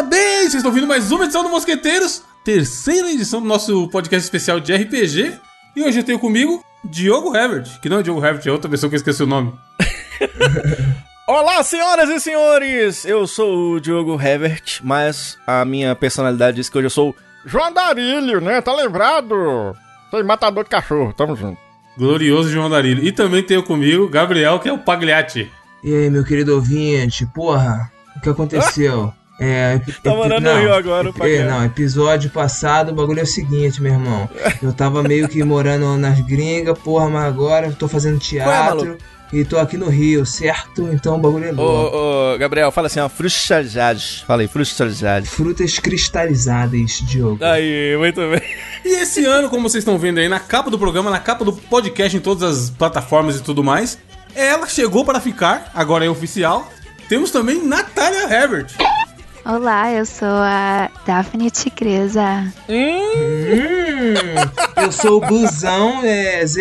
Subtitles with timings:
[0.00, 0.44] Parabéns!
[0.44, 4.74] Vocês estão ouvindo mais uma edição do Mosqueteiros, terceira edição do nosso podcast especial de
[4.74, 5.38] RPG.
[5.76, 8.88] E hoje eu tenho comigo Diogo Herbert, que não é Diogo Herbert, é outra pessoa
[8.88, 9.52] que eu esqueci o nome.
[11.28, 13.04] Olá, senhoras e senhores!
[13.04, 17.14] Eu sou o Diogo Herbert, mas a minha personalidade diz que hoje eu sou
[17.44, 18.62] João Darilho, né?
[18.62, 19.76] Tá lembrado?
[20.10, 21.60] Sou matador de cachorro, tamo junto.
[21.98, 23.04] Glorioso João Darilho.
[23.04, 25.52] E também tenho comigo Gabriel, que é o Pagliatti.
[25.84, 29.12] E aí, meu querido ouvinte, porra, o que aconteceu?
[29.42, 33.22] É, tá morando não, no Rio agora, o é, Não, episódio passado, o bagulho é
[33.22, 34.28] o seguinte, meu irmão.
[34.62, 38.98] Eu tava meio que morando nas gringas, porra, mas agora eu tô fazendo teatro.
[39.32, 40.90] e tô aqui no Rio, certo?
[40.92, 41.96] Então o bagulho é louco.
[41.96, 44.20] Ô, ô Gabriel, fala assim, ó, frutas cristalizadas.
[44.26, 45.28] Fala aí, frutas cristalizadas.
[45.30, 47.42] Frutas cristalizadas, Diogo.
[47.42, 48.42] Aí, muito bem.
[48.84, 51.52] E esse ano, como vocês estão vendo aí, na capa do programa, na capa do
[51.54, 53.98] podcast, em todas as plataformas e tudo mais,
[54.34, 56.70] ela chegou para ficar, agora é oficial.
[57.08, 58.68] Temos também Natália Herbert.
[59.44, 62.52] Olá, eu sou a Daphne Tigresa.
[62.68, 64.14] Hum,
[64.76, 66.60] eu sou o Busão é, ZL.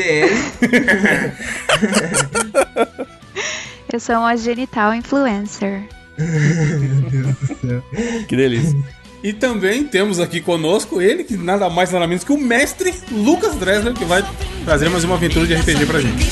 [3.91, 5.83] eu sou uma genital influencer.
[6.17, 7.83] Meu Deus do céu.
[8.27, 8.77] Que delícia.
[9.21, 13.55] E também temos aqui conosco ele, que nada mais nada menos que o mestre Lucas
[13.55, 14.23] Dresler, que vai
[14.63, 16.25] trazer mais uma aventura de RPG pra gente.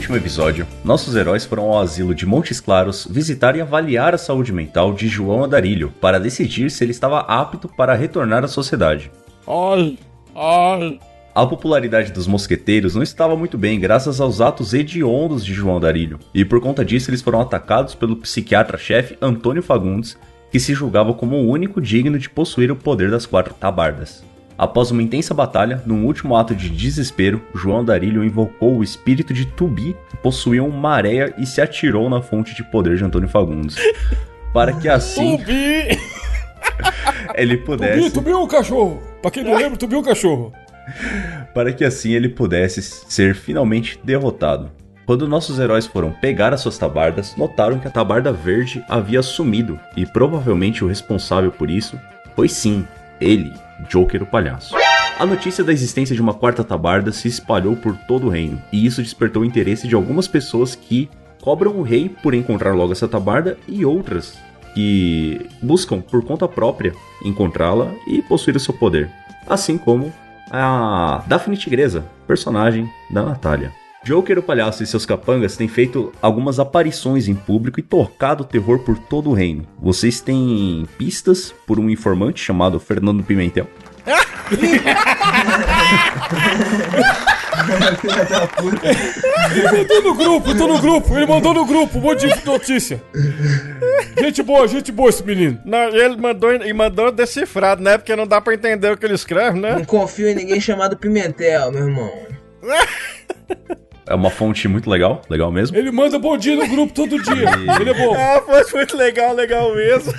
[0.00, 4.50] Último episódio, nossos heróis foram ao asilo de Montes Claros visitar e avaliar a saúde
[4.50, 9.10] mental de João Adarilho para decidir se ele estava apto para retornar à sociedade.
[9.46, 9.98] Ai,
[10.34, 10.98] ai.
[11.34, 16.18] A popularidade dos mosqueteiros não estava muito bem graças aos atos hediondos de João Darilho,
[16.32, 20.16] e por conta disso eles foram atacados pelo psiquiatra-chefe Antônio Fagundes,
[20.50, 24.24] que se julgava como o único digno de possuir o poder das quatro tabardas.
[24.60, 29.46] Após uma intensa batalha, num último ato de desespero, João Darilho invocou o espírito de
[29.46, 33.76] Tubi, que possuía uma areia e se atirou na fonte de poder de Antônio Fagundes.
[34.52, 35.38] Para que assim.
[35.38, 35.98] Tubi!
[37.34, 38.00] ele pudesse.
[38.00, 39.02] Tubi, Tubi é um cachorro!
[39.22, 40.52] Pra quem não lembra, Tubi é um cachorro!
[41.54, 44.70] Para que assim ele pudesse ser finalmente derrotado.
[45.06, 49.80] Quando nossos heróis foram pegar as suas tabardas, notaram que a tabarda verde havia sumido,
[49.96, 51.98] e provavelmente o responsável por isso
[52.36, 52.86] foi sim
[53.18, 53.50] ele,
[53.88, 54.74] Joker o Palhaço.
[55.18, 58.86] A notícia da existência de uma quarta tabarda se espalhou por todo o reino, e
[58.86, 61.10] isso despertou o interesse de algumas pessoas que
[61.42, 64.38] cobram o rei por encontrar logo essa tabarda e outras
[64.74, 69.10] que buscam por conta própria encontrá-la e possuir o seu poder,
[69.46, 70.12] assim como
[70.50, 73.72] a Daphne Tigresa, personagem da Natália.
[74.02, 78.78] Joker o Palhaço e seus capangas têm feito algumas aparições em público e tocado terror
[78.78, 79.66] por todo o reino.
[79.78, 83.68] Vocês têm pistas por um informante chamado Fernando Pimentel?
[89.52, 93.02] Ele mandou no grupo, tô no grupo, ele mandou no grupo, um monte de notícia.
[94.18, 95.60] Gente boa, gente boa esse menino.
[95.64, 97.98] Não, ele mandou e mandou decifrado, né?
[97.98, 99.74] Porque não dá pra entender o que ele escreve, né?
[99.74, 102.10] Não confio em ninguém chamado Pimentel, meu irmão.
[104.10, 105.76] É uma fonte muito legal, legal mesmo.
[105.76, 107.48] Ele manda bom dia no grupo todo dia.
[107.60, 107.80] E...
[107.80, 108.16] Ele é bom.
[108.16, 110.12] É, fonte muito legal, legal mesmo.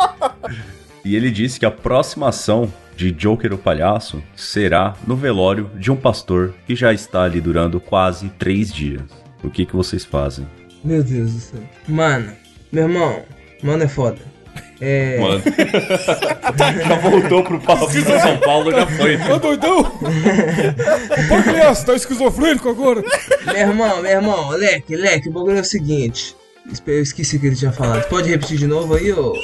[1.04, 5.92] e ele disse que a próxima ação de Joker o Palhaço será no velório de
[5.92, 9.02] um pastor que já está ali durando quase três dias.
[9.44, 10.46] O que, que vocês fazem?
[10.82, 11.60] Meu Deus do céu.
[11.86, 12.32] Mano,
[12.72, 13.22] meu irmão,
[13.62, 14.31] mano é foda.
[14.80, 15.18] É.
[15.18, 15.42] Mano.
[16.88, 19.16] já voltou pro palco de São Paulo, já foi.
[19.18, 19.80] Tá doidão?
[19.80, 23.02] o Pagliasso tá esquizofrênico agora.
[23.46, 26.36] Meu irmão, meu irmão, leque, leque, o bagulho é o seguinte.
[26.86, 28.08] Eu esqueci o que ele tinha falado.
[28.08, 29.34] Pode repetir de novo aí, ô?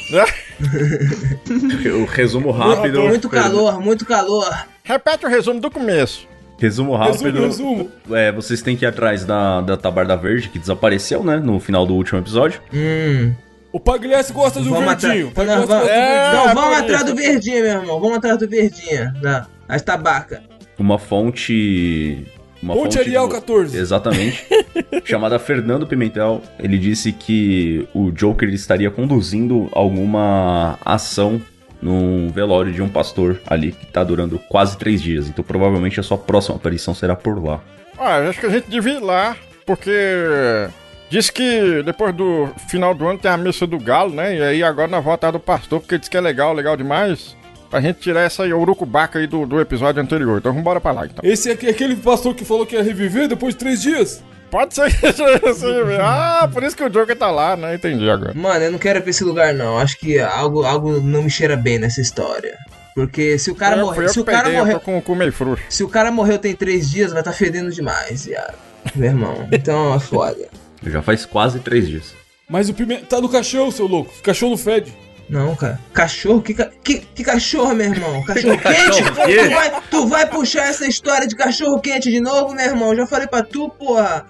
[2.01, 3.01] o resumo rápido.
[3.01, 4.67] Muito, muito calor, muito calor.
[4.85, 6.27] Repete o resumo do começo.
[6.59, 7.41] Resumo rápido.
[7.41, 7.91] Resumo, resumo.
[8.11, 11.37] É, vocês têm que ir atrás da, da Tabarda Verde, que desapareceu, né?
[11.37, 12.61] No final do último episódio.
[12.73, 13.33] Hum.
[13.71, 15.29] O Pagliasse gosta do vamos verdinho.
[15.29, 15.45] Atra...
[15.45, 18.01] Não, vamos, é, não, vamos atrás do verdinho, meu irmão.
[18.01, 19.13] Vamos atrás do verdinho.
[19.21, 20.43] Da, as tabaca.
[20.79, 22.27] Uma fonte.
[22.63, 23.35] Uma fonte, fonte Arial do...
[23.35, 23.77] 14.
[23.77, 24.47] Exatamente.
[25.05, 26.43] chamada Fernando Pimentel.
[26.59, 31.41] Ele disse que o Joker estaria conduzindo alguma ação
[31.81, 35.29] num velório de um pastor ali que tá durando quase três dias.
[35.29, 37.61] Então provavelmente a sua próxima aparição será por lá.
[37.99, 39.37] Ah, acho que a gente devia ir lá,
[39.67, 40.69] porque
[41.11, 44.37] diz que depois do final do ano tem a missa do galo, né?
[44.37, 47.37] E aí agora na volta do pastor, porque diz que é legal, legal demais.
[47.71, 50.39] Pra gente tirar essa urucubaca aí do, do episódio anterior.
[50.39, 51.19] Então vamos embora pra lá, então.
[51.23, 54.23] Esse é aquele pastor que falou que ia reviver depois de três dias?
[54.51, 57.75] Pode ser que seja Ah, por isso que o Joker tá lá, né?
[57.75, 58.33] Entendi agora.
[58.35, 59.79] Mano, eu não quero ir pra esse lugar, não.
[59.79, 62.57] Acho que algo, algo não me cheira bem nessa história.
[62.95, 64.09] Porque se o cara morreu.
[64.09, 64.81] Se o cara morreu.
[64.81, 65.63] Com, com meio frouxo.
[65.69, 68.55] Se o cara morreu tem três dias, vai tá fedendo demais, viado.
[68.97, 69.49] Meu irmão.
[69.53, 70.49] Então é foda.
[70.83, 72.15] Já faz quase três dias.
[72.49, 74.13] Mas o pimenta tá no cachorro, seu louco.
[74.19, 74.93] O cachorro não fede.
[75.29, 75.79] Não, cara.
[75.93, 76.41] Cachorro?
[76.41, 78.23] Que, que, que cachorro, meu irmão?
[78.25, 79.05] Cachorro quente?
[79.05, 82.97] tu, vai, tu vai puxar essa história de cachorro quente de novo, meu irmão?
[82.97, 84.27] Já falei pra tu, porra.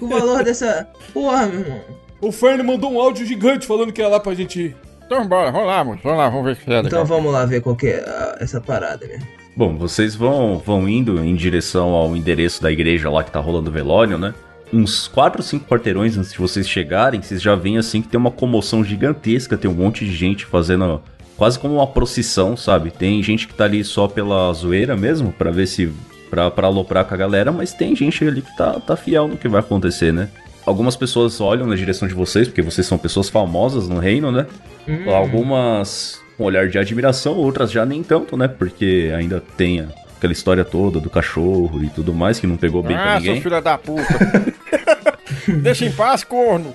[0.00, 0.88] O valor dessa.
[1.12, 1.80] Porra, meu irmão.
[2.20, 4.76] O Fern mandou um áudio gigante falando que ia lá pra gente ir.
[5.06, 6.00] Então bora, vamos lá, moço.
[6.02, 6.78] Vamos lá, vamos ver o que é.
[6.80, 9.26] Então vamos lá ver qual que é uh, essa parada mesmo.
[9.56, 13.70] Bom, vocês vão, vão indo em direção ao endereço da igreja lá que tá rolando
[13.70, 14.34] o velório, né?
[14.72, 18.18] Uns 4 ou 5 quarteirões antes de vocês chegarem, vocês já veem assim que tem
[18.18, 21.02] uma comoção gigantesca, tem um monte de gente fazendo
[21.36, 22.90] quase como uma procissão, sabe?
[22.90, 25.92] Tem gente que tá ali só pela zoeira mesmo, para ver se
[26.30, 29.36] pra, pra aloprar com a galera, mas tem gente ali que tá, tá fiel no
[29.36, 30.28] que vai acontecer, né?
[30.64, 34.46] Algumas pessoas olham na direção de vocês, porque vocês são pessoas famosas no reino, né?
[34.86, 35.10] Hum.
[35.10, 38.48] Algumas com um olhar de admiração, outras já nem tanto, né?
[38.48, 39.86] Porque ainda tem
[40.20, 43.38] aquela história toda do cachorro e tudo mais, que não pegou bem ah, pra ninguém.
[43.38, 44.04] Ah, filha da puta.
[45.62, 46.74] Deixa em paz, corno.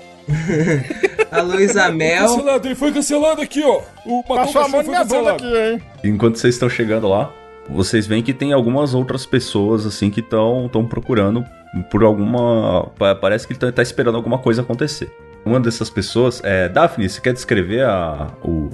[1.31, 2.27] a Luísa Mel.
[2.27, 3.81] Cancelado, ele foi cancelado aqui, ó.
[4.03, 5.01] O Passou a mão na
[5.31, 5.81] aqui, hein?
[6.03, 7.31] Enquanto vocês estão chegando lá,
[7.69, 11.45] vocês veem que tem algumas outras pessoas, assim, que estão procurando
[11.91, 12.91] por alguma.
[13.21, 15.11] Parece que ele tá, tá, esperando alguma coisa acontecer.
[15.45, 16.67] Uma dessas pessoas é.
[16.67, 18.71] Daphne, você quer descrever a, o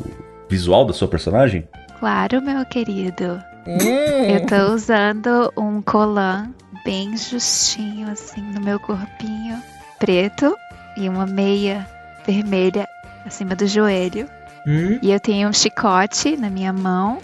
[0.48, 1.68] visual da sua personagem?
[2.00, 3.51] Claro, meu querido.
[3.68, 3.78] Hum.
[3.78, 6.52] Eu tô usando um colan
[6.84, 9.62] bem justinho, assim, no meu corpinho,
[10.00, 10.56] preto,
[10.98, 11.88] e uma meia
[12.26, 12.88] vermelha
[13.26, 14.28] acima do joelho.
[14.68, 15.00] Hum.
[15.02, 17.20] E eu tenho um chicote na minha mão.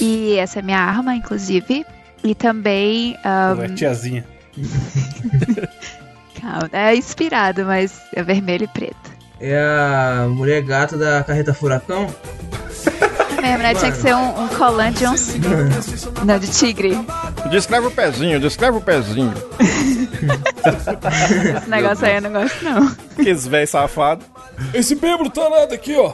[0.00, 1.86] E essa é minha arma, inclusive.
[2.22, 3.16] E também.
[3.24, 3.62] Um...
[3.62, 4.24] É tiazinha.
[6.40, 9.16] Calma, é inspirado, mas é vermelho e preto.
[9.40, 12.06] É a mulher gato da carreta furacão?
[13.46, 13.74] Mesmo, né?
[13.74, 15.40] Tinha que ser um, um colan de oncinha.
[16.24, 16.98] Não, de tigre.
[17.50, 19.32] Descreve o pezinho, descreve o pezinho.
[21.56, 22.94] Esse negócio aí eu não gosto, não.
[23.16, 24.24] Que velho safado.
[24.74, 26.12] Esse membro tá nada aqui, ó.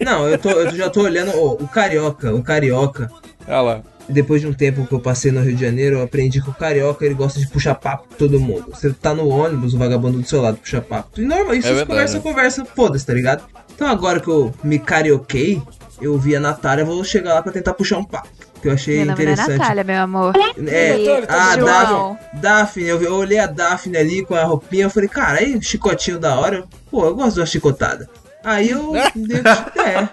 [0.00, 3.10] Não, eu, tô, eu já tô olhando oh, o carioca, o carioca.
[3.46, 3.82] Olha lá.
[4.06, 6.54] Depois de um tempo que eu passei no Rio de Janeiro, eu aprendi que o
[6.54, 8.66] carioca ele gosta de puxar papo com todo mundo.
[8.68, 11.18] Você tá no ônibus, o vagabundo do seu lado puxa papo.
[11.18, 13.44] E normal, isso é conversa, conversa, foda-se, tá ligado?
[13.74, 15.62] Então agora que eu me carioquei,
[16.00, 18.28] eu vi a Natália, vou chegar lá pra tentar puxar um papo.
[18.60, 19.48] Que eu achei meu interessante.
[19.48, 20.34] Nome é Natália, meu amor.
[20.66, 24.90] É, tá a Daphne, Daphne eu, eu olhei a Daphne ali com a roupinha, eu
[24.90, 26.64] falei, cara, aí, chicotinho da hora.
[26.90, 28.08] Pô, eu gosto de uma chicotada.
[28.42, 28.94] Aí eu.
[28.96, 30.08] é.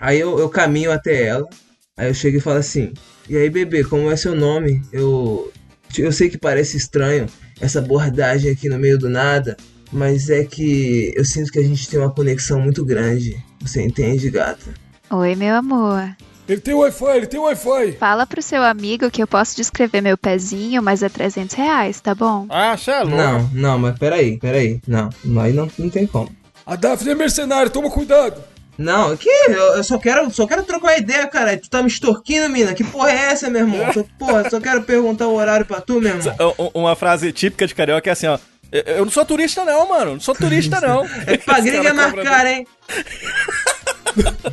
[0.00, 1.48] Aí eu, eu caminho até ela.
[1.96, 2.92] Aí eu chego e falo assim:
[3.28, 4.82] E aí, bebê, como é seu nome?
[4.92, 5.52] Eu.
[5.96, 7.26] Eu sei que parece estranho
[7.60, 9.56] essa abordagem aqui no meio do nada,
[9.90, 13.42] mas é que eu sinto que a gente tem uma conexão muito grande.
[13.62, 14.74] Você entende, gata?
[15.10, 16.14] Oi, meu amor.
[16.46, 17.92] Ele tem Wi-Fi, ele tem Wi-Fi.
[17.98, 22.14] Fala pro seu amigo que eu posso descrever meu pezinho, mas é 300 reais, tá
[22.14, 22.46] bom?
[22.48, 23.16] Ah, você é louco.
[23.16, 24.80] Não, não, mas peraí, peraí.
[24.86, 25.10] Não,
[25.42, 26.30] aí não, não tem como.
[26.64, 28.42] A Daphne é mercenário, toma cuidado.
[28.76, 31.56] Não, que eu, eu, só quero, só quero trocar ideia, cara.
[31.56, 32.74] Tu tá me extorquindo, mina?
[32.74, 33.92] Que porra é essa, meu irmão?
[33.92, 36.54] Só, porra, só quero perguntar o horário pra tu, meu irmão.
[36.72, 38.38] Uma frase típica de carioca é assim, ó.
[38.70, 40.12] Eu não sou turista não, mano.
[40.12, 41.04] Não sou turista não.
[41.26, 42.66] é pra gringa marcar, hein?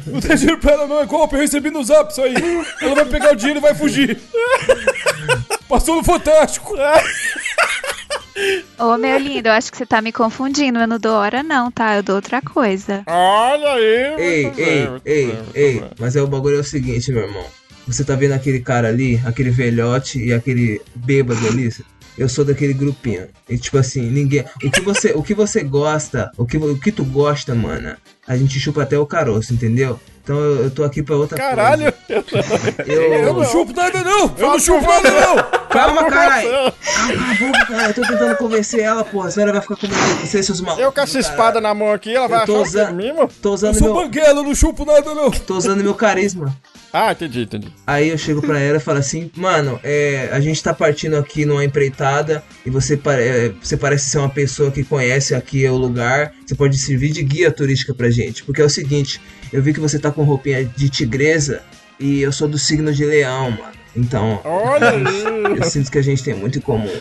[0.06, 2.34] Não tem dinheiro pra ela não, é golpe, eu recebi no zap isso aí.
[2.82, 4.20] Ela vai pegar o dinheiro e vai fugir.
[5.68, 6.76] Passou no Fantástico.
[8.78, 10.80] Ô, meu lindo, eu acho que você tá me confundindo.
[10.80, 11.96] Eu não dou hora, não, tá?
[11.96, 13.04] Eu dou outra coisa.
[13.08, 14.16] Olha aí!
[14.18, 15.84] Ei, ei, ei, ei.
[16.00, 17.46] Mas é o bagulho é o seguinte, meu irmão.
[17.88, 21.70] Você tá vendo aquele cara ali, aquele velhote e aquele bêbado ali?
[22.18, 23.28] eu sou daquele grupinho.
[23.50, 24.44] E tipo assim, ninguém.
[24.64, 27.96] O que você, o que você gosta, o que, o que tu gosta, mano,
[28.28, 30.00] a gente chupa até o caroço, entendeu?
[30.24, 31.94] Então eu, eu tô aqui pra outra Caralho.
[32.08, 32.24] coisa.
[32.24, 32.76] Caralho!
[32.92, 33.14] Eu...
[33.14, 34.34] eu não chupo nada, não!
[34.38, 35.36] Eu não chupo nada, não!
[35.76, 36.50] Calma, caralho.
[36.50, 37.90] Calma, a boca, caralho.
[37.90, 39.28] Eu tô tentando convencer ela, porra.
[39.28, 40.84] A senhora vai ficar comigo com vocês, seus malucos.
[40.84, 43.30] Eu com essa espada na mão aqui, ela vai Eu tô achar que usando- mimo?
[43.42, 44.04] Tô Eu usando sou meu.
[44.04, 45.32] banguela, eu não chupo nada, não.
[45.32, 46.56] Tô usando meu carisma.
[46.94, 47.68] Ah, entendi, entendi.
[47.86, 51.44] Aí eu chego pra ela e falo assim, mano, é, a gente tá partindo aqui
[51.46, 55.76] numa empreitada e você, pare- é, você parece ser uma pessoa que conhece aqui o
[55.76, 56.32] lugar.
[56.46, 58.44] Você pode servir de guia turística pra gente.
[58.46, 59.20] Porque é o seguinte,
[59.52, 61.62] eu vi que você tá com roupinha de tigresa
[62.00, 63.75] e eu sou do signo de leão, mano.
[63.96, 64.42] Então,
[65.58, 66.92] eu sinto que a gente tem muito em comum.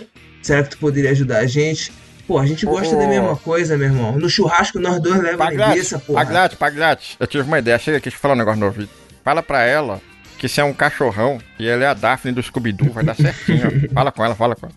[0.43, 1.93] Será que tu poderia ajudar a gente?
[2.27, 4.19] Pô, a gente gosta Ô, da mesma coisa, meu irmão.
[4.19, 6.25] No churrasco nós dois levamos linguiça, Paglate, porra.
[6.25, 7.17] Paglate, Paglate.
[7.21, 7.79] Eu tive uma ideia.
[7.79, 8.89] Chega aqui, deixa eu falar um negócio no ouvido.
[9.23, 10.01] Fala pra ela
[10.39, 13.89] que se é um cachorrão e ela é a Daphne do Scooby-Doo, vai dar certinho.
[13.93, 14.75] fala com ela, fala com ela.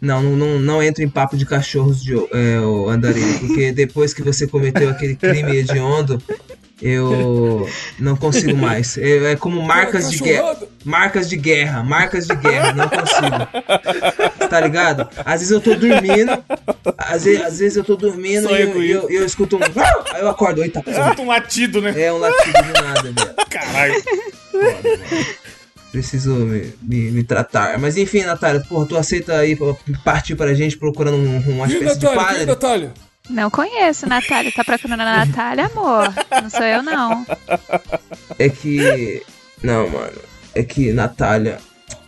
[0.00, 2.56] Não, não, não, não entro em papo de cachorros de é,
[2.88, 6.22] andarilho, porque depois que você cometeu aquele crime hediondo,
[6.82, 8.98] eu não consigo mais.
[8.98, 10.58] É, é como marcas de guerra.
[10.84, 14.48] Marcas de guerra, marcas de guerra, não consigo.
[14.50, 15.08] Tá ligado?
[15.24, 16.44] Às vezes eu tô dormindo,
[16.98, 19.56] às vezes, às vezes eu tô dormindo e eu, com e eu, e eu escuto
[19.56, 19.60] um.
[20.12, 21.14] Aí eu acordo, eita, porra.
[21.20, 21.94] Um latido, né?
[21.96, 23.34] É um latido de nada, velho.
[23.48, 24.02] Caralho.
[25.92, 27.78] Preciso me, me, me tratar.
[27.78, 29.56] Mas enfim, Natália, porra, tu aceita aí
[30.02, 32.42] partir pra gente procurando um, uma espécie de Natália, padre?
[32.42, 32.94] e Natália?
[33.30, 34.52] Não conheço, Natália.
[34.52, 36.12] Tá procurando a Natália, amor?
[36.42, 37.24] Não sou eu, não.
[38.38, 39.22] É que.
[39.62, 40.18] Não, mano.
[40.54, 41.58] É que Natália.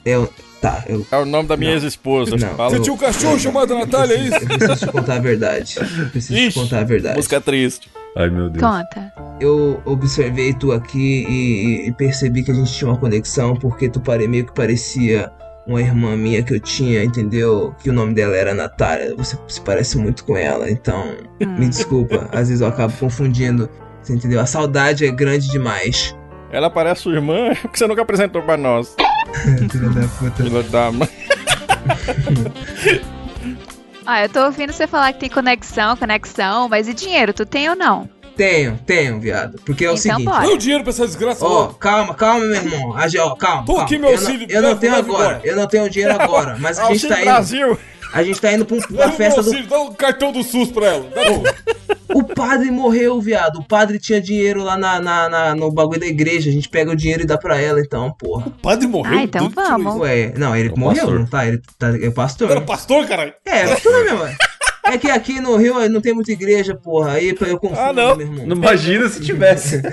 [0.04, 0.33] Eu.
[0.61, 1.06] Tá, eu.
[1.11, 2.37] É o nome da minha ex-esposa.
[2.37, 4.35] Você tinha um cachorro chamado Natália, é isso?
[4.35, 5.75] Eu preciso te contar a verdade.
[5.78, 7.16] Eu preciso te Ixi, contar a verdade.
[7.16, 7.90] Música triste.
[8.16, 8.62] Ai, meu Deus.
[8.62, 9.12] Conta.
[9.40, 14.00] Eu observei tu aqui e, e percebi que a gente tinha uma conexão porque tu
[14.00, 15.30] pare, meio que parecia
[15.66, 17.75] uma irmã minha que eu tinha, entendeu?
[17.83, 19.14] Que o nome dela era Natália.
[19.16, 21.16] Você se parece muito com ela, então.
[21.40, 23.68] Me desculpa, às vezes eu acabo confundindo.
[24.02, 24.40] Você entendeu?
[24.40, 26.14] A saudade é grande demais.
[26.50, 28.94] Ela parece sua irmã que você nunca apresentou pra nós.
[29.71, 30.42] Filha da puta.
[30.42, 31.09] Filha da mãe.
[34.06, 37.33] Ah, eu tô ouvindo você falar que tem conexão, conexão, mas e dinheiro?
[37.33, 38.06] Tu tem ou não?
[38.37, 39.61] Tenho, tenho, viado.
[39.64, 40.25] Porque é o Então seguinte.
[40.25, 40.49] bora.
[40.49, 41.75] O dinheiro pra essa desgraça Ó, logo.
[41.75, 42.95] calma, calma, meu irmão.
[42.97, 43.64] A, ó, calma.
[43.64, 43.83] Tô calma.
[43.85, 45.23] aqui, meu eu não, auxílio, eu não tenho agora.
[45.25, 45.41] embora.
[45.45, 46.57] Eu não tenho dinheiro agora.
[46.59, 47.25] Mas a gente Auxílio tá indo.
[47.31, 47.79] Brasil.
[48.12, 49.49] A gente tá indo pra, um- pra festa do.
[49.49, 51.07] auxílio, dá o cartão do SUS pra ela.
[51.14, 51.55] Dá.
[52.14, 53.57] O padre morreu, viado.
[53.59, 56.49] O padre tinha dinheiro lá na, na, na- no bagulho da igreja.
[56.49, 58.47] A gente pega o dinheiro e dá pra ela, então, porra.
[58.47, 59.19] O padre morreu.
[59.19, 59.97] Ah, então vamos.
[59.97, 61.19] Ué, não, ele É morreu, pastor.
[61.19, 61.47] não tá?
[61.47, 62.50] Ele tá, é pastor.
[62.53, 63.33] Era pastor, caralho?
[63.45, 64.37] É, é pastor mesmo.
[64.87, 67.12] É que aqui no Rio não tem muita igreja, porra.
[67.12, 68.17] Aí eu confundo, Ah, não.
[68.17, 68.47] meu irmão.
[68.47, 69.81] Não imagina se tivesse.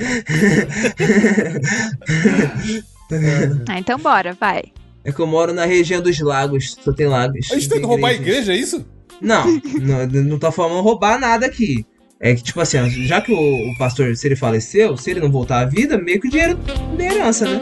[3.68, 4.64] Ah, então bora, vai.
[5.04, 6.78] É que eu moro na região dos lagos.
[6.82, 7.50] Só tem lagos.
[7.52, 8.86] A gente tem que roubar a igreja, é isso?
[9.20, 9.46] Não,
[9.82, 11.86] não, não tô falando roubar nada aqui.
[12.20, 13.38] É que, tipo assim, já que o,
[13.72, 16.56] o pastor, se ele faleceu, se ele não voltar à vida, meio que o dinheiro
[16.98, 17.62] da herança, né?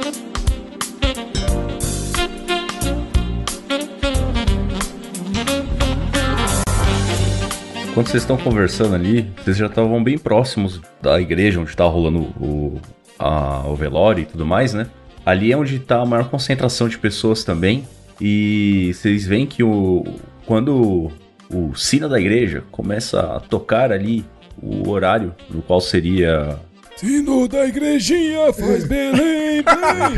[7.99, 12.19] Quando vocês estão conversando ali, vocês já estavam bem próximos da igreja onde tá rolando
[12.39, 12.79] o,
[13.19, 14.87] a- o velório e tudo mais, né?
[15.25, 17.85] Ali é onde tá a maior concentração de pessoas também.
[18.21, 20.05] E vocês veem que o,
[20.45, 21.11] quando
[21.53, 24.23] o sino da igreja começa a tocar ali
[24.63, 26.57] o horário no qual seria
[26.95, 30.15] Sino da igrejinha faz Belém, Belém.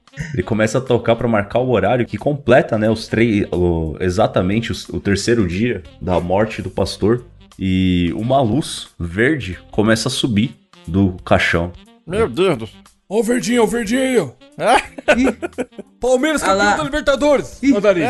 [0.34, 4.70] Ele começa a tocar pra marcar o horário que completa, né, os três, o- exatamente
[4.72, 7.24] os- o, terceiro dia da morte do pastor.
[7.58, 11.72] E uma luz verde começa a subir do caixão.
[12.06, 12.70] Meu Deus.
[13.08, 14.32] Ó o verdinho, ó o verdinho.
[16.00, 17.62] Palmeiras campeão da Libertadores.
[17.62, 17.72] Ih.
[17.72, 18.02] Mandarim.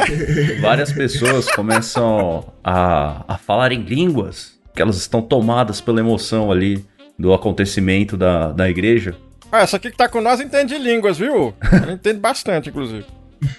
[0.61, 6.85] Várias pessoas começam a, a falar em línguas, que elas estão tomadas pela emoção ali
[7.19, 9.15] do acontecimento da, da igreja.
[9.53, 11.55] Ah, essa aqui que tá com nós entende línguas, viu?
[11.73, 13.05] Ela entende bastante, inclusive.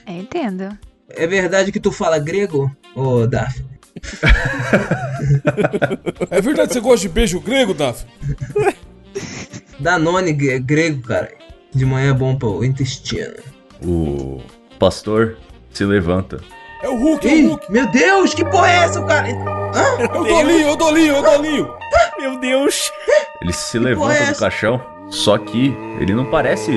[0.07, 0.77] Eu entendo.
[1.09, 3.69] É verdade que tu fala grego, ô Daphne?
[6.29, 8.05] É verdade que você gosta de beijo grego, Daf?
[9.79, 11.31] Danone gre- grego, cara.
[11.73, 13.33] De manhã é bom pro intestino.
[13.83, 14.41] O
[14.79, 15.37] pastor
[15.73, 16.39] se levanta.
[16.81, 17.71] É o Hulk, é o Hulk.
[17.71, 19.27] meu Deus, que porra é essa, cara?
[19.29, 21.73] É o Dolinho, é o Dolinho, é o Dolinho.
[22.19, 22.91] Meu Deus.
[23.41, 24.81] Ele se é levanta do caixão,
[25.11, 26.71] só que ele não parece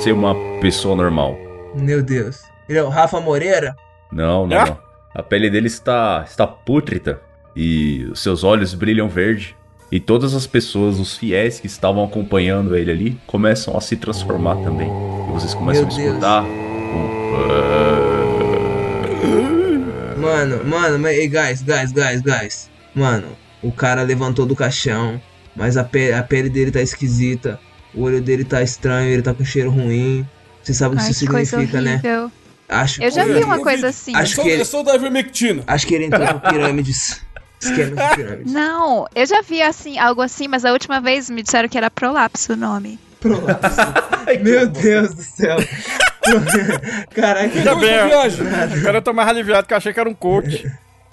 [0.00, 1.36] ser uma pessoa normal.
[1.76, 2.42] Meu Deus.
[2.68, 3.76] Ele é o Rafa Moreira?
[4.10, 4.66] Não, não, Ah?
[4.66, 4.78] não.
[5.14, 7.20] A pele dele está, está pútrida
[7.54, 9.56] e os seus olhos brilham verde.
[9.90, 14.56] E todas as pessoas, os fiéis que estavam acompanhando ele ali, começam a se transformar
[14.56, 14.88] também.
[14.88, 18.06] E vocês começam Meu a escutar um...
[20.20, 22.70] Mano, mano, mas, guys, guys, guys, guys.
[22.94, 23.28] Mano,
[23.62, 25.20] o cara levantou do caixão,
[25.54, 27.60] mas a, pe a pele dele tá esquisita.
[27.96, 30.26] O olho dele tá estranho, ele tá com cheiro ruim.
[30.62, 32.00] Você sabe o que isso que significa, né?
[32.68, 33.32] Acho Eu já que...
[33.32, 34.14] vi uma Eu coisa assim.
[34.14, 35.62] Acho Só, que ele- é só da ivermectina.
[35.66, 37.20] Acho que ele entrou por pirâmides.
[37.62, 38.52] Esquema de pirâmides.
[38.52, 41.90] Não, eu já vi assim, algo assim, mas a última vez me disseram que era
[41.90, 42.98] prolapso o nome.
[43.20, 43.80] Prolapso.
[44.42, 45.56] Meu Deus do céu.
[47.14, 47.72] Caraca.
[47.72, 47.74] Ó.
[47.76, 48.46] viagem.
[48.78, 50.66] O cara tô mais aliviado que eu achei que era um coach.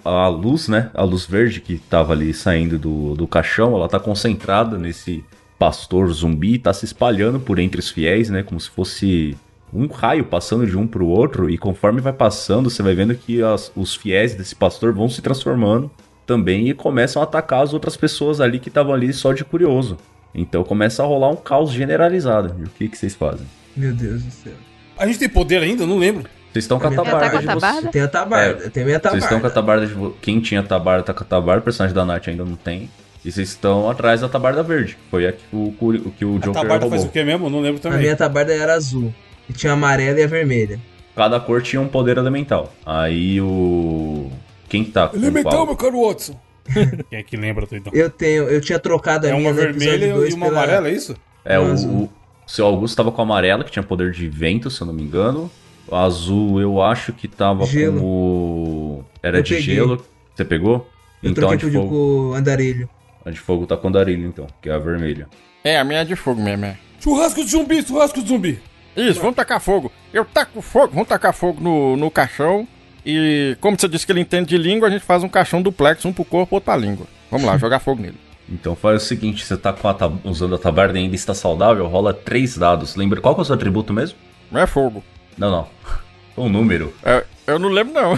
[0.04, 0.90] A luz, né?
[0.94, 5.24] A luz verde que tava ali saindo do, do caixão, ela tá concentrada nesse
[5.64, 8.44] pastor zumbi, tá se espalhando por entre os fiéis, né?
[8.44, 9.38] Como se fosse
[9.74, 11.50] um raio passando de um pro outro.
[11.50, 15.22] E conforme vai passando, você vai vendo que as- os fiéis desse pastor vão se
[15.22, 15.90] transformando
[16.26, 19.98] também e começam a atacar as outras pessoas ali que estavam ali só de curioso.
[20.36, 22.56] Então começa a rolar um caos generalizado.
[22.60, 23.48] E o que, que vocês fazem?
[23.76, 24.54] Meu Deus do céu.
[24.98, 25.84] A gente tem poder ainda?
[25.84, 26.24] Eu não lembro.
[26.52, 27.62] Vocês estão com a Ela tá tabarda com a de vocês.
[27.62, 27.90] tabarda?
[27.90, 28.70] Tem a tabarda.
[28.70, 29.88] tem a minha Vocês estão com a tabarda.
[29.88, 30.20] tabarda de.
[30.22, 32.90] Quem tinha tabarda tá com a tabarda, o personagem da Nath ainda não tem.
[33.26, 34.98] E vocês estão atrás da tabarda verde.
[35.10, 36.90] Foi a que o, o que o A Joker tabarda roubou.
[36.92, 37.50] faz o que mesmo?
[37.50, 38.00] Não lembro A também.
[38.00, 39.14] minha tabarda era azul.
[39.50, 40.80] E tinha a amarela e a vermelha.
[41.16, 42.74] Cada cor tinha um poder elemental.
[42.86, 44.30] Aí o.
[44.68, 45.66] Quem tá com Elemental, qual?
[45.68, 46.40] meu caro Watson.
[47.10, 47.92] Quem é que lembra, doidão?
[47.94, 50.58] Eu tenho, eu tinha trocado a É minha uma no episódio vermelha e uma pela-
[50.64, 51.16] amarela, é isso?
[51.46, 52.10] É, o, o
[52.48, 55.04] seu Augusto tava com a amarela, que tinha poder de vento, se eu não me
[55.04, 55.52] engano.
[55.88, 58.00] O azul eu acho que tava Gelo.
[58.00, 59.04] com o.
[59.22, 59.76] Era Eu de peguei.
[59.76, 60.04] gelo.
[60.34, 60.90] Você pegou?
[61.22, 61.96] Eu então a fogo, com
[62.30, 62.90] o andarilho.
[63.26, 65.28] A de fogo tá com o andarilho, então, que é a vermelha.
[65.64, 66.78] É, a minha é de fogo mesmo, é.
[67.02, 68.60] Churrasco de zumbi, churrasco de zumbi.
[68.96, 69.92] Isso, vamos tacar fogo.
[70.14, 72.68] Eu taco fogo, vamos tacar fogo no, no caixão.
[73.06, 76.06] E como você disse que ele entende de língua, a gente faz um caixão duplex,
[76.06, 77.06] um pro corpo, outro pra língua.
[77.32, 78.18] Vamos lá, jogar fogo nele.
[78.48, 81.34] Então faz o seguinte, você tá com a tab- usando a tabarda e ainda está
[81.34, 82.96] saudável, rola três dados.
[82.96, 84.18] Lembra qual que é o seu atributo mesmo?
[84.52, 85.04] Não é fogo.
[85.38, 85.68] Não, não.
[86.36, 86.92] Um número.
[87.04, 88.14] É, eu não lembro, não.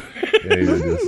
[0.49, 1.01] Ai, meu Deus.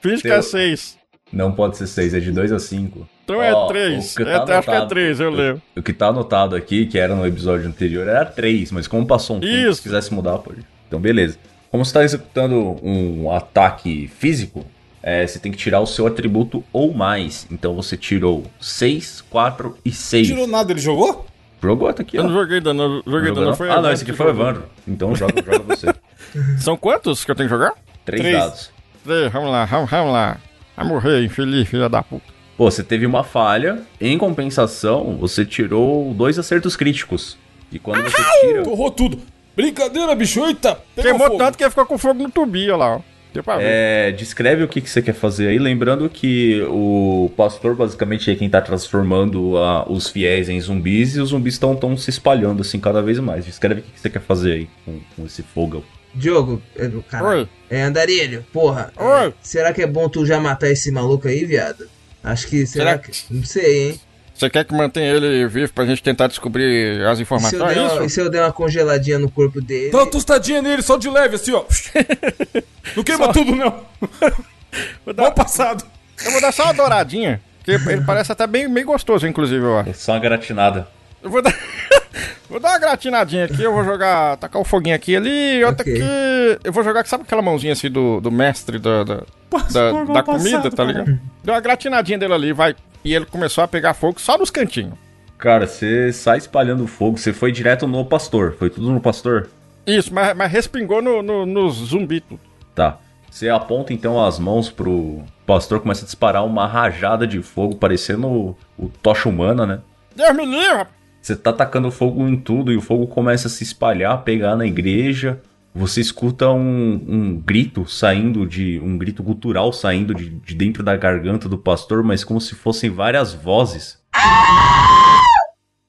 [0.00, 0.96] Finge que é seis.
[1.32, 3.08] Não pode ser seis, é de 2 a 5.
[3.24, 4.16] Então é três.
[4.18, 5.62] É, acho que é três, eu lembro.
[5.74, 9.36] O que tá anotado aqui, que era no episódio anterior, era 3, mas como passou
[9.36, 9.76] um tempo, Isso.
[9.76, 10.60] se quisesse mudar, pode.
[10.86, 11.38] Então, beleza.
[11.70, 14.66] Como você tá executando um ataque físico,
[15.02, 17.46] é, você tem que tirar o seu atributo ou mais.
[17.50, 20.26] Então você tirou 6, 4 e 6.
[20.26, 21.26] Tirou nada, ele jogou?
[21.62, 22.26] Jogou, tá aqui, Eu ó.
[22.26, 23.56] não joguei dano, eu joguei Jogou dano, não?
[23.56, 24.30] foi ah, não, esse aqui que foi o.
[24.30, 24.64] Evandro.
[24.86, 25.86] Então joga, joga você.
[26.58, 27.72] São quantos que eu tenho que jogar?
[28.04, 28.38] Três Três.
[28.38, 28.70] dados.
[29.04, 30.36] Três, vamos lá, vamos, vamos lá.
[30.76, 32.32] Vai morrer, infeliz, filha da puta.
[32.56, 33.82] Pô, você teve uma falha.
[34.00, 37.36] Em compensação, você tirou dois acertos críticos.
[37.70, 38.62] E quando você tira.
[38.62, 39.18] Torrou tudo.
[39.56, 40.44] Brincadeira, bicho.
[40.44, 41.38] Eita, Queimou fogo.
[41.38, 43.00] tanto que ficou com fogo no tubinho, olha lá, ó.
[43.32, 43.64] Deu pra ver.
[43.66, 48.34] É, descreve o que, que você quer fazer aí, lembrando que o pastor basicamente é
[48.34, 52.60] quem tá transformando ah, os fiéis em zumbis e os zumbis estão tão se espalhando
[52.60, 53.46] assim cada vez mais.
[53.46, 55.82] Descreve o que, que você quer fazer aí com, com esse fogo.
[56.14, 57.48] Diogo, é, cara, Oi.
[57.70, 58.92] é andarilho, porra.
[58.96, 59.34] é, Oi.
[59.42, 61.88] será que é bom tu já matar esse maluco aí, viado?
[62.22, 62.66] Acho que.
[62.66, 63.12] Será, Será que.
[63.30, 64.00] Não sei, hein?
[64.34, 67.62] Você quer que mantenha ele vivo pra gente tentar descobrir as E se, eu informações?
[67.62, 68.14] der É uma, e isso?
[68.14, 69.90] se eu der uma congeladinha no corpo dele?
[69.90, 71.64] Dá uma tostadinha nele, só de leve, assim, ó.
[72.96, 73.84] Não queima tudo, não.
[75.04, 75.84] Vou dar- Mal passado.
[76.24, 77.40] Eu vou dar só uma douradinha.
[77.64, 79.80] Porque ele parece até bem, bem gostoso, inclusive, ó.
[79.82, 80.88] É só uma gratinada.
[81.22, 81.54] Eu vou dar.
[82.48, 84.36] vou dar uma gratinadinha aqui, eu vou jogar.
[84.36, 85.94] tacar o foguinho aqui ali, outra Ok.
[85.94, 86.60] aqui.
[86.64, 90.58] Eu vou jogar, sabe aquela mãozinha assim do, do mestre da, da, da, da comida,
[90.58, 91.18] passado, tá ligado?
[91.42, 92.74] Deu uma gratinadinha dele ali, vai.
[93.04, 94.94] E ele começou a pegar fogo só nos cantinhos.
[95.38, 98.54] Cara, você sai espalhando fogo, você foi direto no pastor.
[98.58, 99.48] Foi tudo no pastor?
[99.86, 102.40] Isso, mas, mas respingou no, no, nos zumbi tudo.
[102.74, 102.98] Tá.
[103.28, 108.28] Você aponta então as mãos pro pastor, começa a disparar uma rajada de fogo, parecendo
[108.28, 109.80] o, o tocha humana, né?
[110.14, 110.86] Deus me livre!
[111.22, 114.66] Você tá tacando fogo em tudo e o fogo começa a se espalhar, pegar na
[114.66, 115.40] igreja.
[115.74, 118.80] Você escuta um, um grito saindo de.
[118.80, 122.90] um grito gutural saindo de, de dentro da garganta do pastor, mas como se fossem
[122.90, 123.98] várias vozes.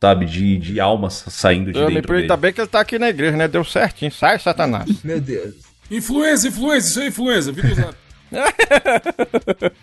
[0.02, 2.28] Sabe, de, de almas saindo de Eu dentro lembrei, dele.
[2.28, 3.48] tá bem que ele tá aqui na igreja, né?
[3.48, 4.12] Deu certinho.
[4.12, 4.88] Sai, Satanás.
[5.04, 5.56] Meu Deus.
[5.89, 7.52] Influenza, influenza, isso é influenza.
[7.52, 7.96] Vídeo usado.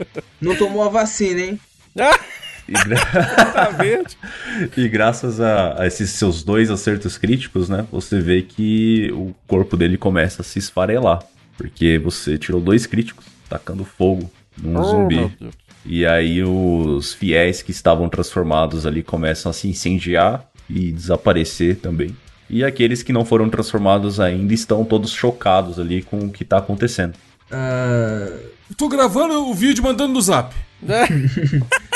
[0.40, 1.60] Não tomou a vacina, hein?
[2.70, 3.04] E, gra-
[3.52, 4.16] tá verde.
[4.76, 7.84] e graças a, a esses seus dois acertos críticos, né?
[7.90, 11.22] Você vê que o corpo dele começa a se esfarelar.
[11.58, 15.16] Porque você tirou dois críticos, tacando fogo num Oh, zumbi.
[15.16, 15.54] meu Deus.
[15.84, 22.16] E aí os fiéis que estavam transformados ali começam a se incendiar e desaparecer também.
[22.48, 26.58] E aqueles que não foram transformados ainda estão todos chocados ali com o que tá
[26.58, 27.14] acontecendo.
[27.50, 28.28] Ah,
[28.68, 30.54] Eu tô gravando o vídeo mandando no zap.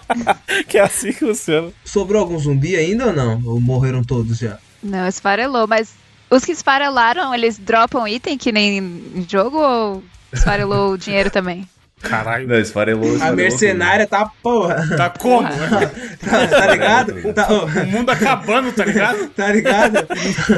[0.68, 1.70] que é assim que funciona.
[1.84, 3.42] sobrou algum zumbi ainda ou não?
[3.44, 4.58] Ou morreram todos já?
[4.82, 5.94] Não, esfarelou, mas
[6.30, 10.02] os que esfarelaram, eles dropam item que nem em jogo ou
[10.32, 11.68] esfarelou o dinheiro também?
[12.02, 12.48] Caralho.
[12.48, 14.84] Não, esfarelou, A esfarelou mercenária tá, porra.
[14.96, 15.48] Tá como?
[16.22, 17.32] Tá, tá ligado?
[17.34, 19.26] Tá, o mundo acabando, tá ligado?
[19.34, 20.06] tá ligado?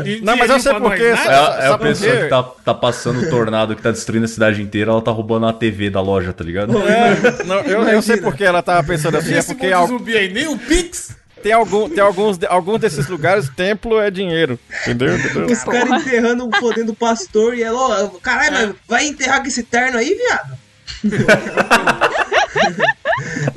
[0.07, 1.05] E Não, mas eu sei por quê.
[1.05, 4.25] É, a- é a por pessoa que tá, tá passando o tornado que tá destruindo
[4.27, 6.77] a cidade inteira, ela tá roubando a TV da loja, tá ligado?
[6.87, 9.75] É, não, eu, eu sei por que ela tava pensando assim, é Esse porque monte
[9.75, 11.17] al- zumbi aí, nem o Pix.
[11.43, 14.59] tem, algum, tem alguns, de- alguns desses lugares, templo é dinheiro.
[14.83, 15.17] Entendeu?
[15.17, 15.47] Entendeu?
[15.47, 19.63] Os caras enterrando, fodendo o pastor e ela, ó, caralho, mas vai enterrar com esse
[19.63, 20.59] terno aí, viado?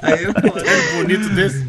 [0.01, 0.51] Aí eu, pô,
[0.97, 1.67] Bonito desse.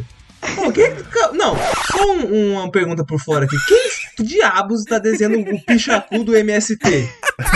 [0.57, 0.91] pô, quem,
[1.35, 1.57] não,
[1.91, 3.57] só um- uma pergunta por fora aqui.
[3.67, 7.09] Quem diabos tá desenhando o pichacu do MST?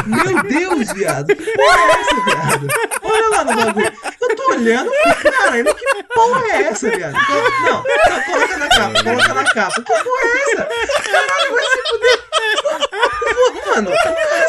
[0.06, 2.68] Meu Deus, viado, que porra é essa, viado?
[3.02, 3.92] Olha lá no bagulho.
[4.20, 4.90] Eu tô olhando,
[5.22, 7.14] caralho, que porra é essa, viado?
[7.14, 9.74] Não, não, coloca na capa, coloca na capa.
[9.74, 10.68] Que porra é essa?
[11.11, 12.31] Caralho, vai se fuder.
[13.66, 13.90] Mano,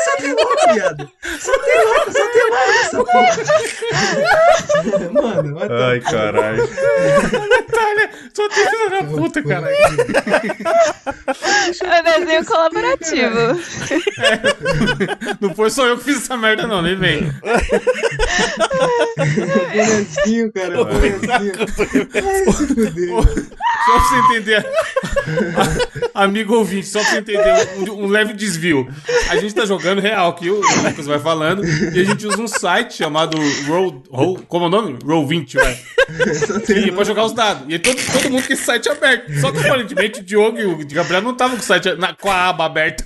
[0.03, 1.11] só tem louco, viado.
[1.39, 3.35] Só tem louco, só tem louco nessa porra.
[5.11, 6.69] Mano, vai Ai, caralho.
[7.49, 9.75] Natália, só tem filho da puta, caralho.
[11.83, 13.39] É desenho colaborativo.
[15.39, 17.31] Não foi só eu que fiz essa merda, não, nem vem.
[19.73, 20.83] bonezinho, cara.
[20.83, 21.53] Bonezinho.
[22.53, 23.09] Se fuder.
[23.85, 24.65] Só pra você entender.
[26.13, 28.87] Amigo ouvinte, só pra você entender um, um leve desvio.
[29.29, 32.47] A gente tá jogando real aqui, o Lucas vai falando, e a gente usa um
[32.47, 34.03] site chamado Roll.
[34.09, 34.93] Roll como é o nome?
[34.99, 35.79] Roll20, vai.
[36.85, 37.65] E pra jogar os dados.
[37.67, 39.31] E todo, todo mundo com esse site aberto.
[39.39, 42.29] Só que aparentemente o Diogo e o Gabriel não estavam com o site na, com
[42.29, 43.05] a aba aberta.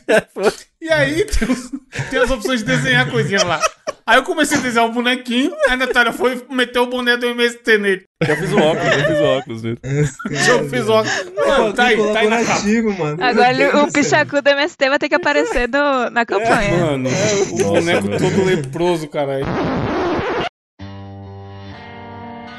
[0.82, 1.72] E aí tem, os-
[2.10, 3.60] tem as opções de desenhar coisinha lá.
[4.08, 7.20] Aí eu comecei a desenhar um bonequinho, aí a Natália foi e meteu o boneco
[7.20, 8.04] do MST nele.
[8.26, 9.78] Eu fiz o óculos, eu fiz o óculos dele.
[9.84, 11.04] Eu fiz ó.
[11.36, 12.64] Mano, tá aí, tá aí na capa.
[12.98, 13.18] mano.
[13.22, 16.78] Agora ele- o pichacu do MST vai ter que aparecer no- na campanha.
[16.86, 17.10] Mano,
[17.52, 19.46] o boneco todo leproso, caralho.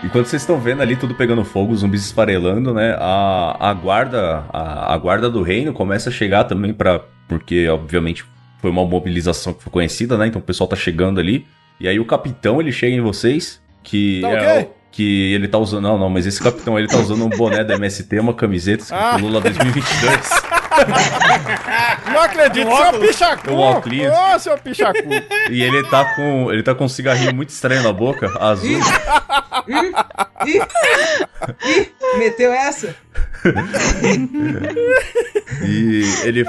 [0.05, 2.95] Enquanto vocês estão vendo ali tudo pegando fogo, os zumbis esfarelando, né?
[3.01, 8.25] A, a guarda, a, a guarda do reino começa a chegar também para porque obviamente
[8.61, 10.27] foi uma mobilização que foi conhecida, né?
[10.27, 11.47] Então o pessoal tá chegando ali.
[11.81, 14.63] E aí o capitão, ele chega em vocês que Tá é ok?
[14.75, 17.63] o- que ele tá usando, não, não, mas esse capitão ele tá usando um boné
[17.63, 19.17] da MST, uma camiseta escrito Ah.
[19.17, 20.31] Lula 2022.
[22.13, 23.51] Não acredito, seu pichacu!
[23.53, 24.35] Um.
[24.35, 24.99] Ô, seu pichacu!
[25.51, 28.71] e ele tá com, ele tá com um cigarrinho muito estranho na boca, azul.
[29.69, 29.93] Ih,
[30.47, 30.63] ih,
[32.19, 32.95] meteu essa?
[35.65, 36.45] E ele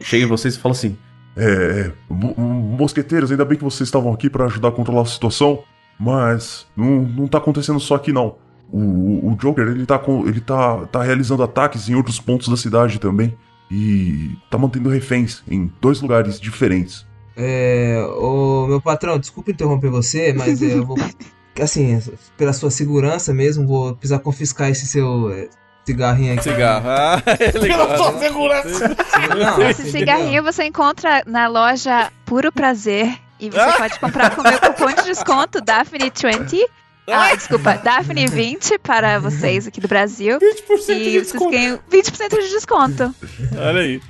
[0.00, 0.96] chega em vocês e fala assim:
[1.42, 5.06] É, é, mo- mosqueteiros, ainda bem que vocês estavam aqui pra ajudar a controlar a
[5.06, 5.62] situação,
[5.98, 8.36] mas não, não tá acontecendo só aqui não.
[8.70, 12.48] O, o- o Joker, ele, tá, com, ele tá, tá realizando ataques em outros pontos
[12.48, 13.36] da cidade também.
[13.72, 17.06] E tá mantendo reféns em dois lugares diferentes.
[17.36, 20.96] É, ô, meu patrão, desculpa interromper você, mas é, eu vou,
[21.60, 22.00] assim,
[22.36, 25.48] pela sua segurança mesmo, vou precisar confiscar esse seu é,
[25.86, 26.42] cigarrinho aqui.
[26.44, 26.88] Cigarro.
[26.88, 28.18] Ah, ele Pela sua gosta.
[28.20, 28.96] segurança.
[29.38, 33.12] Não, Esse cigarrinho você encontra na loja Puro Prazer.
[33.38, 36.60] E você pode comprar com o meu cupom de desconto Daphne20.
[37.08, 40.38] Ah, desculpa, Daphne20 para vocês aqui do Brasil.
[40.38, 41.50] 20% E de vocês desconto.
[41.50, 43.14] ganham 20% de desconto.
[43.58, 44.00] Olha aí.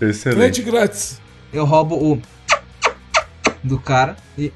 [0.00, 0.38] Excelente.
[0.38, 1.20] Frente grátis.
[1.52, 2.22] eu roubo o
[3.62, 4.50] do cara e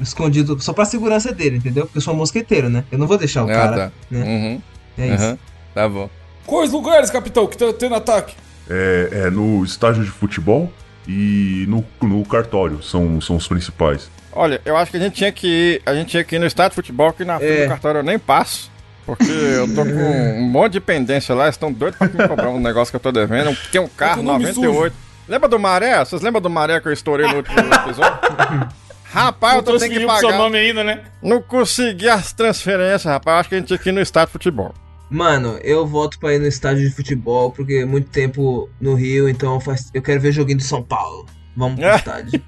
[0.00, 1.86] escondido só pra segurança dele, entendeu?
[1.86, 2.84] Porque eu sou um mosqueteiro, né?
[2.92, 3.76] Eu não vou deixar o Ah, cara.
[3.76, 3.92] tá.
[4.10, 4.22] né?
[4.24, 4.62] Uhum,
[4.98, 5.24] É isso.
[5.24, 5.38] uhum.
[5.74, 6.10] Tá bom.
[6.46, 8.34] Quais lugares, capitão, que tá tendo ataque?
[8.68, 10.72] É, é no estádio de futebol
[11.06, 14.10] e no, no cartório, são, são os principais.
[14.32, 16.46] Olha, eu acho que a gente tinha que ir, a gente tinha que ir no
[16.46, 17.64] estádio de futebol, que na frente É.
[17.64, 18.70] do cartório eu nem passo.
[19.04, 22.50] Porque eu tô com um monte de pendência lá, eles estão doidos pra me cobrar
[22.50, 23.56] um negócio que eu tô devendo.
[23.72, 24.96] Tem um carro É com nome 98.
[25.28, 25.98] Lembra do Maré?
[26.04, 28.18] Vocês lembram do Maré que eu estourei no último episódio?
[29.12, 30.38] Rapaz, eu tô tendo que com seu pagar.
[30.38, 31.00] nome ainda, né?
[31.20, 33.40] Não consegui as transferências, rapaz.
[33.40, 34.72] Acho que a gente tinha que ir no estádio de futebol.
[35.12, 39.60] Mano, eu volto pra ir no estádio de futebol, porque muito tempo no Rio, então
[39.60, 39.90] faz...
[39.92, 41.26] eu quero ver joguinho de São Paulo.
[41.54, 41.96] Vamos pro É.
[41.96, 42.42] estádio.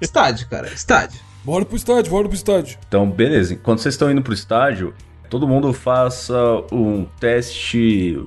[0.00, 1.18] estádio, cara, estádio.
[1.44, 2.78] Bora pro estádio, bora pro estádio.
[2.86, 3.56] Então, beleza.
[3.56, 4.94] Quando vocês estão indo pro estádio,
[5.28, 6.36] todo mundo faça
[6.72, 8.18] um teste.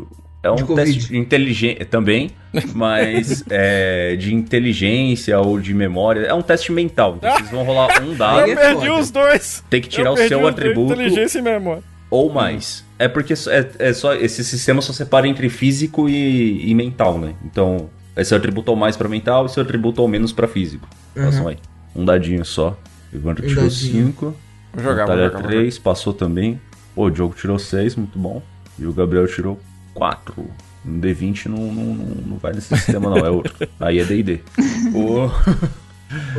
[0.42, 2.32] É um teste inteligente também,
[2.74, 6.22] mas é, de inteligência ou de memória.
[6.28, 7.16] É um teste mental.
[7.18, 9.64] Então vocês vão rolar um dado, Eu é perdi os dois.
[9.70, 11.84] tem que tirar Eu o perdi seu os dois, atributo Inteligência e memória.
[12.10, 12.84] Ou mais.
[12.98, 17.36] É porque é, é só esse sistema só separa entre físico e, e mental, né?
[17.46, 20.88] Então, é seu atributo ao mais pra mental e seu atributo ao menos pra físico.
[21.16, 21.58] Façam aí.
[21.96, 22.78] Um dadinho só.
[23.14, 24.08] Evandro Um tirou dadinho.
[24.08, 24.36] 5.
[24.74, 25.40] Vou jogar, vou Natália jogar.
[25.40, 26.60] vou 3, passou também.
[26.94, 28.42] Pô, o Diogo tirou 6, muito bom.
[28.78, 29.60] E o Gabriel tirou
[29.94, 30.46] 4.
[30.86, 33.54] Um D20 não, não, não, não vai nesse sistema, não, é outro.
[33.80, 34.40] Aí é DD.
[34.94, 35.30] O...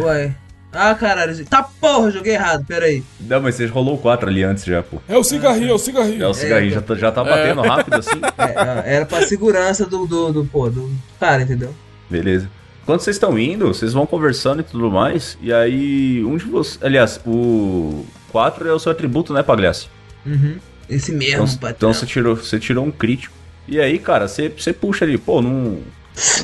[0.02, 0.34] Ué.
[0.72, 1.44] Ah, caralho.
[1.46, 3.02] Tá porra, joguei errado, pera aí.
[3.20, 4.98] Não, mas você rolou o 4 ali antes já, pô.
[5.08, 6.22] É o cigarrinho, é o cigarrinho.
[6.22, 8.20] É, o cigarrinho já, tá, já tá batendo rápido assim.
[8.38, 11.74] É, era pra segurança do, do, do, pô, do cara, entendeu?
[12.08, 12.48] Beleza.
[12.86, 15.36] Quando vocês estão indo, vocês vão conversando e tudo mais.
[15.42, 16.78] E aí, um de vocês.
[16.82, 19.88] Aliás, o 4 é o seu atributo, né, Pagliassi?
[20.24, 20.56] Uhum.
[20.88, 21.70] Esse mesmo, Então, patrão.
[21.76, 23.34] então você, tirou, você tirou um crítico.
[23.68, 25.78] E aí, cara, você, você puxa ali, pô, não.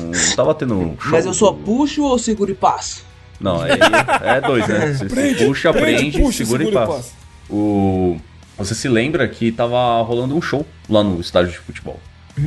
[0.01, 1.11] Não tava tendo show.
[1.11, 3.05] Mas eu só puxo ou seguro e passo?
[3.39, 3.77] Não, é,
[4.23, 4.93] é dois, né?
[4.93, 7.11] Você, você puxa, prende, segura, e passa.
[7.49, 8.17] O...
[8.57, 11.99] Você se lembra que tava rolando um show lá no estádio de futebol.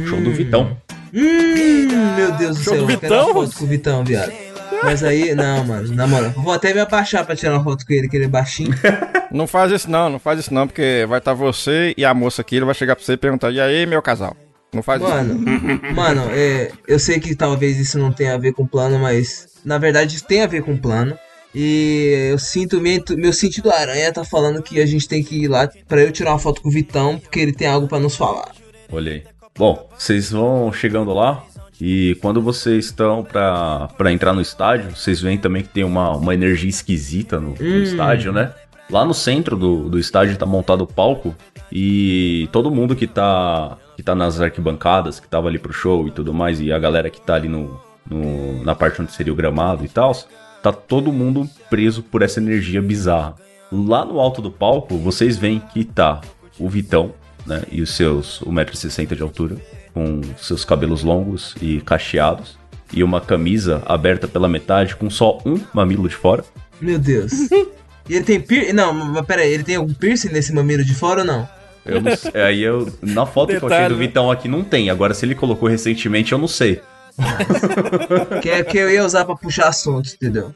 [0.07, 0.76] Show do Vitão.
[1.14, 2.87] Hum, meu Deus do Show céu.
[2.87, 3.35] do quero uma Vitão?
[3.35, 4.33] foto com o Vitão, viado.
[4.83, 6.31] Mas aí, não, mano, na moral.
[6.37, 8.74] Vou até me abaixar pra tirar uma foto com ele, que ele é baixinho.
[9.31, 12.42] Não faz isso não, não faz isso não, porque vai estar você e a moça
[12.42, 14.37] aqui, ele vai chegar pra você e perguntar, e aí, meu casal?
[14.72, 15.09] Não faz isso.
[15.09, 19.46] Mano, mano, é, eu sei que talvez isso não tenha a ver com plano, mas
[19.64, 21.18] na verdade tem a ver com plano.
[21.55, 25.49] E eu sinto, meu, meu sentido aranha tá falando que a gente tem que ir
[25.49, 28.14] lá pra eu tirar uma foto com o Vitão, porque ele tem algo pra nos
[28.14, 28.53] falar.
[28.90, 29.25] Olhei.
[29.59, 31.44] Bom, vocês vão chegando lá.
[31.81, 36.14] E quando vocês estão pra, pra entrar no estádio, vocês veem também que tem uma,
[36.14, 38.53] uma energia esquisita no, no estádio, né?
[38.90, 41.35] Lá no centro do, do estádio tá montado o palco.
[41.73, 46.11] E todo mundo que tá, que tá nas arquibancadas, que tava ali pro show e
[46.11, 49.37] tudo mais, e a galera que tá ali no, no- na parte onde seria o
[49.37, 50.15] gramado e tal,
[50.63, 53.35] tá todo mundo preso por essa energia bizarra.
[53.73, 56.21] Lá no alto do palco, vocês veem que tá
[56.59, 57.13] o Vitão,
[57.47, 57.63] né?
[57.71, 59.57] E os seus 1,60m de altura,
[59.95, 62.59] com seus cabelos longos e cacheados,
[62.93, 66.45] e uma camisa aberta pela metade com só um mamilo de fora.
[66.81, 67.33] Meu Deus.
[68.09, 68.73] E ele tem piercing?
[68.73, 71.49] Não, mas pera aí, ele tem algum piercing nesse mamilo de fora ou não?
[71.87, 73.99] Eu não sei, aí eu na foto que eu achei Detalhe, do?
[74.01, 74.91] Vitão aqui não tem.
[74.91, 76.81] Agora se ele colocou recentemente, eu não sei.
[78.42, 80.52] Que é que eu ia usar pra puxar assuntos, entendeu?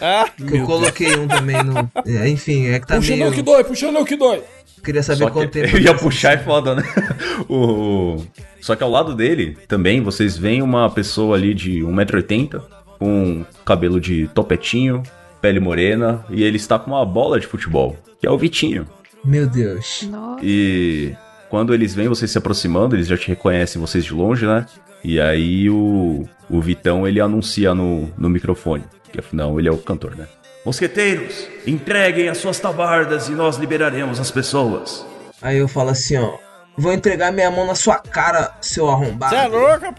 [0.00, 1.90] Ah, Que eu coloquei um também no.
[2.06, 3.26] é, enfim, é que tá puxa meio.
[3.26, 4.42] não que dói, puxa não que dói.
[4.84, 5.76] Queria saber Só quanto que tempo.
[5.76, 6.82] eu ia puxar é foda, né?
[7.48, 8.24] O...
[8.60, 12.60] Só que ao lado dele, também, vocês veem uma pessoa ali de 1,80m,
[12.98, 15.02] com cabelo de topetinho,
[15.40, 18.86] pele morena, e ele está com uma bola de futebol, que é o Vitinho.
[19.24, 20.06] Meu Deus.
[20.10, 20.40] Nossa.
[20.44, 21.14] E
[21.52, 24.64] quando eles veem vocês se aproximando, eles já te reconhecem vocês de longe, né?
[25.04, 29.76] E aí o, o Vitão, ele anuncia no, no microfone, que afinal ele é o
[29.76, 30.26] cantor, né?
[30.64, 35.04] Mosqueteiros, entreguem as suas tabardas e nós liberaremos as pessoas.
[35.42, 36.38] Aí eu falo assim, ó.
[36.78, 39.36] Vou entregar minha mão na sua cara, seu arrombado.
[39.36, 39.94] Você é louca?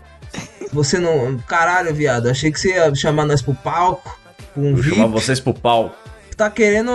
[0.74, 1.38] Você não.
[1.48, 2.30] Caralho, viado.
[2.30, 4.20] Achei que você ia chamar nós pro palco.
[4.56, 4.96] Com um Vou VIP.
[4.96, 5.96] chamar vocês pro pau.
[6.36, 6.90] Tá querendo.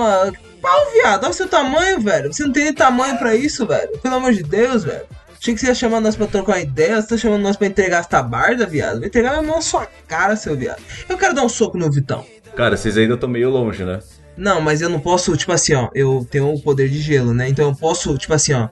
[0.68, 1.22] Ah, Pau, viado.
[1.24, 2.32] Olha o seu tamanho, velho.
[2.32, 3.98] Você não tem nem tamanho pra isso, velho.
[3.98, 5.02] Pelo amor de Deus, velho.
[5.40, 7.00] Achei que você ia chamar nós pra trocar uma ideia.
[7.00, 8.98] Você tá chamando nós pra entregar as tabardas, viado.
[8.98, 10.82] Vou entregar minha mão na sua cara, seu viado.
[11.08, 12.24] Eu quero dar um soco no Vitão.
[12.56, 14.00] Cara, vocês ainda estão meio longe, né?
[14.36, 15.88] Não, mas eu não posso, tipo assim, ó.
[15.94, 17.48] Eu tenho o poder de gelo, né?
[17.48, 18.68] Então eu posso, tipo assim, ó.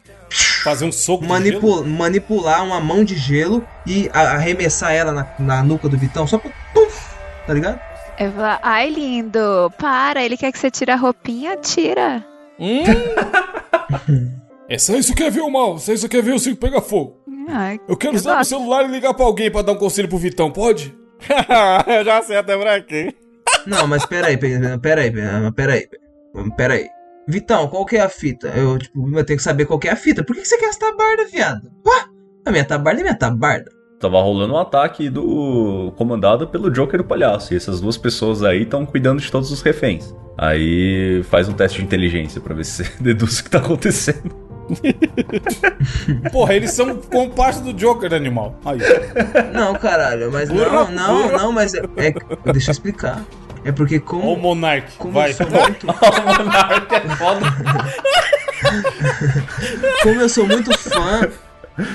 [0.65, 5.27] Fazer um soco de manipu- manipular uma mão de gelo e a- arremessar ela na,
[5.39, 6.51] na nuca do Vitão só pra.
[6.75, 7.01] Puf,
[7.47, 7.79] tá ligado?
[8.19, 12.25] Eu vou falar, ai lindo, para, ele quer que você tire a roupinha, tira.
[12.59, 12.83] Hum?
[14.69, 16.81] Essa aí você quer ver o mal, essa aí você quer ver o circo pegar
[16.81, 17.21] fogo.
[17.49, 18.49] Ai, Eu quero Eu usar meu gosto.
[18.51, 20.97] celular e ligar pra alguém pra dar um conselho pro Vitão, pode?
[21.87, 23.15] Eu já sei até pra quê.
[23.67, 25.89] Não, mas peraí, peraí, peraí, peraí, peraí.
[26.57, 26.89] Peraí.
[27.29, 28.49] Vitão, qual que é a fita?
[28.49, 30.23] Eu, tipo, eu tenho que saber qual que é a fita.
[30.25, 31.71] Por que, que você quer essa tabarda, viado?
[31.85, 32.05] Ué?
[32.45, 33.71] A minha tabarda é minha tabarda.
[33.99, 37.55] Tava rolando um ataque do comandado pelo Joker e o Palhaço.
[37.55, 40.15] E essas duas pessoas aí estão cuidando de todos os reféns.
[40.37, 44.31] Aí faz um teste de inteligência pra ver se você deduz o que tá acontecendo.
[46.33, 48.59] Porra, eles são comparsa do Joker, animal.
[48.65, 48.79] Aí.
[49.55, 52.13] Não, caralho, mas não, não, não, mas é, é-
[52.53, 53.25] Deixa eu explicar.
[53.65, 54.37] É porque Ó o como.
[54.37, 55.31] Monark, Como vai.
[55.31, 55.87] eu sou muito.
[60.03, 61.29] Como eu sou muito fã.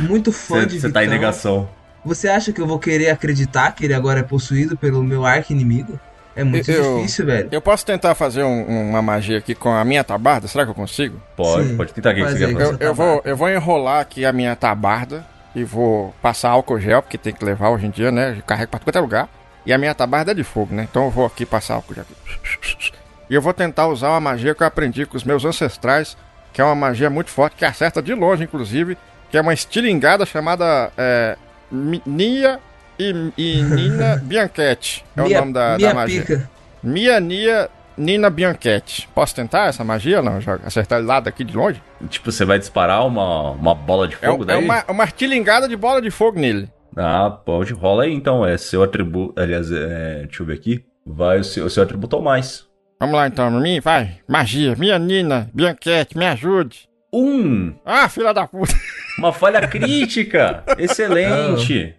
[0.01, 1.67] Muito fã de Você tá em negação.
[2.03, 5.99] Você acha que eu vou querer acreditar que ele agora é possuído pelo meu arco-inimigo?
[6.35, 7.49] É muito Eu- difícil, velho.
[7.51, 10.47] Eu posso tentar fazer um- uma magia aqui com a minha tabarda?
[10.47, 11.21] Será que eu consigo?
[11.35, 11.77] Pode, Sim.
[11.77, 12.11] pode tentar.
[12.11, 12.51] O que que fazer?
[12.55, 17.01] Eu, eu vou, eu vou enrolar aqui a minha tabarda e vou passar álcool gel,
[17.01, 18.35] porque tem que levar hoje em dia, né?
[18.37, 19.29] Eu carrego pra todo é lugar.
[19.65, 20.87] E a minha tabarda é de fogo, né?
[20.89, 22.03] Então eu vou aqui passar álcool gel.
[22.03, 22.91] Aqui.
[23.29, 26.17] E eu vou tentar usar uma magia que eu aprendi com os meus ancestrais,
[26.53, 28.97] que é uma magia muito forte, que acerta de longe, inclusive,
[29.29, 31.37] que é uma estilingada chamada é,
[31.71, 32.59] Nia
[32.99, 35.03] e, e Nina Bianchetti.
[35.15, 36.21] É minha o nome da, minha da magia.
[36.21, 36.49] pica.
[36.83, 39.07] Mia Nia Nina Bianchetti.
[39.13, 40.41] Posso tentar essa magia ou não?
[40.41, 41.81] Joga- Acertar ele lá daqui de longe?
[42.09, 44.63] Tipo, você vai disparar uma, uma bola de É, fogo é daí?
[44.63, 46.69] uma, uma artilingada de bola de fogo nele.
[46.97, 47.73] Ah, pode.
[47.73, 48.45] Rola aí então.
[48.45, 49.39] É seu atributo.
[49.39, 50.83] Aliás, é, deixa eu ver aqui.
[51.05, 52.65] Vai o seu, o seu atributo ao mais.
[52.99, 54.19] Vamos lá então, mim, vai.
[54.27, 54.75] Magia.
[54.77, 56.87] Minha Nina, Bianquete, me ajude.
[57.13, 57.73] Um!
[57.85, 58.73] Ah, filha da puta.
[59.17, 60.63] Uma falha crítica!
[60.77, 61.93] Excelente!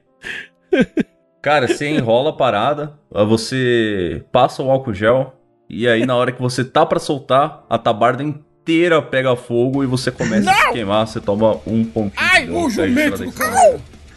[1.43, 5.35] Cara, você enrola a parada, você passa o álcool gel,
[5.69, 9.87] e aí na hora que você tá pra soltar, a tabarda inteira pega fogo e
[9.87, 12.13] você começa a se queimar, você toma um pontinho.
[12.17, 13.25] Ai, de o jumento!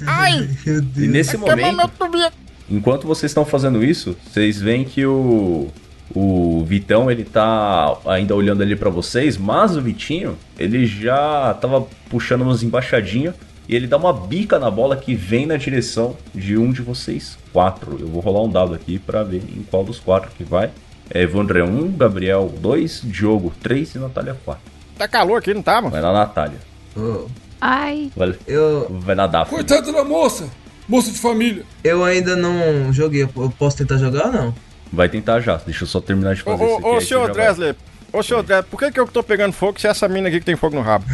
[0.05, 1.07] Ai, Meu E Deus.
[1.09, 1.91] nesse momento,
[2.69, 5.69] enquanto vocês estão fazendo isso, vocês veem que o
[6.13, 11.87] o Vitão ele tá ainda olhando ali pra vocês, mas o Vitinho ele já tava
[12.09, 13.33] puxando umas embaixadinhas
[13.67, 17.37] e ele dá uma bica na bola que vem na direção de um de vocês
[17.51, 17.97] quatro.
[17.99, 20.69] Eu vou rolar um dado aqui pra ver em qual dos quatro que vai.
[21.09, 24.61] É Evandré 1, Gabriel 2, Diogo 3 e Natália 4.
[24.97, 25.91] Tá calor aqui, não tá, mano?
[25.91, 26.57] Vai na Natália.
[26.95, 27.25] Oh,
[27.59, 29.57] Ai, Vai, eu, vai na Daphne.
[29.57, 30.47] Coitada da moça!
[30.87, 31.63] Moça de família!
[31.83, 33.23] eu ainda não joguei.
[33.23, 34.55] Eu posso tentar jogar ou não?
[34.95, 35.57] Vai tentar já.
[35.57, 36.83] Deixa eu só terminar de Ô, fazer isso aqui.
[36.85, 37.45] ô, ô, aí você senhor já vai.
[37.45, 37.75] Dresler.
[38.13, 40.39] Ô, senhor Dresler, por que, que eu tô pegando fogo se é essa mina aqui
[40.39, 41.05] que tem fogo no rabo?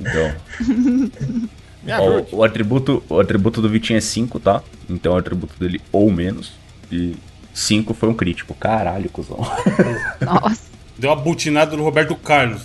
[0.00, 0.34] Então,
[1.82, 2.28] Me Ó, ajude.
[2.32, 4.62] o, atributo, o atributo do Vitinho é 5, tá?
[4.88, 6.52] Então o atributo dele ou menos.
[6.90, 7.16] E
[7.52, 8.54] 5 foi um crítico.
[8.54, 9.38] Caralho, cuzão.
[10.20, 10.62] nossa.
[10.96, 12.62] Deu uma butinada no Roberto Carlos.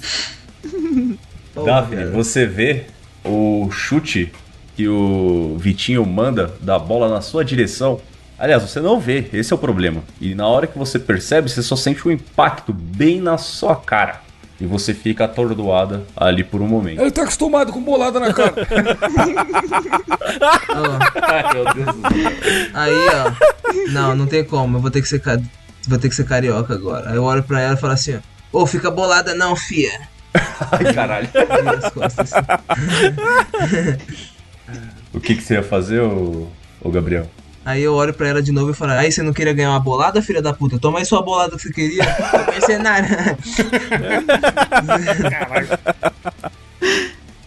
[1.65, 2.11] Cara.
[2.11, 2.85] você vê
[3.25, 4.31] o chute
[4.75, 7.99] que o Vitinho manda da bola na sua direção.
[8.39, 10.03] Aliás, você não vê, esse é o problema.
[10.21, 14.21] E na hora que você percebe, você só sente o impacto bem na sua cara.
[14.59, 16.99] E você fica atordoada ali por um momento.
[16.99, 18.53] Ele tá acostumado com bolada na cara.
[20.69, 22.31] Ó, Ai, meu Deus do céu.
[22.73, 23.91] aí, ó.
[23.91, 24.77] Não, não tem como.
[24.77, 25.21] Eu vou ter que ser,
[25.87, 27.11] vou ter que ser carioca agora.
[27.11, 28.19] Aí eu olho pra ela e falo assim, ó.
[28.61, 29.91] Ô, fica bolada não, fia.
[30.71, 31.29] Ai, caralho.
[31.93, 32.31] Costas.
[35.13, 36.47] O que, que você ia fazer, ô,
[36.81, 37.29] ô Gabriel?
[37.67, 39.79] Aí eu olho pra ela de novo e falo, aí você não queria ganhar uma
[39.81, 40.79] bolada, filha da puta?
[40.79, 42.01] Toma aí sua bolada que você queria.
[42.05, 43.09] Foi mercenário.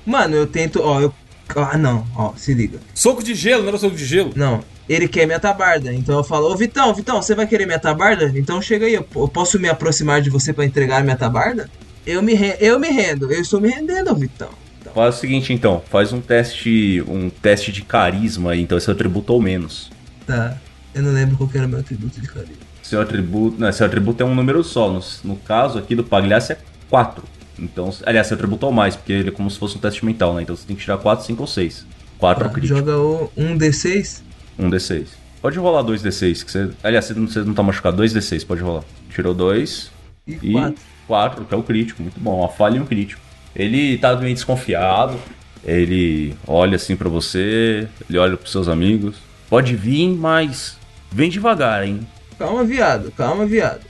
[0.05, 1.15] Mano, eu tento, ó, eu.
[1.57, 2.79] Ah não, ó, se liga.
[2.95, 4.31] Soco de gelo, não era soco de gelo?
[4.37, 5.91] Não, ele quer minha tabarda.
[5.93, 8.31] Então eu falo, ô Vitão, Vitão, você vai querer minha tabarda?
[8.37, 11.71] Então chega aí, eu, eu posso me aproximar de você pra entregar minha tabarda?
[12.07, 14.51] Eu me, re- eu me rendo, eu estou me rendendo, Vitão.
[14.81, 18.89] Então, Faz o seguinte então, faz um teste, um teste de carisma aí, então esse
[18.89, 19.91] é o atributo ou menos.
[20.27, 20.57] Tá.
[20.95, 22.57] Eu não lembro qual era o meu atributo de carisma.
[22.83, 24.91] Seu atributo, não, seu atributo é um número só.
[24.91, 27.23] No, no caso aqui do Pagliasse é 4.
[27.59, 30.35] Então, aliás, seu atributo ou mais, porque ele é como se fosse um teste mental,
[30.35, 30.43] né?
[30.43, 31.87] Então você tem que tirar 4, 5 ou 6.
[32.19, 34.23] 4 é o Tá, crítico, joga o 1d6.
[34.59, 35.07] 1 D6.
[35.41, 36.71] Pode rolar 2 D6, que você.
[36.83, 38.83] Aliás, você não, você não tá machucado, 2 D6, pode rolar.
[39.09, 39.91] Tirou 2
[40.27, 40.75] E e 4.
[41.07, 42.41] 4, que é o crítico, muito bom.
[42.41, 43.21] Uma falha e um crítico.
[43.55, 45.17] Ele tá meio desconfiado.
[45.65, 49.17] Ele olha assim pra você, ele olha pros seus amigos.
[49.51, 50.79] Pode vir, mas
[51.11, 52.07] vem devagar, hein?
[52.39, 53.81] Calma, viado, calma, viado.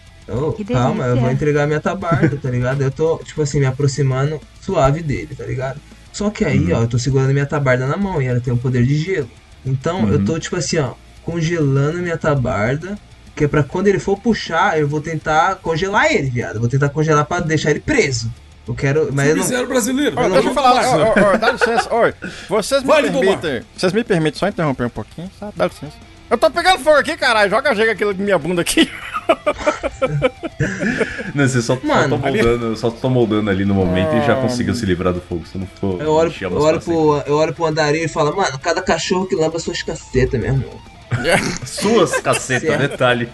[0.57, 2.83] Que calma, eu vou entregar minha tabarda, tá ligado?
[2.83, 5.81] Eu tô, tipo assim, me aproximando suave dele, tá ligado?
[6.13, 8.57] Só que aí, ó, eu tô segurando minha tabarda na mão e ela tem o
[8.57, 9.31] poder de gelo.
[9.67, 12.99] Então eu tô, tipo assim, ó, congelando minha tabarda.
[13.37, 16.57] Que é pra quando ele for puxar, eu vou tentar congelar ele, viado.
[16.57, 18.31] Eu vou tentar congelar pra deixar ele preso.
[18.67, 19.09] Eu quero.
[19.13, 19.69] Mas eu não.
[19.69, 20.15] Brasileiro.
[20.17, 22.15] Ó, não deixa eu vou falar, ó, ó, dá licença, oi.
[22.49, 23.63] Vocês me Vai, permitem.
[23.77, 25.53] Vocês me permitem só interromper um pouquinho, sabe?
[25.57, 26.11] Dá licença.
[26.31, 27.51] Eu tô pegando fogo aqui, caralho.
[27.51, 28.89] Joga chega aquilo de minha bunda aqui.
[31.35, 34.35] Não, você só, Mano, só, tô moldando, só tô moldando ali no momento e já
[34.35, 35.45] Ah, conseguiu se livrar do fogo.
[35.45, 36.01] Você não ficou.
[36.01, 39.35] Eu olho, eu, olho pro, eu olho pro andarinho e falo, mano, cada cachorro que
[39.35, 40.81] lamba suas cacetas, meu irmão.
[41.67, 43.29] Suas cacetas, detalhe.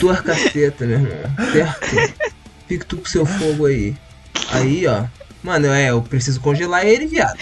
[0.00, 1.12] Tuas cacetas, meu irmão.
[1.52, 2.14] Certo?
[2.66, 3.94] Fica tu com seu fogo aí.
[4.50, 5.04] Aí, ó.
[5.42, 7.38] Mano, é, eu preciso congelar ele, viado.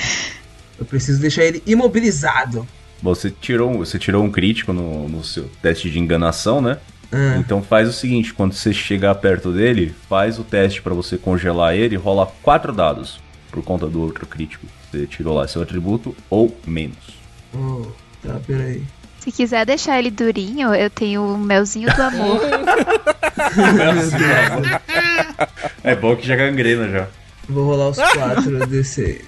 [0.79, 2.67] Eu preciso deixar ele imobilizado.
[3.03, 6.79] Você tirou, um- você tirou um crítico no, no seu teste de enganação, né?
[7.13, 11.19] Ah, Então faz o seguinte, quando você chegar perto dele, faz o teste pra você
[11.19, 14.67] congelar ele, rola quatro dados por conta do outro crítico.
[14.91, 16.97] Você tirou lá seu atributo ou menos.
[17.55, 17.87] oh,
[18.23, 18.83] tá, peraí.
[19.23, 22.41] Se quiser deixar ele durinho, eu tenho o melzinho do amor.
[25.85, 27.07] É bom que já gangrena já.
[27.49, 29.21] Vou rolar os 4 D6.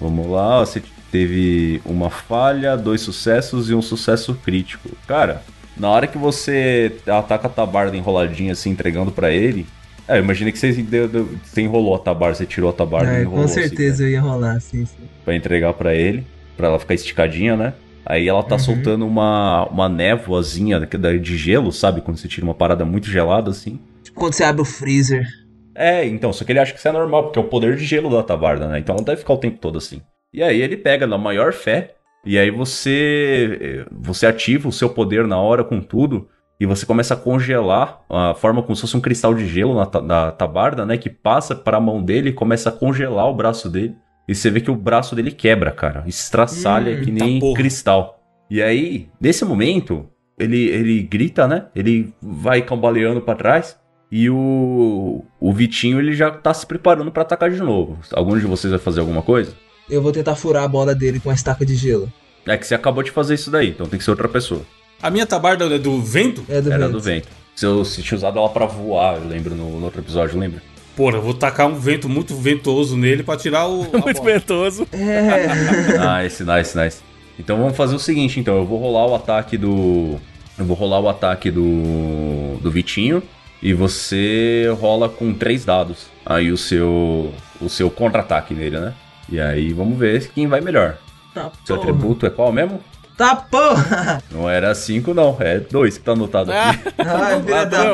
[0.00, 4.90] Vamos lá, ó, você teve uma falha, dois sucessos e um sucesso crítico.
[5.06, 5.42] Cara,
[5.76, 9.66] na hora que você ataca a tabarda enroladinha assim, entregando pra ele.
[10.08, 13.16] É, imagina que você, deu- deu- você enrolou a tabarda, você tirou a tabarda e
[13.16, 14.96] É, enrolou com assim, certeza eu ia rolar, sim, sim.
[15.24, 16.26] pra entregar pra ele,
[16.56, 17.72] pra ela ficar esticadinha, né?
[18.04, 18.48] Aí ela Uhum.
[18.48, 22.00] tá soltando uma, uma névoazinha de gelo, sabe?
[22.00, 23.78] Quando você tira uma parada muito gelada assim.
[24.02, 25.26] Tipo quando você abre o freezer.
[25.74, 27.84] É, então, só que ele acha que isso é normal, porque é o poder de
[27.84, 28.78] gelo da tabarda, né?
[28.78, 30.02] Então ela deve ficar o tempo todo assim.
[30.34, 31.94] E aí ele pega na maior fé,
[32.24, 36.28] e aí você você ativa o seu poder na hora com tudo,
[36.60, 40.00] e você começa a congelar a forma como se fosse um cristal de gelo na,
[40.00, 40.96] na tabarda, né?
[40.98, 43.94] Que passa para a mão dele e começa a congelar o braço dele.
[44.26, 46.04] E você vê que o braço dele quebra, cara.
[46.06, 47.56] Estraçalha Hum, que tá nem porra.
[47.56, 48.20] cristal.
[48.50, 50.06] E aí, nesse momento,
[50.38, 51.66] ele, ele grita, né?
[51.74, 53.76] Ele vai cambaleando pra trás.
[54.10, 57.98] E o, o Vitinho, ele já tá se preparando pra atacar de novo.
[58.12, 59.54] Algum de vocês vai fazer alguma coisa?
[59.88, 62.12] Eu vou tentar furar a bola dele com a estaca de gelo.
[62.46, 64.62] É que você acabou de fazer isso daí, então tem que ser outra pessoa.
[65.02, 66.44] A minha tabarda é do vento?
[66.48, 66.92] É do Era vento.
[66.92, 67.28] do vento.
[67.56, 70.62] Se eu se tinha usado ela pra voar, eu lembro no, no outro episódio, lembra?
[70.96, 73.86] Porra, eu vou tacar um vento muito ventoso nele pra tirar o.
[73.98, 74.86] Muito ventoso.
[74.92, 76.22] É.
[76.22, 77.00] Nice, nice, nice.
[77.38, 78.56] Então vamos fazer o seguinte, então.
[78.56, 80.18] Eu vou rolar o ataque do.
[80.58, 82.58] Eu vou rolar o ataque do.
[82.60, 83.22] do Vitinho.
[83.62, 86.06] E você rola com três dados.
[86.26, 87.32] Aí o seu.
[87.60, 88.92] O seu contra-ataque nele, né?
[89.28, 90.98] E aí vamos ver quem vai melhor.
[91.32, 92.80] Tá Seu atributo é qual mesmo?
[93.16, 94.22] Tá porra!
[94.30, 95.36] Não era cinco, não.
[95.38, 96.80] É dois que tá anotado aqui.
[96.98, 97.84] Ai, filha da.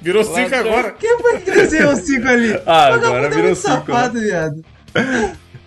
[0.00, 0.60] Virou cinco Ladrão.
[0.60, 0.90] agora.
[0.92, 2.54] Quem foi que desenhou o 5 ali?
[2.66, 3.74] Ah, Vagabundo agora é virou muito cinco.
[3.74, 3.84] né?
[3.86, 4.64] safado, viado.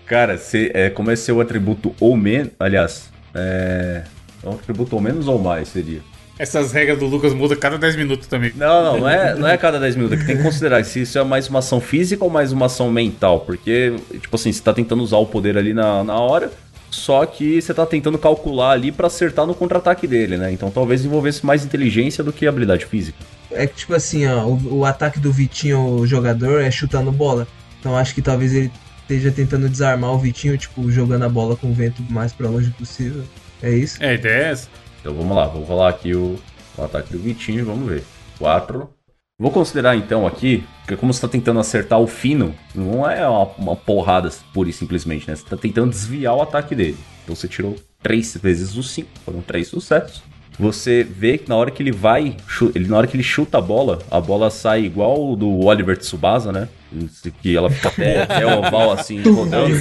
[0.06, 2.52] Cara, se, é, como é seu atributo ou menos.
[2.60, 4.04] Aliás, é.
[4.44, 6.02] é um atributo ou menos ou mais seria?
[6.40, 8.54] Essas regras do Lucas mudam cada 10 minutos também.
[8.56, 10.18] Não, não, não é, não é cada 10 minutos.
[10.18, 12.68] É que tem que considerar se isso é mais uma ação física ou mais uma
[12.68, 13.42] ação mental.
[13.42, 16.50] Porque, tipo assim, você tá tentando usar o poder ali na, na hora,
[16.90, 20.52] só que você tá tentando calcular ali pra acertar no contra-ataque dele, né?
[20.52, 23.18] Então talvez envolvesse mais inteligência do que habilidade física.
[23.52, 27.48] É que, tipo assim, ó, o, o ataque do Vitinho, o jogador, é chutando bola.
[27.80, 28.72] Então acho que talvez ele
[29.02, 32.48] esteja tentando desarmar o Vitinho, tipo, jogando a bola com o vento o mais pra
[32.48, 33.24] longe possível.
[33.62, 34.02] É isso?
[34.04, 34.70] É, a ideia é essa.
[35.00, 36.38] Então vamos lá, vou rolar aqui o,
[36.78, 38.04] o ataque do Vitinho, vamos ver.
[38.38, 38.99] 4.
[39.40, 43.46] Vou considerar então aqui, que como você tá tentando acertar o fino, não é uma,
[43.58, 45.34] uma porrada pura e simplesmente, né?
[45.34, 46.98] Você tá tentando desviar o ataque dele.
[47.24, 50.22] Então você tirou 3 vezes os 5, foram 3 sucessos.
[50.60, 52.36] Você vê que na hora que ele vai,
[52.76, 56.52] ele, na hora que ele chuta a bola, a bola sai igual do Oliver Tsubasa,
[56.52, 56.68] né?
[57.42, 59.74] Que ela fica até, até oval assim, rodando.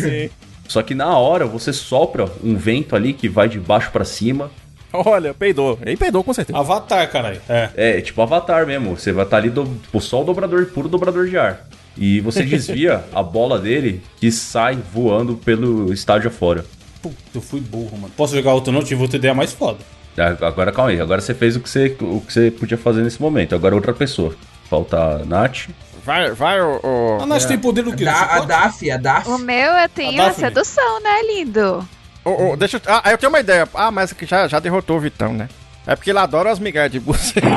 [0.69, 4.53] Só que na hora você sopra um vento ali que vai de baixo pra cima
[5.07, 5.79] Olha, peidou.
[5.83, 6.59] Ele peidou com certeza.
[6.59, 7.41] Avatar, caralho.
[7.49, 7.71] É.
[7.77, 8.97] É, tipo Avatar mesmo.
[8.97, 11.67] Você vai estar ali, do, tipo, só o dobrador, puro dobrador de ar.
[11.97, 16.65] E você desvia a bola dele que sai voando pelo estádio afora.
[17.03, 18.13] Puta, eu fui burro, mano.
[18.17, 18.83] Posso jogar outro não?
[18.83, 19.79] Tive outra ideia mais foda.
[20.17, 23.03] Ah, Agora calma aí, agora você fez o que você, o que você podia fazer
[23.03, 23.55] nesse momento.
[23.55, 24.35] Agora outra pessoa.
[24.69, 25.69] Falta a Nath.
[26.05, 26.81] Vai, vai, o.
[26.83, 28.05] o- A Nath tem poder do quê?
[28.05, 28.41] Da, a?
[28.45, 29.29] Daf, a Daf.
[29.29, 31.87] O meu eu tenho A a sedução, né, lindo?
[32.25, 32.81] O- o- deixa eu.
[32.87, 33.69] Ah, eu tenho uma ideia.
[33.75, 35.49] Ah, mas que já, já derrotou o Vitão, né?
[35.87, 37.47] É porque ele adora as migalhas de buceta.
[37.47, 37.49] Que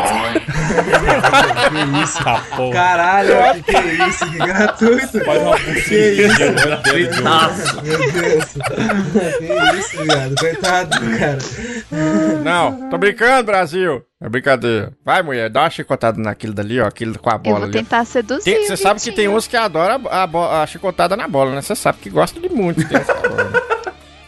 [2.03, 2.23] isso?
[2.23, 2.73] Tá, porra.
[2.73, 4.25] Caralho, que, que é isso?
[4.31, 5.25] Que gratuito.
[5.25, 6.89] Faz uma buceta.
[6.89, 7.81] Fritaço.
[7.83, 8.45] Meu Deus.
[9.37, 10.35] que isso, viado?
[10.39, 10.89] Coitado,
[11.19, 11.37] cara.
[12.43, 14.01] Não, tô brincando, Brasil.
[14.23, 14.93] É brincadeira.
[15.03, 16.85] Vai, mulher, dá uma chicotada naquilo dali, ó.
[16.87, 17.73] Aquilo com a Eu bola vou ali.
[17.73, 18.65] tentar seduzir.
[18.65, 21.61] Você sabe que tem uns que adoram a, bo- a chicotada na bola, né?
[21.61, 22.87] Você sabe que gosta de muito.
[22.87, 23.51] Tem essa bola.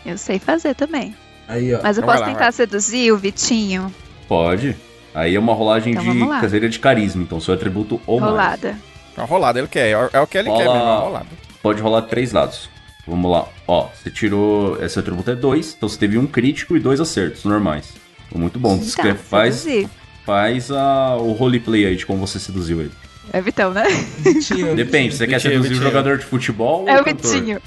[0.06, 1.16] Eu sei fazer também.
[1.48, 1.80] Aí, ó.
[1.84, 2.52] Mas eu Então posso lá, tentar vai.
[2.52, 3.94] seduzir o Vitinho?
[4.28, 4.76] Pode.
[5.14, 7.22] Aí é uma rolagem Então de caseira de carisma.
[7.24, 8.32] Então seu atributo ou mais.
[8.32, 8.78] Rolada.
[9.16, 9.90] É uma rolada, ele quer.
[9.90, 11.28] É, é o que ele quer Rola- mesmo, é uma rolada.
[11.62, 12.70] Pode rolar três lados.
[13.08, 13.48] Vamos lá.
[13.68, 14.82] Ó, você tirou.
[14.84, 15.74] Esse atributo é dois.
[15.78, 17.94] Então você teve um crítico e dois acertos normais.
[18.34, 18.80] Muito bom.
[18.96, 19.90] Tá, faz seduzir.
[20.26, 22.92] faz a, o roleplay aí de como você seduziu ele.
[23.32, 23.84] É o Vitão, né?
[24.20, 25.84] Vitinho, Depende, você quer Vitinho, seduzir o Vitinho.
[25.92, 27.32] jogador de futebol É ou o cantor?
[27.32, 27.62] Vitinho.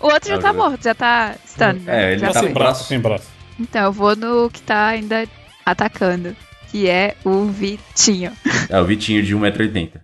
[0.00, 1.74] O outro já tá morto, já tá stun.
[1.84, 2.08] né?
[2.08, 3.28] É, ele Já Tá sem braço, sem braço.
[3.58, 5.28] Então, eu vou no que tá ainda
[5.64, 6.34] atacando.
[6.68, 8.32] Que é o Vitinho.
[8.68, 10.00] É, o Vitinho de 1,80m.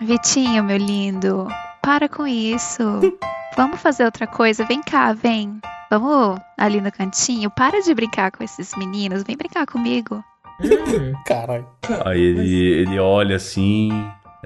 [0.00, 1.46] Vitinho, meu lindo,
[1.80, 2.82] para com isso.
[3.56, 4.64] Vamos fazer outra coisa?
[4.64, 5.60] Vem cá, vem.
[5.90, 7.50] Vamos ali no cantinho.
[7.50, 9.22] Para de brincar com esses meninos.
[9.22, 10.24] Vem brincar comigo.
[11.26, 11.66] Caralho.
[12.06, 13.90] Aí ele, ele olha assim.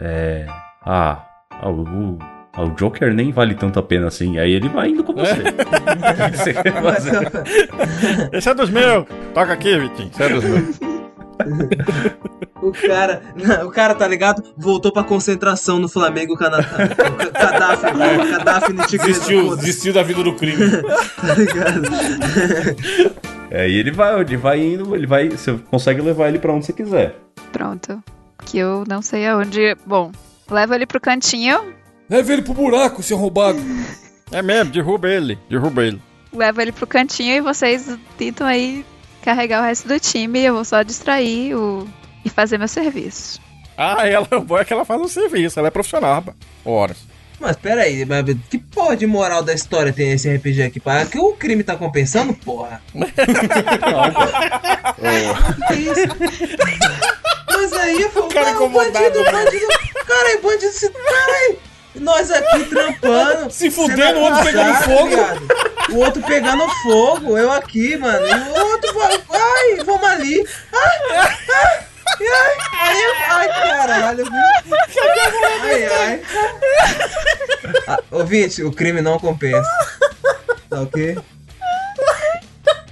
[0.01, 0.47] É.
[0.85, 2.19] Ah, ah, o, o,
[2.55, 4.39] ah, o Joker nem vale tanto a pena assim.
[4.39, 5.33] Aí ele vai indo com você.
[5.33, 5.45] O
[6.31, 7.33] que você fazer?
[8.33, 9.07] Esse é dos meus.
[9.35, 10.11] Toca aqui, Vitinho.
[10.13, 10.81] Esse é dos meus.
[12.63, 13.23] o cara,
[13.65, 14.43] o cara, tá ligado?
[14.57, 19.93] Voltou pra concentração no Flamengo com a Gaddafi, com a Gaddafi no Tigre Desistiu, desistiu
[19.93, 20.83] da vida do crime.
[21.21, 21.83] tá ligado?
[23.51, 25.29] Aí ele vai, ele vai indo, ele vai.
[25.29, 27.17] Você consegue levar ele pra onde você quiser.
[27.53, 28.03] Pronto.
[28.47, 29.77] Que eu não sei aonde.
[29.85, 30.13] Bom,
[30.49, 31.75] levo ele pro cantinho.
[32.09, 33.59] Leva ele pro buraco, seu roubado.
[34.31, 35.39] É mesmo, derruba ele.
[35.51, 36.01] Derruba ele.
[36.33, 38.87] Levo ele pro cantinho e vocês tentam aí
[39.23, 40.41] carregar o resto do time.
[40.41, 41.87] Eu vou só distrair o...
[42.25, 43.41] e fazer meu serviço.
[43.77, 45.59] Ah, ela, o bom é que ela faz um serviço.
[45.59, 46.37] Ela é profissional, rapaz.
[46.65, 46.99] Horas.
[47.39, 50.81] Mas pera aí, mas que porra de moral da história tem esse RPG aqui?
[50.81, 52.81] Para que o crime tá compensando, porra?
[55.69, 56.07] Que isso?
[57.57, 59.67] Mas aí, pô, cara cara, o bandido, o bandido.
[60.07, 60.91] Caralho, bandido se.
[60.91, 61.59] Caralho!
[61.95, 63.49] Nós aqui trampando.
[63.51, 65.09] Se fudendo, o outro pegando fogo.
[65.09, 65.49] viado.
[65.93, 68.27] O outro pegando fogo, eu aqui, mano.
[68.27, 69.19] E o outro vai.
[69.31, 70.47] Ai, vamos ali.
[70.75, 71.39] Ai, ai,
[72.21, 74.25] ai, ai, ai, caralho?
[75.63, 76.23] Ai, ai.
[77.89, 79.71] Ah, ouvinte, o crime não compensa.
[80.69, 81.17] Tá ok?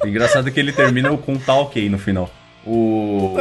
[0.02, 2.30] O engraçado é que ele termina com tá ok no final.
[2.66, 3.34] O.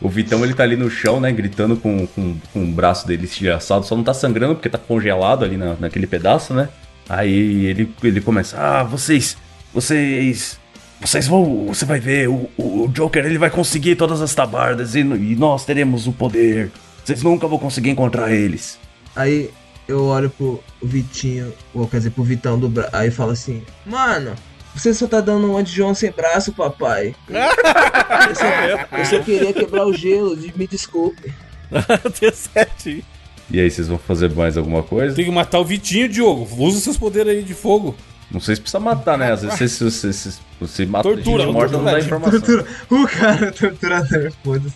[0.00, 1.32] O Vitão ele tá ali no chão, né?
[1.32, 3.84] Gritando com, com, com o braço dele estilhaçado.
[3.84, 6.68] Só não tá sangrando porque tá congelado ali na, naquele pedaço, né?
[7.08, 9.36] Aí ele, ele começa: Ah, vocês.
[9.72, 10.58] Vocês.
[11.00, 11.66] Vocês vão.
[11.66, 15.64] Você vai ver, o, o Joker ele vai conseguir todas as tabardas e, e nós
[15.64, 16.70] teremos o poder.
[17.04, 18.78] Vocês nunca vão conseguir encontrar eles.
[19.16, 19.50] Aí
[19.88, 22.90] eu olho pro Vitinho, ou quer dizer, pro Vitão do braço.
[22.92, 24.34] Aí fala assim: Mano,
[24.78, 27.14] você só tá dando um de João sem braço, papai.
[27.28, 31.32] Eu só, eu só queria quebrar o gelo, me desculpe.
[32.20, 33.02] Deu certinho.
[33.50, 35.14] E aí, vocês vão fazer mais alguma coisa?
[35.14, 36.46] Tem que matar o Vitinho, Diogo.
[36.62, 37.96] Usa seus poderes aí de fogo.
[38.30, 39.32] Não sei se precisa matar, né?
[39.32, 42.40] Às vezes você, você, você, você mata Tortura, gente morta não dá informação.
[42.40, 44.74] Tortura, o cara torturador, foda-se.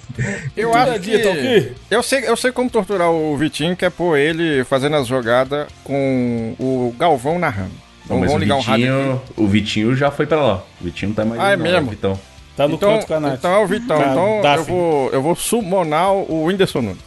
[0.56, 1.72] Eu acho Torturadinha, que...
[1.90, 5.68] Eu sei, eu sei como torturar o Vitinho, que é pôr ele fazendo as jogadas
[5.84, 7.91] com o Galvão narrando.
[8.12, 8.86] Não, mas Vamos o ligar um rádio.
[8.86, 10.62] Vitinho, o Vitinho já foi pra lá.
[10.80, 11.90] O Vitinho não tá mais Ah, é não, mesmo?
[11.90, 12.18] Vitão.
[12.56, 13.32] Tá no Então, canto canal.
[13.34, 13.98] então é o Vitão.
[13.98, 14.66] Tá, então eu Daphne.
[14.66, 17.02] vou, eu vou summonar o Whindersson Nunes.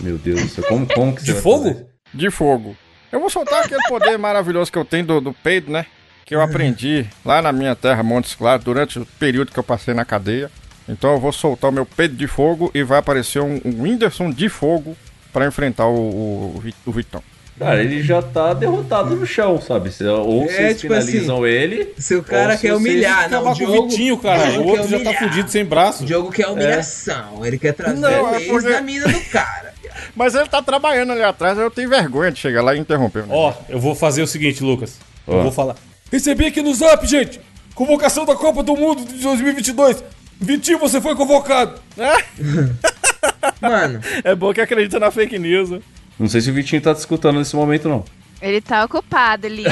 [0.00, 1.64] Meu Deus do céu, como, como que você De fogo?
[1.64, 1.86] fazer?
[2.12, 2.76] De fogo.
[3.10, 5.86] Eu vou soltar aquele poder maravilhoso que eu tenho do, do peido, né?
[6.24, 9.92] Que eu aprendi lá na minha terra, Montes Claros, durante o período que eu passei
[9.92, 10.50] na cadeia.
[10.88, 14.30] Então eu vou soltar o meu peido de fogo e vai aparecer um, um Whindersson
[14.30, 14.96] de fogo
[15.32, 17.22] pra enfrentar o, o, o Vitão.
[17.62, 19.90] Cara, ele já tá derrotado no chão, sabe?
[20.24, 21.92] Ou É, vocês tipo finalizam ele.
[21.98, 24.50] Se o cara quer humilhar, não, o o Diogo, Vitinho, cara.
[24.50, 26.02] Diogo O outro já tá fudido sem braço.
[26.02, 29.20] O Diogo quer humilhação, ele quer trazer Não, o é ex porque- da mina do
[29.30, 29.72] cara.
[30.16, 33.24] Mas ele tá trabalhando ali atrás, eu tenho vergonha de chegar lá e interromper.
[33.28, 34.98] o Ó, eu vou fazer o seguinte, Lucas.
[35.26, 35.42] Eu Ó.
[35.44, 35.76] vou falar.
[36.10, 37.40] Recebi aqui no zap, gente.
[37.74, 40.02] Convocação da Copa do Mundo de 2022.
[40.40, 41.80] Vitinho, você foi convocado.
[43.60, 45.70] Mano, É bom que acredita na fake news.
[46.22, 48.04] Não sei se o Vitinho tá te escutando nesse momento, não.
[48.40, 49.68] Ele tá ocupado, lindo.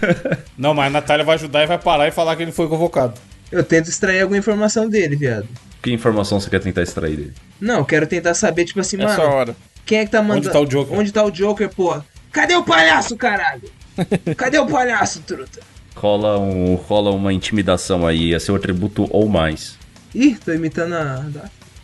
[0.56, 3.20] Não, mas a Natália vai ajudar e vai parar e falar que ele foi convocado.
[3.50, 5.46] eu tento extrair alguma informação dele, viado.
[5.82, 7.34] Que informação você quer tentar extrair dele?
[7.60, 9.56] Não, eu quero tentar saber, tipo assim, Essa mano, hora.
[9.84, 10.50] quem é que tá mandando...
[10.50, 10.98] tá o Joker?
[10.98, 12.06] Onde tá o Joker, porra?
[12.32, 13.70] Cadê o palhaço, caralho?
[14.34, 15.60] Cadê o palhaço, truta?
[15.94, 19.76] Rola, um, rola uma intimidação aí, é seu atributo ou mais.
[20.14, 21.22] Ih, tô imitando a...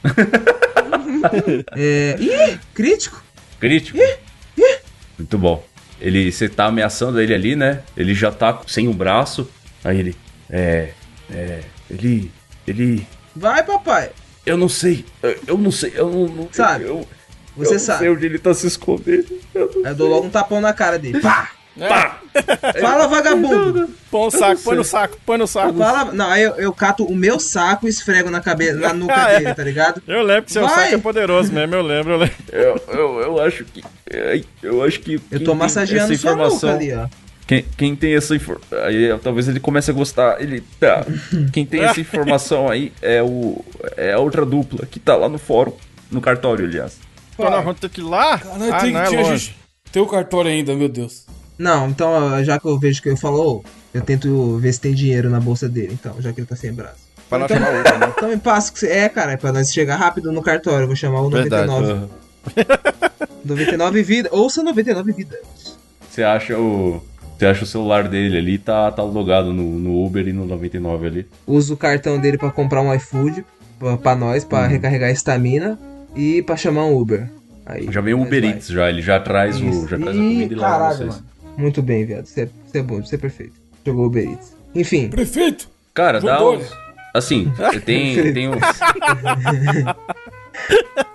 [1.77, 2.17] É...
[2.19, 3.28] Ih, crítico?
[3.61, 3.99] Crítico?
[5.19, 5.65] Muito bom.
[6.01, 7.83] Ele, você tá ameaçando ele ali, né?
[7.97, 9.49] Ele já tá sem o braço.
[9.83, 10.17] Aí ele,
[10.49, 10.91] é,
[11.33, 12.31] é, ele,
[12.67, 14.11] ele, Vai, papai.
[14.47, 17.07] eu não sei, eu, eu não sei, eu não, não Sabe, eu,
[17.57, 17.99] Você eu não sabe.
[18.01, 19.27] sei onde ele tá se escondendo.
[19.55, 21.21] Eu não eu dou logo um tapão na cara dele.
[21.21, 21.51] Pá!
[21.79, 22.21] Pá!
[22.81, 23.89] Fala, vagabundo!
[24.11, 25.79] Põe o saco, põe no saco, põe no saco.
[25.79, 26.13] Fala...
[26.13, 29.33] Não, aí eu, eu cato o meu saco e esfrego na cabeça, na nuca Ah,
[29.33, 29.39] é.
[29.41, 30.03] dele, tá ligado?
[30.07, 30.85] Eu lembro que seu Vai.
[30.85, 32.37] saco é poderoso mesmo, eu lembro, eu lembro.
[32.51, 36.33] Eu, eu, eu acho que, ai, eu acho que Eu tô tem massageando essa sua
[36.33, 37.07] nuca informação, ali, ó.
[37.47, 40.41] quem, quem tem essa informação, aí talvez ele comece a gostar.
[40.41, 41.05] Ele, tá.
[41.53, 43.65] Quem tem essa informação aí é o,
[43.97, 45.73] é a outra dupla que tá lá no fórum,
[46.11, 46.99] no cartório, aliás.
[47.35, 48.39] Então nós vamos ter que ir lá?
[48.39, 49.45] Caralho, ah, tem não, que é tinha longe.
[49.47, 49.59] gente.
[49.93, 51.25] Tem o cartório ainda, meu Deus.
[51.59, 55.29] Não, então, já que eu vejo que ele falou, eu tento ver se tem dinheiro
[55.29, 57.09] na bolsa dele, então, já que ele tá sem braço.
[57.29, 58.13] Pra nós Então- chamar outra, né?
[58.17, 58.87] Então me passa que você.
[58.89, 60.85] É, cara, é pra nós chegar rápido no cartório.
[60.85, 61.67] Eu vou chamar o Verdade.
[61.67, 62.09] 99.
[63.45, 64.29] 99 vida.
[64.33, 65.39] Ouça 99 vida.
[66.09, 67.03] Você acha o.
[67.39, 71.07] Você acha o celular dele ali, tá, tá logado no, no Uber e no 99
[71.07, 71.27] ali.
[71.47, 73.45] Usa o cartão dele pra comprar um iFood
[73.79, 74.69] pra, pra nós, pra Uhum.
[74.69, 75.79] recarregar a estamina
[76.17, 77.29] e pra chamar um Uber.
[77.65, 78.43] Aí, Já vem o Uber.
[78.43, 78.89] Eats, já.
[78.89, 81.09] Ele já traz, o, já traz a comida e leva caralho, vocês.
[81.11, 81.25] mano.
[81.59, 82.25] Muito bem, viado.
[82.25, 83.55] Você é, você é bom, você é perfeito.
[83.85, 84.57] Jogou Uber Eats.
[84.75, 85.69] Enfim, Prefeito.
[85.93, 86.73] Cara, dá uns...
[87.13, 87.53] Assim,
[87.85, 88.61] tem, tem uns...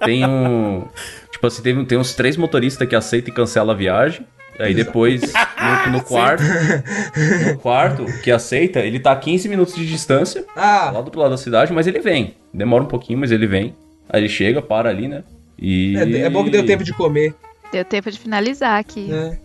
[0.03, 0.83] tem um...
[1.31, 4.27] Tipo assim, tem, tem uns três motoristas que aceitam e cancelam a viagem.
[4.59, 6.43] Aí depois, no, no quarto...
[7.47, 10.43] No quarto, que aceita, ele tá a 15 minutos de distância.
[10.57, 10.91] Ah.
[10.93, 12.35] Lá do outro lado da cidade, mas ele vem.
[12.53, 13.73] Demora um pouquinho, mas ele vem.
[14.09, 15.23] Aí ele chega, para ali, né?
[15.57, 15.95] E...
[15.95, 17.33] é, é bom que deu tempo de comer.
[17.71, 19.05] Deu tempo de finalizar aqui.
[19.05, 19.37] Né?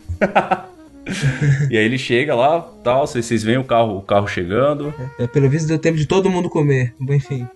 [1.70, 4.92] E aí ele chega lá, tal, vocês, vocês veem o carro, o carro chegando.
[5.18, 6.94] É, pelo visto deu tempo de todo mundo comer.
[6.98, 7.46] Bom, Enfim,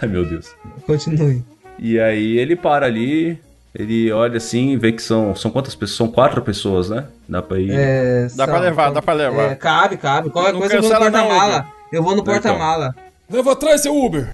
[0.00, 0.50] Ai, meu Deus.
[0.86, 1.42] continue.
[1.78, 3.38] E aí ele para ali,
[3.74, 5.34] Ele olha assim vê que são.
[5.34, 5.96] São quantas pessoas?
[5.96, 7.06] São quatro pessoas, né?
[7.28, 7.70] Dá pra ir.
[7.72, 9.50] É, Dá pra são- levar, dá pra levar.
[9.50, 10.30] É, cabe, cabe.
[10.30, 11.66] Qualquer Não coisa eu vou no porta-mala.
[11.92, 12.34] Eu vou no Então.
[12.34, 12.94] porta-mala.
[13.28, 14.28] Leva atrás, seu Uber.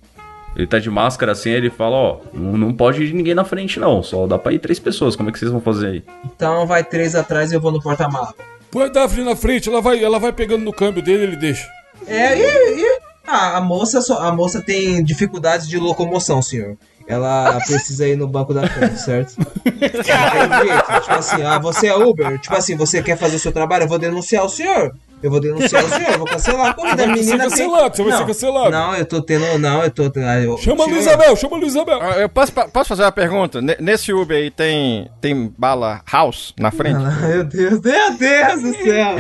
[0.57, 3.79] Ele tá de máscara assim, ele fala, ó, não, não pode ir ninguém na frente,
[3.79, 4.03] não.
[4.03, 5.15] Só dá pra ir três pessoas.
[5.15, 6.05] Como é que vocês vão fazer aí?
[6.25, 8.35] Então vai três atrás e eu vou no porta-mala.
[8.71, 11.69] Põe a Daphne na frente, ela vai, ela vai pegando no câmbio dele ele deixa.
[12.07, 16.77] É, e, e- ah, a moça só, a moça tem dificuldades de locomoção, senhor.
[17.07, 19.35] Ela precisa ir no banco da frente, certo?
[19.65, 22.39] Tipo assim, ah, você é Uber?
[22.39, 23.85] Tipo assim, você quer fazer o seu trabalho?
[23.85, 24.95] Eu vou denunciar o senhor.
[25.23, 27.03] Eu vou denunciar o senhor, eu vou cancelar a corrida.
[27.03, 27.49] A Vai ser menina tem...
[27.51, 28.71] cancelado, você vai não, ser cancelado.
[28.71, 29.59] Não, eu tô tendo.
[29.59, 30.13] Não, eu tô.
[30.17, 32.01] ah, eu- Chama a Luizabel, chama a Luizabel.
[32.03, 33.61] Ah, Eu posso, posso fazer uma pergunta?
[33.61, 36.99] Ne- Nesse Uber aí tem, tem bala house na frente?
[36.99, 39.15] Meu Deus, meu Deus do céu!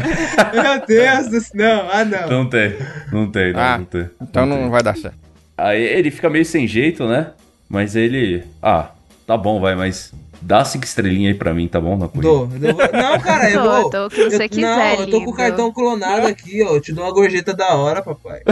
[0.54, 1.50] Meu Deus do céu!
[1.54, 2.28] Não, ah não.
[2.30, 2.76] Não tem.
[3.12, 4.10] Não tem, não, Ah, não tem.
[4.22, 4.58] Então tem.
[4.58, 5.18] não vai dar certo.
[5.58, 7.32] Aí ele fica meio sem jeito, né?
[7.68, 8.42] Mas ele.
[8.62, 8.88] Ah,
[9.26, 11.96] tá bom, vai, mas dá cinco estrelinhas aí pra mim, tá bom?
[11.96, 12.28] Na corrida.
[12.28, 12.58] Dou, vou-
[12.92, 13.90] Não, cara, eu Dou, vou.
[13.90, 16.74] dou o que você eu, quiser, Não, eu tô com o cartão clonado aqui, ó.
[16.74, 18.40] Eu te dou uma gorjeta da hora, papai.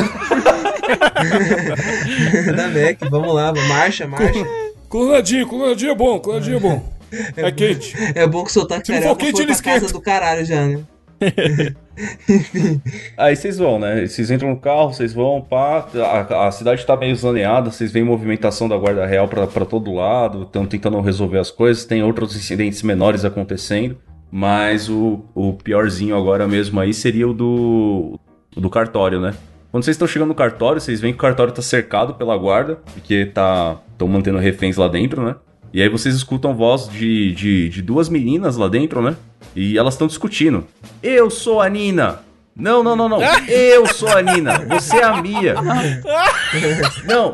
[2.57, 4.47] da Mac, vamos lá, marcha, marcha.
[4.89, 6.99] Clonadinho, clonadinho é bom, clonadinho é bom.
[7.37, 7.95] É quente.
[8.15, 9.87] É bom que soltar Se não carioca for quente, ele esquenta.
[9.93, 10.81] do caralho já, né?
[13.17, 14.07] Aí vocês vão, né?
[14.07, 15.87] Vocês entram no carro, vocês vão, pá.
[15.95, 20.43] A, a cidade tá meio zoneada, vocês veem movimentação da Guarda Real pra, todo lado,
[20.43, 23.97] estão tentando resolver as coisas, tem outros incidentes menores acontecendo.
[24.31, 28.21] Mas o, o piorzinho agora mesmo aí seria o do,
[28.55, 29.35] do cartório, né?
[29.71, 32.77] Quando vocês estão chegando no cartório, vocês veem que o cartório tá cercado pela guarda,
[32.95, 35.35] porque tá estão mantendo reféns lá dentro, né?
[35.73, 39.17] E aí vocês escutam voz de, de, de duas meninas lá dentro, né?
[39.55, 40.67] E elas estão discutindo.
[41.03, 42.21] Eu sou a Nina!
[42.57, 43.19] Não, não, não, não.
[43.47, 44.59] Eu sou a Nina.
[44.69, 45.55] Você é a Mia.
[47.07, 47.33] Não.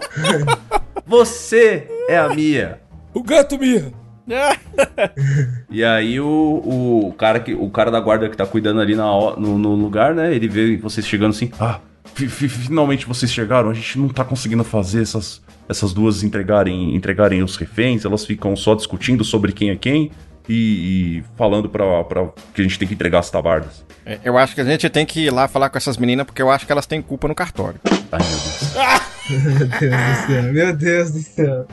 [1.06, 2.80] Você é a Mia.
[3.14, 3.92] O gato Mia.
[5.70, 6.26] E aí o,
[7.06, 9.04] o, cara, que, o cara da guarda que tá cuidando ali na,
[9.36, 10.34] no, no lugar, né?
[10.34, 11.50] Ele vê vocês chegando assim.
[11.60, 11.78] Ah,
[12.14, 13.70] fi- fi- finalmente vocês chegaram.
[13.70, 18.04] A gente não tá conseguindo fazer essas, essas duas entregarem, entregarem os reféns.
[18.04, 20.10] Elas ficam só discutindo sobre quem é quem
[20.48, 23.84] e, e falando pra, pra que a gente tem que entregar as tabardas.
[24.04, 26.42] É, Eu acho que a gente tem que ir lá falar com essas meninas porque
[26.42, 27.80] eu acho que elas têm culpa no cartório.
[28.12, 28.74] Ai, meu Deus.
[29.24, 31.66] Meu Deus do céu, meu Deus do céu.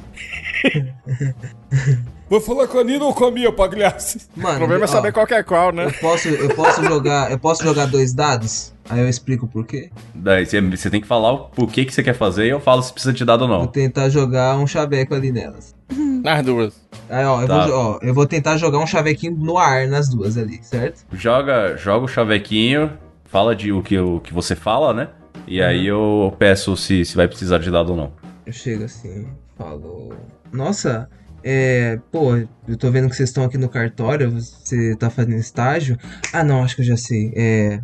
[2.31, 4.21] Vai falar com a Nina ou com a Mia, Pagliassi?
[4.37, 5.87] Mano, O problema é ó, saber qual que é qual, né?
[5.87, 8.73] eu posso, eu posso jogar, eu posso jogar dois dados?
[8.89, 9.89] Aí eu explico por quê.
[10.15, 12.81] Daí você, tem que falar o o que, que você quer fazer e eu falo
[12.83, 13.67] se precisa de dado ou Vou não.
[13.67, 15.75] tentar jogar um chaveco ali nelas.
[16.23, 16.73] Nas duas.
[17.09, 17.57] Aí, ó, eu, Tá.
[17.59, 21.05] vou, jo- ó, eu vou tentar jogar um chavequinho no ar nas duas ali, certo?
[21.11, 22.93] Joga, joga o chavequinho,
[23.25, 25.09] fala de o que, o que você fala, né?
[25.45, 28.13] E aí eu peço se, se vai precisar de dado ou não.
[28.45, 29.27] Eu chego assim,
[29.57, 30.13] falo.
[30.53, 31.09] Nossa,
[31.43, 31.99] é.
[32.11, 32.35] Pô,
[32.67, 35.97] eu tô vendo que vocês estão aqui no cartório, você tá fazendo estágio.
[36.33, 37.31] Ah, não, acho que eu já sei.
[37.35, 37.81] É.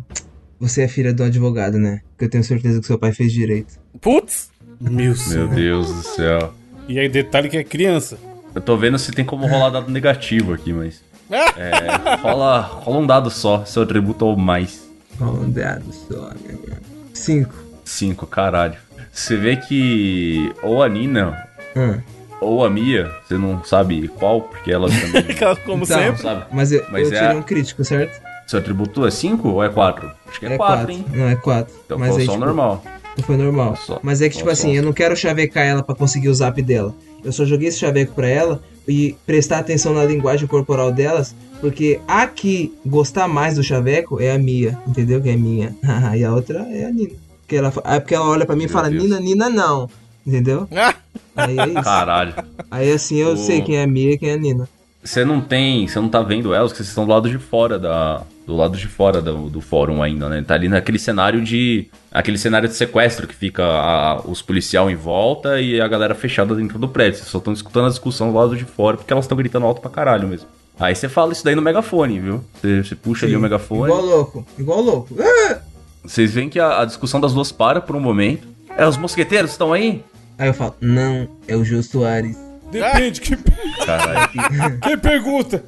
[0.60, 2.00] Você é filha do advogado, né?
[2.10, 3.74] Porque eu tenho certeza que seu pai fez direito.
[4.00, 4.50] Putz!
[4.80, 5.28] Meu Deus.
[5.28, 6.54] Meu Deus do céu.
[6.88, 8.18] E aí, detalhe que é criança.
[8.54, 11.02] Eu tô vendo se tem como rolar dado negativo aqui, mas.
[11.30, 14.88] É, rola, rola um dado só, seu atributo ou mais.
[15.18, 16.78] Qual um dado só, meu irmão?
[17.12, 17.54] Cinco.
[17.84, 18.76] Cinco, caralho.
[19.12, 22.00] Você vê que ou a Nina Hum.
[22.40, 25.24] Ou a Mia, você não sabe qual, porque elas também
[25.66, 26.22] Como Então, sempre.
[26.22, 26.44] sabe.
[26.52, 28.20] Mas eu, Mas eu é tirei um crítico, certo?
[28.46, 30.10] Seu atributo é 5 ou é 4?
[30.28, 31.04] Acho que é 4, hein?
[31.12, 31.74] Não, é quatro.
[31.84, 32.82] Então Mas foi aí, só tipo, normal.
[33.16, 33.76] Não foi normal.
[33.76, 34.74] Só- Mas é que, tipo só- assim, só.
[34.76, 36.94] eu não quero chavecar ela pra conseguir o zap dela.
[37.22, 42.00] Eu só joguei esse chaveco pra ela e prestar atenção na linguagem corporal delas, porque
[42.08, 45.20] a que gostar mais do chaveco é a Mia, entendeu?
[45.20, 45.74] Que é minha.
[46.16, 47.10] e a outra é a Nina.
[47.40, 49.02] Porque ela, é porque ela olha pra mim e Meu fala, Deus.
[49.02, 49.90] Nina, Nina não.
[50.28, 50.68] Entendeu?
[51.34, 51.82] Aí é isso.
[51.82, 52.34] Caralho.
[52.70, 54.68] Aí assim eu O- sei quem é a Mia e quem é a Nina.
[55.02, 55.86] Você não tem.
[55.88, 58.22] Você não tá vendo elas, porque vocês estão do lado de fora da.
[58.46, 60.42] Do lado de fora do, do fórum ainda, né?
[60.46, 61.86] Tá ali naquele cenário de.
[62.12, 66.54] Aquele cenário de sequestro que fica a- os policial em volta e a galera fechada
[66.54, 67.18] dentro do prédio.
[67.20, 69.80] Vocês só estão escutando a discussão do lado de fora porque elas estão gritando alto
[69.80, 70.48] pra caralho mesmo.
[70.80, 72.44] Aí você fala isso daí no megafone, viu?
[72.62, 73.90] Você, puxa ali o megafone.
[73.92, 75.14] Igual louco, igual louco.
[75.20, 75.58] Ah!
[76.04, 78.46] Vocês veem que a, a discussão das duas para por um momento.
[78.76, 80.02] É, os mosqueteiros estão aí?
[80.38, 82.36] Aí eu falo, não, é o Jô Soares.
[82.70, 83.36] Depende, quem,
[83.84, 84.28] Caralho.
[84.80, 85.64] quem pergunta?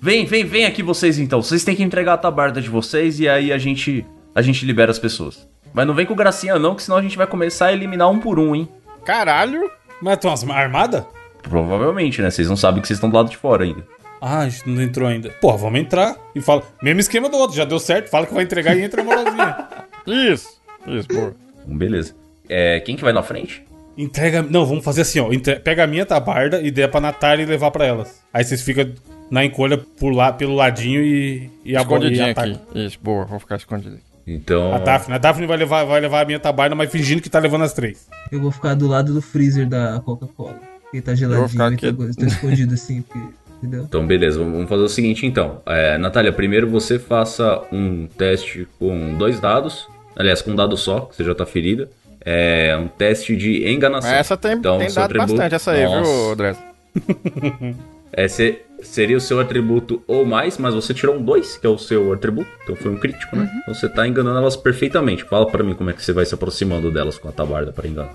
[0.00, 1.42] Vem, vem, vem aqui vocês então.
[1.42, 4.90] Vocês têm que entregar a tabarda de vocês e aí a gente a gente libera
[4.90, 5.46] as pessoas.
[5.72, 8.18] Mas não vem com gracinha não, que senão a gente vai começar a eliminar um
[8.18, 8.68] por um, hein?
[9.04, 9.70] Caralho!
[10.00, 11.04] Mas estão as armadas?
[11.42, 12.30] Provavelmente, né?
[12.30, 13.84] Vocês não sabem que vocês estão do lado de fora ainda.
[14.20, 15.30] Ah, a gente não entrou ainda.
[15.40, 16.62] Pô, vamos entrar e fala.
[16.82, 18.10] Mesmo esquema do outro, já deu certo.
[18.10, 19.68] Fala que vai entregar e entra moralzinha.
[20.06, 20.60] Isso!
[20.86, 21.32] Isso, pô.
[21.66, 22.14] Beleza.
[22.50, 23.62] É, quem que vai na frente?
[23.96, 24.42] Entrega.
[24.42, 25.32] Não, vamos fazer assim, ó.
[25.32, 28.20] Entre- Pega a minha tabarda e dê pra Natália e levar pra elas.
[28.32, 28.90] Aí vocês ficam
[29.30, 32.58] na encolha por lá, pelo ladinho e, e a bola aqui.
[32.74, 33.98] Isso, boa, vou ficar escondido.
[34.26, 34.74] Então.
[34.74, 35.14] A Daphne.
[35.14, 37.72] A Daphne vai levar, vai levar a minha tabarda, mas fingindo que tá levando as
[37.72, 38.08] três.
[38.30, 40.58] Eu vou ficar do lado do freezer da Coca-Cola.
[40.92, 42.16] Ele tá geladinho ficar e tá, aqui.
[42.16, 43.18] tô escondido assim, porque.
[43.62, 43.84] Entendeu?
[43.86, 45.60] Então, beleza, vamos vamos fazer o seguinte então.
[45.66, 49.86] É, Natália, primeiro você faça um teste com dois dados.
[50.16, 51.88] Aliás, com um dado só, que você já tá ferida.
[52.24, 54.10] É um teste de enganação.
[54.10, 56.10] Essa tem, Então, tem dado atributo- bastante, essa aí, Nossa.
[56.26, 56.58] viu, Dress?
[58.12, 61.70] É, se- seria o seu atributo ou mais, mas você tirou um 2, que é
[61.70, 62.50] o seu atributo.
[62.64, 63.48] Então foi um crítico, né?
[63.62, 65.22] Então você tá enganando elas perfeitamente.
[65.22, 67.86] Fala pra mim como é que você vai se aproximando delas com a tabarda pra
[67.86, 68.10] enganar.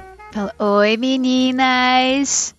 [0.60, 2.54] Oi, meninas!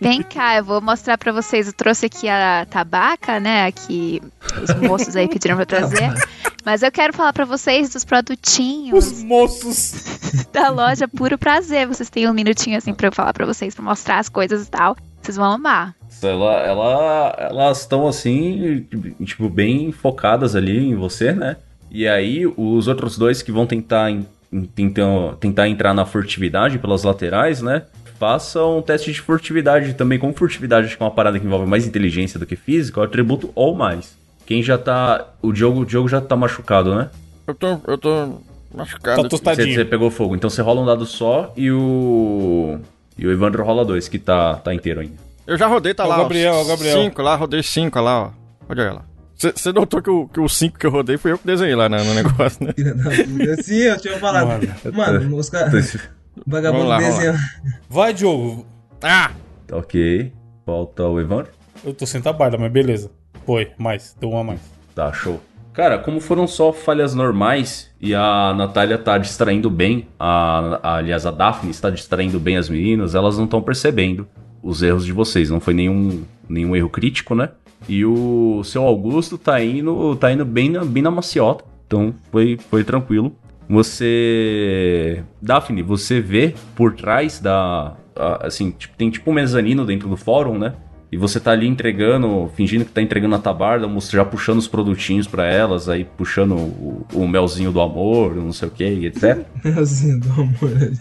[0.00, 1.66] Vem cá, eu vou mostrar pra vocês.
[1.66, 3.70] Eu trouxe aqui a tabaca, né?
[3.72, 4.20] Que
[4.62, 6.12] os moços aí pediram pra eu trazer.
[6.64, 10.46] Mas eu quero falar pra vocês dos produtinhos Os moços.
[10.52, 11.86] da loja Puro Prazer.
[11.86, 14.70] Vocês têm um minutinho assim pra eu falar pra vocês, pra mostrar as coisas e
[14.70, 14.96] tal.
[15.22, 15.94] Vocês vão amar.
[16.22, 18.86] Ela, ela, elas estão assim,
[19.24, 21.56] tipo, bem focadas ali em você, né?
[21.90, 26.78] E aí, os outros dois que vão tentar, em- em- tentam, tentar entrar na furtividade
[26.78, 27.82] pelas laterais, né?
[28.18, 30.18] Façam um teste de furtividade também.
[30.18, 33.02] Como furtividade acho que é uma parada que envolve mais inteligência do que física, é
[33.02, 34.16] o atributo ou mais.
[34.44, 35.28] Quem já tá.
[35.40, 37.10] O Diogo, o Diogo já tá machucado, né?
[37.46, 38.40] Eu tô, eu tô
[38.74, 39.16] machucado.
[39.16, 39.74] Tá Você, tostadinho.
[39.74, 40.34] você pegou fogo.
[40.34, 42.78] Então você rola um dado só e o.
[43.16, 45.14] E o Evandro rola dois, que tá, tá inteiro ainda.
[45.46, 46.18] Eu já rodei, tá o lá.
[46.18, 47.02] Gabriel, ó, o Gabriel.
[47.02, 48.30] Cinco lá, rodei cinco lá, ó.
[48.68, 49.04] Olha lá.
[49.36, 51.88] Você notou que o, que o cinco que eu rodei foi eu que desenhei lá
[51.88, 52.74] no, no negócio, né?
[53.62, 54.48] Sim, eu tinha falado.
[54.92, 55.96] Mano, os caras.
[56.46, 57.38] Vagabundo Vamos lá, vamos desenhando.
[57.88, 58.66] Vai, Diogo.
[59.02, 59.30] Ah!
[59.66, 60.32] Tá ok.
[60.64, 61.52] Falta o Evandro.
[61.84, 63.10] Eu tô sem tabarda, mas beleza.
[63.46, 64.16] Foi, mais.
[64.20, 64.60] Deu uma a mais.
[64.94, 65.40] Tá, show.
[65.72, 71.24] Cara, como foram só falhas normais e a Natália tá distraindo bem, a, a- aliás,
[71.24, 74.26] a Daphne está distraindo bem as meninas, elas não estão percebendo
[74.60, 75.50] os erros de vocês.
[75.50, 77.50] Não foi nenhum, nenhum erro crítico, né?
[77.88, 81.64] E o seu Augusto tá indo, tá indo bem, na, bem na maciota.
[81.86, 83.32] Então foi, foi tranquilo.
[83.68, 85.22] Você.
[85.42, 87.96] Daphne, você vê por trás da.
[88.40, 90.74] Assim, tipo, tem tipo um mezanino dentro do fórum, né?
[91.10, 95.26] E você tá ali entregando, fingindo que tá entregando a tabarda, já puxando os produtinhos
[95.26, 99.46] pra elas, aí puxando o, o melzinho do amor, não sei o que, etc.
[99.64, 100.92] Melzinho do amor.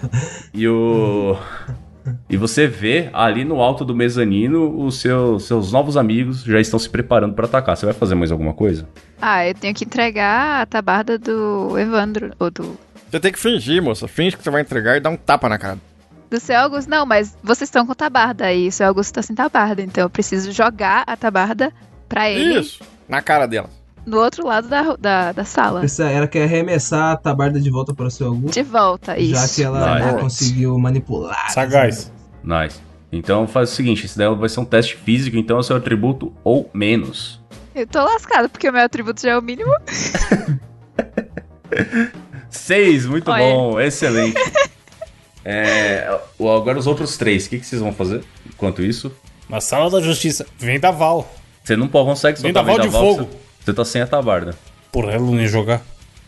[0.53, 1.36] E o.
[2.30, 6.80] E você vê ali no alto do mezanino os seus, seus novos amigos já estão
[6.80, 7.76] se preparando pra atacar.
[7.76, 8.88] Você vai fazer mais alguma coisa?
[9.22, 12.78] Ah, eu tenho que entregar a tabarda do Evandro, ou do,
[13.10, 14.08] Você tem que fingir, moça.
[14.08, 15.78] Finge que você vai entregar e dá um tapa na cara.
[16.30, 16.89] do seu Augusto.
[16.89, 20.10] Não, mas vocês estão com tabarda e o seu Augusto tá sem tabarda, então eu
[20.10, 21.72] preciso jogar a tabarda
[22.08, 22.84] pra ele Isso!
[23.08, 23.70] Na cara dela.
[24.08, 25.84] Do outro lado da, da, da sala.
[25.84, 28.53] Essa, ela quer arremessar a tabarda de volta para o seu Augusto.
[28.53, 29.34] De volta, isso.
[29.34, 30.18] Já que ela Nice.
[30.20, 31.51] conseguiu manipular.
[31.51, 32.12] Sagaz.
[32.43, 32.80] Nice.
[33.12, 35.76] Então faz o seguinte: esse daí vai ser um teste físico, então é o seu
[35.76, 37.41] atributo ou menos.
[37.76, 39.72] Eu tô lascado, porque o meu atributo já é o mínimo.
[42.49, 43.43] Seis, muito Olha.
[43.43, 44.39] bom, excelente.
[45.43, 49.12] É, o- agora os outros três, o que, que vocês vão fazer enquanto isso?
[49.49, 50.45] Na sala da justiça.
[50.58, 51.30] Vendaval.
[51.64, 53.30] Você não pode- consegue soltar Vendaval de vendaval, fogo.
[53.32, 53.38] Você,
[53.68, 54.55] você tá sem a tabarda.
[54.91, 55.82] Porra, ela não ia jogar.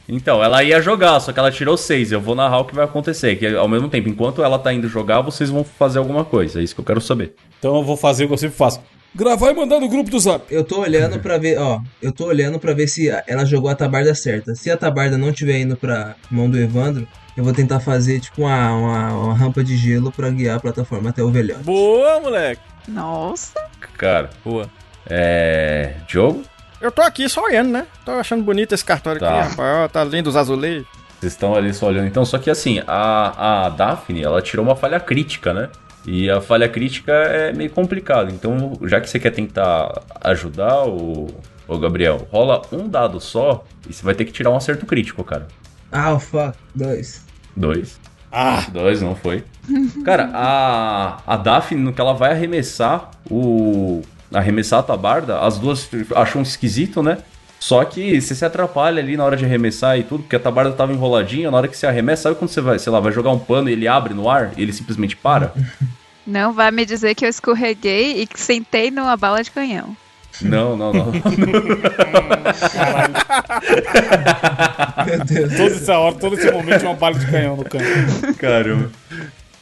[0.07, 2.11] Então, ela ia jogar, só que ela tirou seis.
[2.11, 3.35] Eu vou narrar o que vai acontecer.
[3.37, 6.59] Que ao mesmo tempo, enquanto ela tá indo jogar, vocês vão fazer alguma coisa.
[6.59, 7.33] É isso que eu quero saber.
[7.59, 8.81] Então eu vou fazer o que eu sempre faço.
[9.15, 10.43] Gravar e mandar no grupo do Zap.
[10.53, 11.79] Eu tô olhando pra ver, ó.
[12.01, 14.53] Eu tô olhando pra ver se ela jogou a tabarda certa.
[14.53, 18.41] Se a tabarda não tiver indo pra mão do Evandro, eu vou tentar fazer tipo
[18.41, 21.63] uma, uma, uma rampa de gelo pra guiar a plataforma até o velhote.
[21.63, 22.61] Boa, moleque.
[22.87, 23.53] Nossa.
[23.97, 24.69] Cara, Boa.
[25.09, 25.93] é.
[26.07, 26.43] Diogo?
[26.81, 27.87] Eu tô aqui só olhando, né?
[28.05, 29.27] Tô achando bonito esse cartório Tá.
[29.41, 29.77] aqui, rapaz.
[29.83, 30.87] Ó, tá lindo os azulejos.
[31.19, 32.07] Vocês estão ali só olhando.
[32.07, 35.69] Então, só que assim, a, a Daphne, ela tirou uma falha crítica, né?
[36.05, 38.31] E a falha crítica é meio complicado.
[38.31, 41.27] Então, já que você quer tentar ajudar o,
[41.67, 45.21] o Gabriel, rola um dado só e você vai ter que tirar um acerto crítico,
[45.23, 45.47] cara.
[45.91, 46.57] Ah, fuck.
[46.73, 47.25] Dois.
[47.55, 47.99] Dois.
[48.31, 49.43] Ah, Dois, não foi.
[50.05, 54.01] Cara, a, a Daphne, no que ela vai arremessar o.
[54.33, 57.17] Arremessar a tabarda, as duas acham esquisito, né?
[57.59, 60.71] Só que você se atrapalha ali na hora de arremessar e tudo, porque a tabarda
[60.71, 63.31] tava enroladinha, na hora que você arremessa, sabe quando você vai, sei lá, vai jogar
[63.31, 65.53] um pano e ele abre no ar e ele simplesmente para?
[66.25, 69.97] Não vai me dizer que eu escorreguei e que sentei numa bala de canhão.
[70.41, 71.11] Não, não, não.
[75.05, 75.53] Meu Deus.
[75.57, 77.83] toda essa hora, todo esse momento uma bala de canhão no canto.
[78.37, 78.91] Caramba.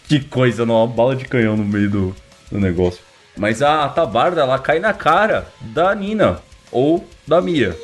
[0.07, 2.15] Que coisa, não, uma bala de canhão no meio do,
[2.51, 2.99] do negócio.
[3.37, 6.39] Mas a tabarda, ela cai na cara da Nina
[6.71, 7.75] ou da Mia.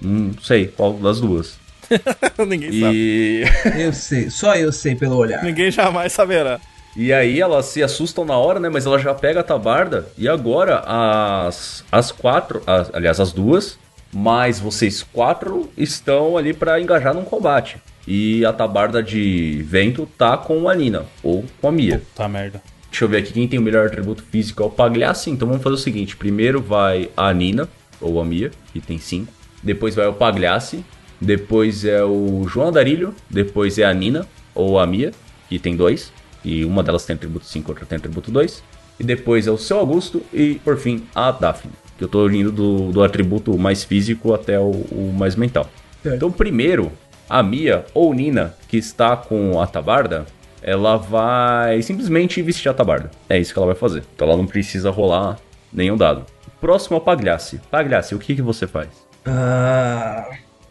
[0.00, 1.58] Não sei qual das duas.
[2.46, 2.94] Ninguém sabe.
[2.94, 3.44] E,
[3.82, 4.30] Eu sei.
[4.30, 5.42] Só eu sei pelo olhar.
[5.42, 6.60] Ninguém jamais saberá.
[6.96, 8.68] E aí elas se assustam na hora, né?
[8.68, 10.06] Mas ela já pega a tabarda.
[10.16, 13.78] E agora as, as quatro, as- aliás, as duas,
[14.12, 17.76] mais vocês quatro estão ali pra engajar num combate.
[18.06, 22.02] E a tabarda de vento tá com a Nina, ou com a Mia.
[22.14, 22.60] Tá merda.
[22.90, 25.30] Deixa eu ver aqui quem tem o melhor atributo físico é o Pagliassi.
[25.30, 27.68] Então vamos fazer o seguinte: primeiro vai a Nina,
[28.00, 29.32] ou a Mia, que tem 5.
[29.62, 30.84] Depois vai o Pagliassi.
[31.20, 33.14] Depois é o João Darilho.
[33.28, 35.12] Depois é a Nina, ou a Mia,
[35.48, 36.12] que tem 2.
[36.44, 38.62] E uma delas tem atributo 5, outra tem atributo 2.
[38.98, 40.22] E depois é o seu Augusto.
[40.32, 41.72] E por fim, a Daphne.
[41.96, 45.68] Que eu tô indo do, do atributo mais físico até o, o mais mental.
[46.02, 46.16] Certo.
[46.16, 46.92] Então, primeiro,
[47.28, 50.26] a Mia ou Nina, que está com a tabarda,
[50.68, 53.10] ela vai simplesmente vestir a tabarda.
[53.26, 54.04] É isso que ela vai fazer.
[54.14, 55.38] Então ela não precisa rolar
[55.72, 56.26] nenhum dado.
[56.60, 57.58] Próximo ao Pagliassi.
[57.70, 58.88] Pagliassi, o que, que você faz?
[59.24, 60.28] Ah,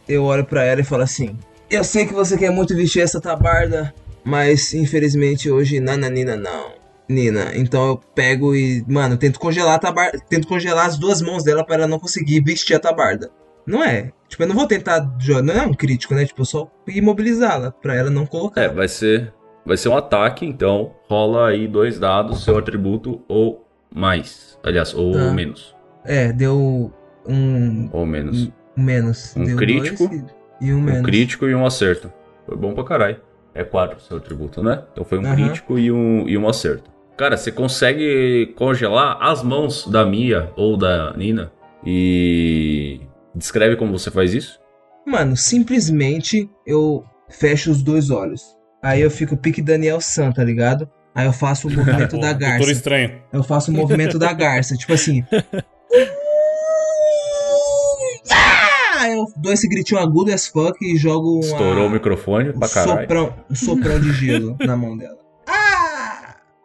[0.08, 1.36] eu olho pra ela e falo assim:
[1.70, 3.92] Eu sei que você quer muito vestir essa tabarda,
[4.24, 6.78] mas infelizmente hoje nananina não.
[7.10, 11.42] Nina, então eu pego e, mano, tento congelar a tabarda, tento congelar as duas mãos
[11.42, 13.32] dela pra ela não conseguir vestir a tabarda.
[13.66, 14.12] Não é?
[14.28, 15.10] Tipo, eu não vou tentar,
[15.42, 16.26] não é um crítico, né?
[16.26, 18.62] Tipo, eu só imobilizá-la pra ela não colocar.
[18.62, 19.34] É, vai ser,
[19.68, 24.58] vai ser um ataque, então rola aí dois dados, seu atributo ou mais.
[24.64, 25.32] Aliás, ou Tá.
[25.34, 25.76] menos.
[26.06, 26.92] É, deu
[27.28, 28.50] um, Ou menos.
[28.78, 29.36] um menos.
[29.36, 30.10] Um deu crítico
[30.62, 31.02] e, e um Um menos.
[31.04, 32.12] crítico e um acerto.
[32.46, 33.20] Foi bom pra caralho.
[33.54, 34.84] É 4 seu atributo, né?
[34.92, 35.36] Então foi um Aham.
[35.36, 36.90] crítico e um, e um acerto.
[37.18, 41.52] Cara, você consegue congelar as mãos da Mia ou da Nina
[41.84, 43.02] e.
[43.36, 44.60] Descreve como você faz isso?
[45.06, 48.57] Mano, simplesmente eu fecho os dois olhos.
[48.82, 50.90] Aí eu fico pique Daniel San, tá ligado?
[51.14, 52.72] Aí eu faço o movimento da Doutor garça.
[52.72, 53.22] Estranho.
[53.34, 55.24] Eu faço o movimento da garça, tipo assim.
[58.32, 59.10] Ah!
[59.10, 62.68] Eu dou esse gritinho agudo as fuck e jogo uma, Estourou o microfone um pra
[62.68, 63.02] caralho.
[63.02, 65.18] soprão, um soprão de gelo na mão dela.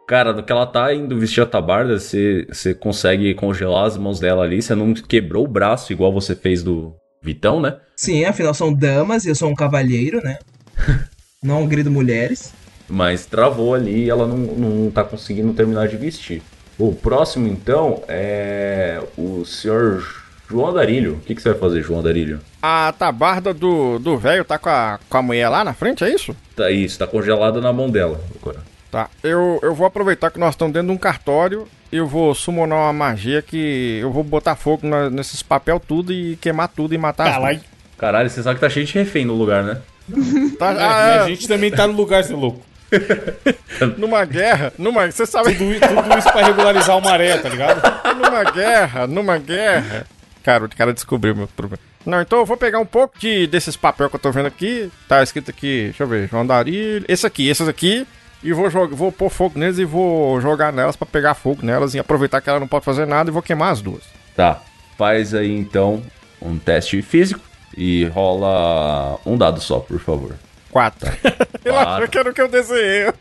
[0.07, 4.19] Cara, no que ela tá indo vestir a tabarda, você, você consegue congelar as mãos
[4.19, 4.61] dela ali.
[4.61, 7.77] Você não quebrou o braço igual você fez do Vitão, né?
[7.95, 10.37] Sim, afinal são damas e eu sou um cavalheiro, né?
[11.43, 12.53] Não grito mulheres.
[12.89, 16.41] Mas travou ali e ela não, não tá conseguindo terminar de vestir.
[16.77, 20.03] O próximo, então, é o senhor
[20.49, 21.15] João Darilho.
[21.15, 22.39] O que, que você vai fazer, João Darilho?
[22.61, 26.09] A tabarda do do velho tá com a, com a mulher lá na frente, é
[26.13, 26.35] isso?
[26.55, 28.59] Tá isso, tá congelada na mão dela agora.
[28.91, 32.33] Tá, eu, eu vou aproveitar que nós estamos dentro de um cartório e eu vou
[32.35, 36.93] summonar uma magia que eu vou botar fogo na- nesses papel tudo e queimar tudo
[36.93, 37.61] e matar as Caralho.
[37.97, 39.81] Caralho, você sabe que tá cheio de refém no lugar, né?
[40.59, 42.61] Tá, É, ah, e a gente também tá no lugar, seu louco.
[43.97, 47.81] Numa guerra, numa, você sabe, Tudo, tudo isso pra regularizar o maré, tá ligado?
[48.15, 50.05] numa guerra, numa guerra.
[50.43, 51.79] Cara, o cara descobriu meu problema.
[52.05, 54.91] Não, então eu vou pegar um pouco de, desses papel que eu tô vendo aqui.
[55.07, 57.05] Tá escrito aqui, deixa eu ver, João Darilho.
[57.07, 58.05] Esse aqui, esses aqui.
[58.43, 61.95] E vou, jogar, vou pôr fogo neles e vou jogar nelas pra pegar fogo nelas
[61.95, 64.03] e aproveitar que ela não pode fazer nada e vou queimar as duas.
[64.35, 64.61] Tá,
[64.97, 66.03] faz aí então
[66.41, 67.39] um teste físico
[67.77, 70.35] e rola um dado só, por favor.
[70.69, 71.09] Quatro.
[71.63, 71.93] eu Quatro.
[71.93, 73.13] achou que era o que eu desenhei.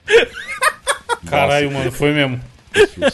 [1.29, 2.41] Caralho, mano, foi mesmo.
[2.73, 3.11] Foi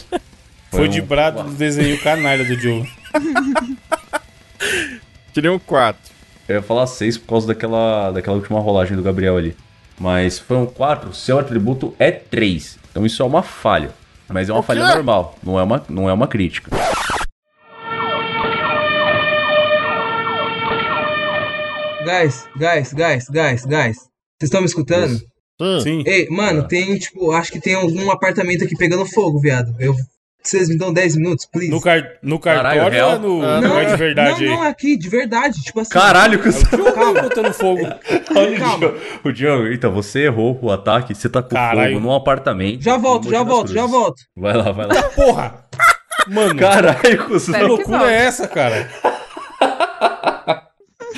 [0.71, 2.87] Foi um- de brado do desenho canalha do Diogo.
[5.33, 6.11] Tirei um quatro.
[6.47, 9.55] Eu ia falar 6 por causa daquela, daquela última rolagem do Gabriel ali.
[9.99, 12.79] Mas foi um 4, seu atributo é 3.
[12.89, 13.91] Então isso é uma falha.
[14.27, 16.71] Mas é uma falha normal, não é uma, não é uma crítica.
[22.09, 23.97] Guys, guys, guys, guys, guys.
[23.97, 25.19] Vocês estão me escutando?
[25.83, 26.01] Sim.
[26.07, 29.75] Ei, mano, tem, tipo, acho que tem algum apartamento aqui pegando fogo, viado.
[29.79, 29.93] Eu,
[30.41, 31.69] vocês me dão 10 minutos, please?
[31.69, 33.09] No, car no Caralho, cartório real?
[33.09, 34.69] ou é no Ah, lugar de verdade não, não, aí?
[34.69, 35.91] aqui, de verdade, tipo assim.
[35.91, 36.49] Caralho, que
[36.95, 37.81] Calma, botando fogo.
[38.35, 38.77] Olha o Calma.
[38.79, 38.97] Diogo.
[39.23, 41.93] O Diogo, então você errou o ataque, você tá com Caralho.
[41.93, 42.81] fogo num apartamento.
[42.81, 44.19] Já volto, já volto, já volto.
[44.35, 45.03] Vai lá, vai lá.
[45.09, 45.65] Porra!
[46.27, 48.89] Mano, Caralho, que loucura é essa, cara?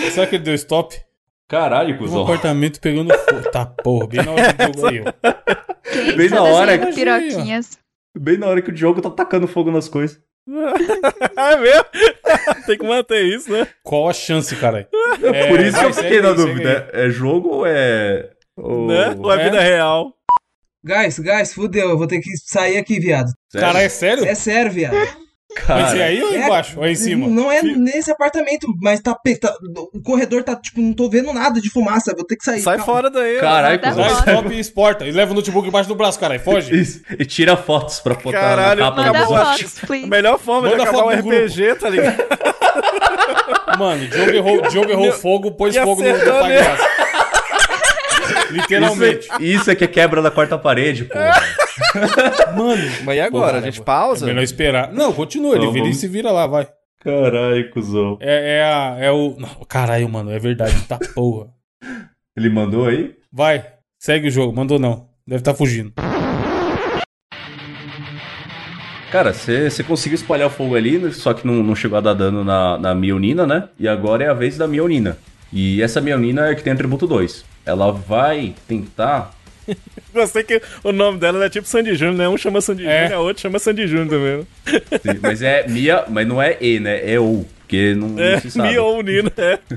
[0.10, 0.99] Será que ele deu stop?
[1.47, 2.24] Caralho, cuzão.
[2.24, 3.41] apartamento pegando fogo.
[3.52, 5.32] Tá, porra, bem na hora jogo aí, ó.
[5.91, 7.78] Quem Bem na hora que- piroquinhas?
[8.18, 10.20] Bem na hora que o Diogo tá tacando fogo nas coisas.
[11.38, 11.86] É mesmo?
[12.66, 13.68] Tem que manter isso, né?
[13.84, 14.88] Qual a chance, cara?
[15.34, 16.89] É, Por isso que eu fiquei na dúvida.
[16.93, 18.30] É jogo ou é.
[18.58, 18.88] Ou...
[18.88, 19.16] Né?
[19.18, 19.43] Ou é É?
[19.43, 20.14] vida real?
[20.84, 23.28] Guys, guys, fudeu, eu vou ter que sair aqui, viado.
[23.52, 23.68] Sério?
[23.68, 24.26] Cara, é sério?
[24.26, 24.95] É sério, viado.
[25.68, 26.80] Mas é aí ou É- embaixo?
[26.80, 27.28] Ou é em cima?
[27.28, 29.54] Não é nesse apartamento, mas tá, tá-
[29.93, 32.62] O corredor tá, tipo, não tô vendo nada de fumaça, vou ter que sair.
[32.62, 32.93] Sai calma.
[32.93, 33.38] fora daí.
[33.39, 33.82] Caralho.
[33.82, 34.30] Dá foto.
[34.30, 35.06] stop e exporta.
[35.06, 36.39] E leva o notebook embaixo do braço, caralho.
[36.39, 36.74] Foge.
[36.80, 37.02] Isso.
[37.18, 40.06] E tira fotos pra botar Caralho, na capa Manda a- fotos, please.
[40.06, 41.38] A melhor forma Manda de acabar foto um no grupo.
[41.45, 42.18] RPG, tá ligado?
[43.78, 46.84] Mano, Diogo errou, Diogo errou Meu- fogo, pôs e fogo no, no palhaço.
[48.52, 49.26] Literalmente.
[49.26, 51.41] Isso, é- isso é que é quebra da quarta parede, porra.
[52.56, 53.45] Mano, Mas e agora?
[53.54, 54.26] Porra, a gente é pausa?
[54.26, 54.91] melhor esperar.
[54.93, 56.68] Não, continua, ele, Então, ele vamos- se vira lá, vai.
[57.04, 58.18] Caralho, cuzão.
[58.22, 59.36] É, é, a, é o.
[59.39, 61.47] Não, caralho, mano, é verdade, tá porra.
[62.38, 63.16] Ele mandou aí?
[63.34, 63.66] Vai,
[63.99, 65.08] segue o jogo, mandou não.
[65.28, 65.93] Deve estar fugindo.
[69.12, 72.43] Cara, você conseguiu espalhar o fogo ali, só que não, não chegou a dar dano
[72.45, 73.68] na, na Mionina, né?
[73.78, 75.18] E agora é a vez da Mionina.
[75.52, 77.43] E essa Mionina é que tem atributo 2.
[77.66, 79.34] Ela vai tentar.
[80.14, 82.28] Gostei que o nome dela é tipo Sandy Júnior, né?
[82.30, 83.03] Um chama Sandy É.
[83.03, 84.38] Júnior, a outra chama Sandy Júnior também.
[84.39, 85.20] né?
[85.22, 87.12] Mas é Mia, mas não é E, né?
[87.14, 87.45] É O.
[87.62, 88.70] Porque não, não É, se sabe.
[88.70, 89.59] Mia ou Nina, é.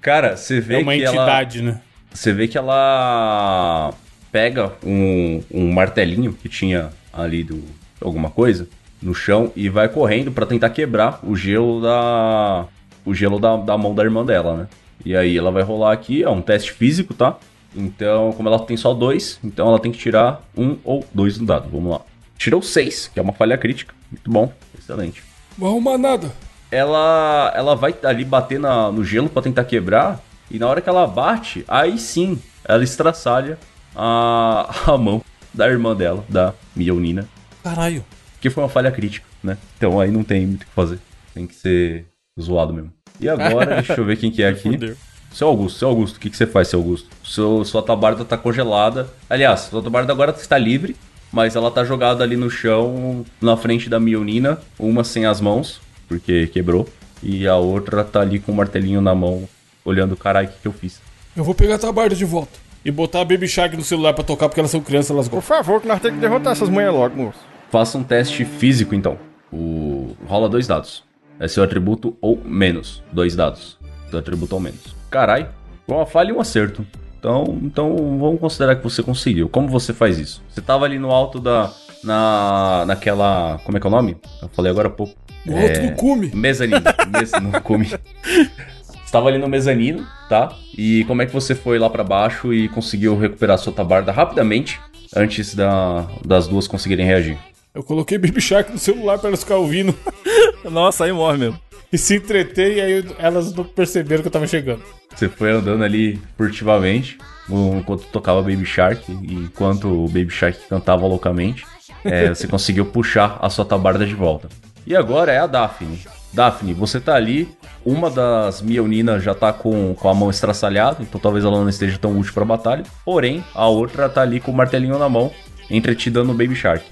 [0.00, 1.16] Cara, você vê É uma que ela.
[1.16, 1.80] entidade, né?
[2.12, 3.92] Você vê que ela
[4.32, 7.62] pega um, um martelinho que tinha ali do
[8.00, 8.68] alguma coisa
[9.02, 12.66] no chão e vai correndo pra tentar quebrar o gelo da
[13.04, 14.66] o gelo da, da mão da irmã dela, né?
[15.06, 17.36] E aí ela vai rolar aqui, é um teste físico, tá?
[17.74, 21.46] Então, como ela tem só dois, então ela tem que tirar um ou dois no
[21.46, 21.68] dado.
[21.70, 22.00] Vamos lá.
[22.36, 23.94] Tirou seis, que é uma falha crítica.
[24.10, 25.22] Muito bom, excelente
[25.56, 26.32] Não arrumar nada.
[26.70, 30.88] ela ela vai ali bater na- no gelo pra tentar quebrar e na hora que
[30.88, 33.58] ela bate, aí sim, ela estraçalha
[33.94, 35.22] a, a mão
[35.54, 37.26] da irmã dela, da Mionina,
[37.62, 38.04] Caralho.
[38.40, 39.56] que foi uma falha crítica, né?
[39.76, 40.98] Então aí não tem muito o que fazer,
[41.34, 42.06] tem que ser
[42.40, 42.92] zoado mesmo.
[43.20, 44.70] E agora, deixa eu ver quem que é aqui.
[44.70, 44.96] Fudeu.
[45.32, 47.08] Seu Augusto, seu Augusto, o que, que você faz, seu Augusto?
[47.24, 49.08] Seu, sua tabarda tá congelada.
[49.28, 50.96] Aliás, sua tabarda agora está livre,
[51.30, 55.80] mas ela tá jogada ali no chão, na frente da Mionina, uma sem as mãos,
[56.08, 56.88] porque quebrou,
[57.22, 59.46] e a outra tá ali com o martelinho na mão,
[59.84, 61.02] olhando, caralho, o que, que eu fiz?
[61.36, 62.58] Eu vou pegar a tabarda de volta.
[62.82, 65.36] E botar a Baby Shark no celular pra tocar porque elas são crianças, elas Por
[65.36, 65.56] gostam.
[65.56, 67.38] favor, que nós temos que derrotar essas mulheres logo, moço.
[67.70, 69.18] Faça um teste físico, então.
[69.52, 70.16] O...
[70.26, 71.02] Rola dois dados.
[71.38, 73.02] É seu atributo ou menos.
[73.12, 73.78] Dois dados.
[74.10, 74.94] Seu atributo ou menos.
[75.10, 75.48] Carai,
[75.86, 76.86] uma falha e um acerto.
[77.18, 79.48] Então, então vamos considerar que você conseguiu.
[79.48, 80.42] Como você faz isso?
[80.48, 81.72] Você tava ali no alto da.
[82.02, 82.84] Na.
[82.86, 83.60] Naquela.
[83.64, 84.16] Como é que é o nome?
[84.40, 85.14] Eu falei agora há pouco.
[85.44, 86.30] No alto do cume.
[86.34, 86.80] Mezanino.
[87.10, 87.32] Mes...
[87.32, 87.86] no cume.
[87.86, 90.52] Você tava ali no mezanino, tá?
[90.76, 94.80] E como é que você foi lá pra baixo e conseguiu recuperar sua tabarda rapidamente
[95.14, 96.06] antes da...
[96.24, 97.38] das duas conseguirem reagir?
[97.76, 99.94] Eu coloquei Baby Shark no celular pra elas ficar ouvindo
[100.64, 101.60] Nossa, aí morre mesmo.
[101.92, 104.82] e se entreter, e aí elas não perceberam que eu tava chegando.
[105.14, 107.18] Você foi andando ali furtivamente
[107.48, 111.66] enquanto tocava Baby Shark e enquanto o Baby Shark cantava loucamente.
[112.02, 114.48] é, você conseguiu puxar a sua tabarda de volta.
[114.86, 116.00] E agora é a Daphne.
[116.32, 117.46] Daphne, você tá ali.
[117.84, 121.98] Uma das Mioninas já tá com, com a mão estraçalhada, então talvez ela não esteja
[121.98, 122.82] tão útil pra batalha.
[123.04, 125.30] Porém, a outra tá ali com o martelinho na mão,
[125.70, 126.84] entretida no Baby Shark.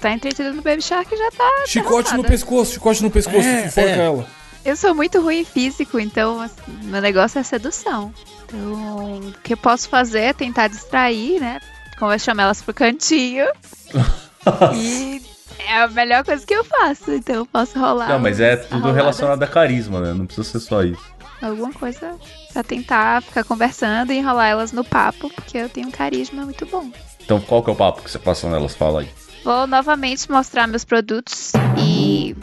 [0.00, 1.64] Tá entretido no Baby Shark já tá.
[1.66, 3.46] Chicote no pescoço, chicote no pescoço.
[3.46, 3.98] É, enforca é.
[3.98, 4.26] ela.
[4.64, 8.12] Eu sou muito ruim em físico, então assim, meu negócio é sedução.
[8.44, 11.60] Então, o que eu posso fazer é tentar distrair, né?
[11.98, 13.46] Como eu chamo elas pro cantinho.
[14.74, 15.22] e
[15.58, 17.12] é a melhor coisa que eu faço.
[17.12, 18.08] Então eu posso rolar.
[18.08, 20.12] Não, mas é tudo arroladas, relacionado a carisma, né?
[20.12, 21.12] Não precisa ser só isso.
[21.40, 22.16] Alguma coisa
[22.52, 26.64] pra tentar ficar conversando e enrolar elas no papo, porque eu tenho um carisma muito
[26.66, 26.90] bom.
[27.24, 28.74] Então qual que é o papo que você passa nelas?
[28.76, 29.08] Fala aí.
[29.44, 32.36] Vou novamente mostrar meus produtos e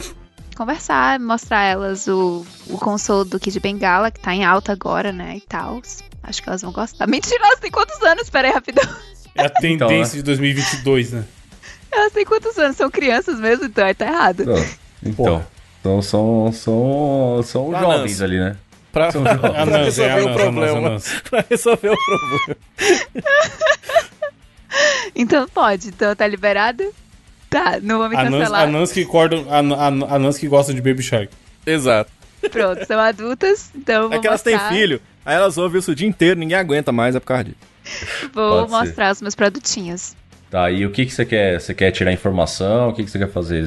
[0.56, 5.10] conversar, mostrar a elas o, o console do Kid Bengala, que tá em alta agora,
[5.10, 5.80] né, e tal.
[6.22, 7.06] Acho que elas vão gostar.
[7.06, 8.28] Mentira, elas têm quantos anos?
[8.28, 8.84] Pera aí, rapidão.
[9.34, 11.24] É a Então, tendência de 2022, né?
[11.90, 12.76] Elas têm quantos anos?
[12.76, 14.44] São crianças mesmo, então aí tá errado.
[14.44, 14.64] Não,
[15.02, 15.46] então,
[15.80, 18.26] então são, são, são Ah, jovens não.
[18.26, 18.56] ali, né?
[18.92, 19.44] Pra, São jovens.
[19.56, 20.98] A pra Nancy, é a resolver o problema.
[21.30, 22.60] Pra resolver o problema.
[25.14, 26.84] Então pode, então tá liberado?
[27.48, 28.62] Tá, não vou me cancelar.
[28.62, 31.28] a Nancy que corda, a, a, a Nancy que gosta de Baby Shark.
[31.66, 32.10] Exato.
[32.50, 35.94] Pronto, são adultas, então É que elas têm mostrar, filho, aí elas ouvem isso o
[35.94, 37.56] dia inteiro, ninguém aguenta mais, é por causa disso.
[38.32, 38.76] Vou Pode ser.
[38.86, 40.14] mostrar os meus produtinhos.
[40.48, 41.60] Tá, e o que, que você quer?
[41.60, 42.88] Você quer tirar informação?
[42.88, 43.64] O que, que você quer fazer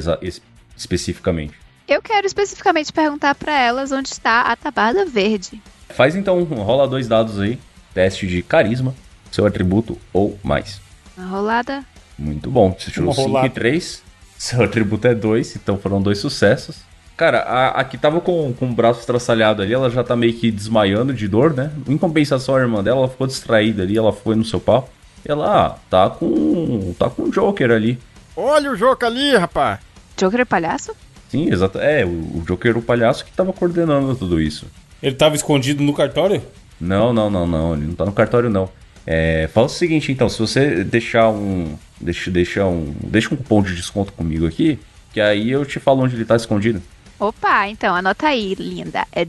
[0.76, 1.54] especificamente?
[1.86, 5.62] Eu quero especificamente perguntar pra elas onde está a tabarda verde.
[5.90, 7.58] Faz então, rola dois dados aí.
[7.92, 8.94] Teste de carisma,
[9.30, 10.80] seu atributo ou mais.
[11.16, 11.84] Uma rolada.
[12.18, 12.76] Muito bom.
[12.78, 13.50] Você tirou Uma 5 e rolada.
[13.50, 14.02] 3.
[14.38, 16.78] Seu atributo é 2, então foram dois sucessos.
[17.16, 20.34] Cara, a, a que tava com, com o braço estraçalhado ali, ela já tá meio
[20.34, 21.70] que desmaiando de dor, né?
[21.88, 24.88] Em compensação, a irmã dela, ela ficou distraída ali, ela foi no seu pau.
[25.24, 26.92] Ela ah, tá com.
[26.98, 27.98] tá com o Joker ali.
[28.36, 29.78] Olha o jogo ali, rapaz.
[30.16, 30.92] Joker é palhaço?
[31.30, 31.78] Sim, exato.
[31.78, 34.66] É, o, o Joker, o palhaço que tava coordenando tudo isso.
[35.02, 36.42] Ele tava escondido no cartório?
[36.80, 37.74] Não, não, não, não.
[37.74, 38.68] Ele não tá no cartório, não.
[39.06, 41.76] É, fala o seguinte, então, se você deixar um.
[42.00, 42.94] Deixa, deixa um.
[43.02, 44.78] Deixa um cupom de desconto comigo aqui,
[45.12, 46.82] que aí eu te falo onde ele tá escondido.
[47.18, 49.06] Opa, então anota aí, linda.
[49.12, 49.24] É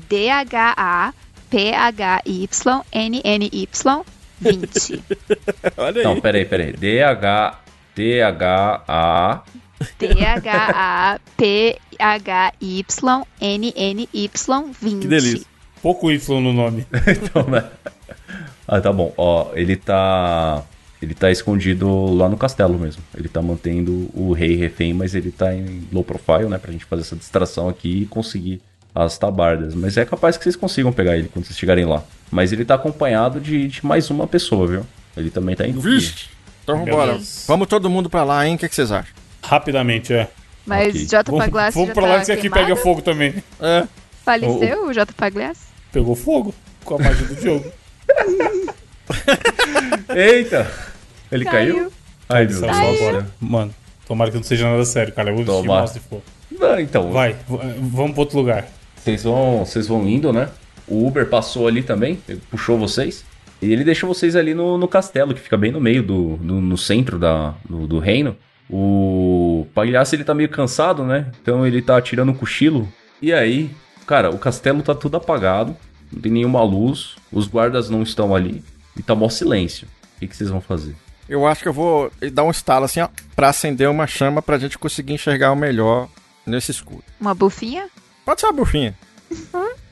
[4.42, 5.04] 20.
[5.78, 6.04] Olha aí.
[6.04, 6.74] Não, peraí, peraí.
[6.74, 7.60] D-H...
[7.96, 9.44] D-H-A...
[9.98, 11.20] T-H-A-P-H-Y-N-N-Y
[14.82, 15.02] 20.
[15.02, 15.46] Que delícia.
[15.82, 16.86] Pouco Y no nome.
[17.08, 17.64] Então, né?
[18.68, 19.14] Ah, tá bom.
[19.18, 20.64] Ó, ele tá.
[21.02, 23.04] Ele tá escondido lá no castelo mesmo.
[23.16, 26.58] Ele tá mantendo o rei refém, mas ele tá em low profile, né?
[26.58, 28.62] Pra gente fazer essa distração aqui e conseguir
[28.94, 29.76] as tabardas.
[29.76, 32.02] Mas é capaz que vocês consigam pegar ele quando vocês chegarem lá.
[32.32, 34.86] Mas ele tá acompanhado de, de mais uma pessoa, viu?
[35.16, 35.80] Ele também tá indo.
[35.82, 36.30] Vixe!
[36.64, 37.20] Então vambora.
[37.46, 38.56] Vamos todo mundo pra lá, hein?
[38.56, 39.14] O que, que vocês acham?
[39.44, 40.30] Rapidamente, é.
[40.66, 41.06] Mas Ok.
[41.06, 41.32] J.
[41.32, 43.36] Vamos, Paglass vamos já pra tá lá que esse aqui pega fogo também.
[43.60, 43.86] É.
[44.24, 45.14] Faleceu o J.
[45.14, 45.68] Paglass?
[45.92, 47.72] Pegou fogo com a magia do jogo.
[50.16, 50.72] Eita!
[51.32, 51.76] Ele caiu?
[51.76, 51.92] Caiu.
[52.30, 52.78] Ai, meu Deus.
[52.78, 53.28] agora.
[53.40, 53.74] Mano,
[54.08, 55.32] tomara que não seja nada sério, cara.
[55.32, 56.22] Eu vou mal se for.
[56.62, 58.68] Ah, então, Vai, vamos pra outro lugar.
[58.96, 60.50] Vocês vão, vocês vão indo, né?
[60.88, 63.26] O Uber passou ali também, puxou vocês.
[63.62, 66.40] E ele deixou vocês ali no, no castelo, que fica bem no meio do.
[66.42, 68.36] no, no centro da, do, do reino.
[68.70, 71.28] O palhaço ele tá meio cansado, né?
[71.42, 72.88] Então ele tá tirando um cochilo.
[73.22, 73.70] E aí,
[74.06, 75.76] cara, o castelo tá tudo apagado.
[76.12, 77.16] Não tem nenhuma luz.
[77.32, 78.64] Os guardas não estão ali.
[78.98, 79.88] E tá mó silêncio.
[80.16, 80.96] O que, que vocês vão fazer?
[81.28, 84.60] Eu acho que eu vou dar um estalo assim, ó, pra acender uma chama pra
[84.60, 86.08] gente conseguir enxergar o melhor
[86.46, 87.04] nesse escuro.
[87.20, 87.88] Uma bufinha?
[88.24, 88.96] Pode ser uma bufinha.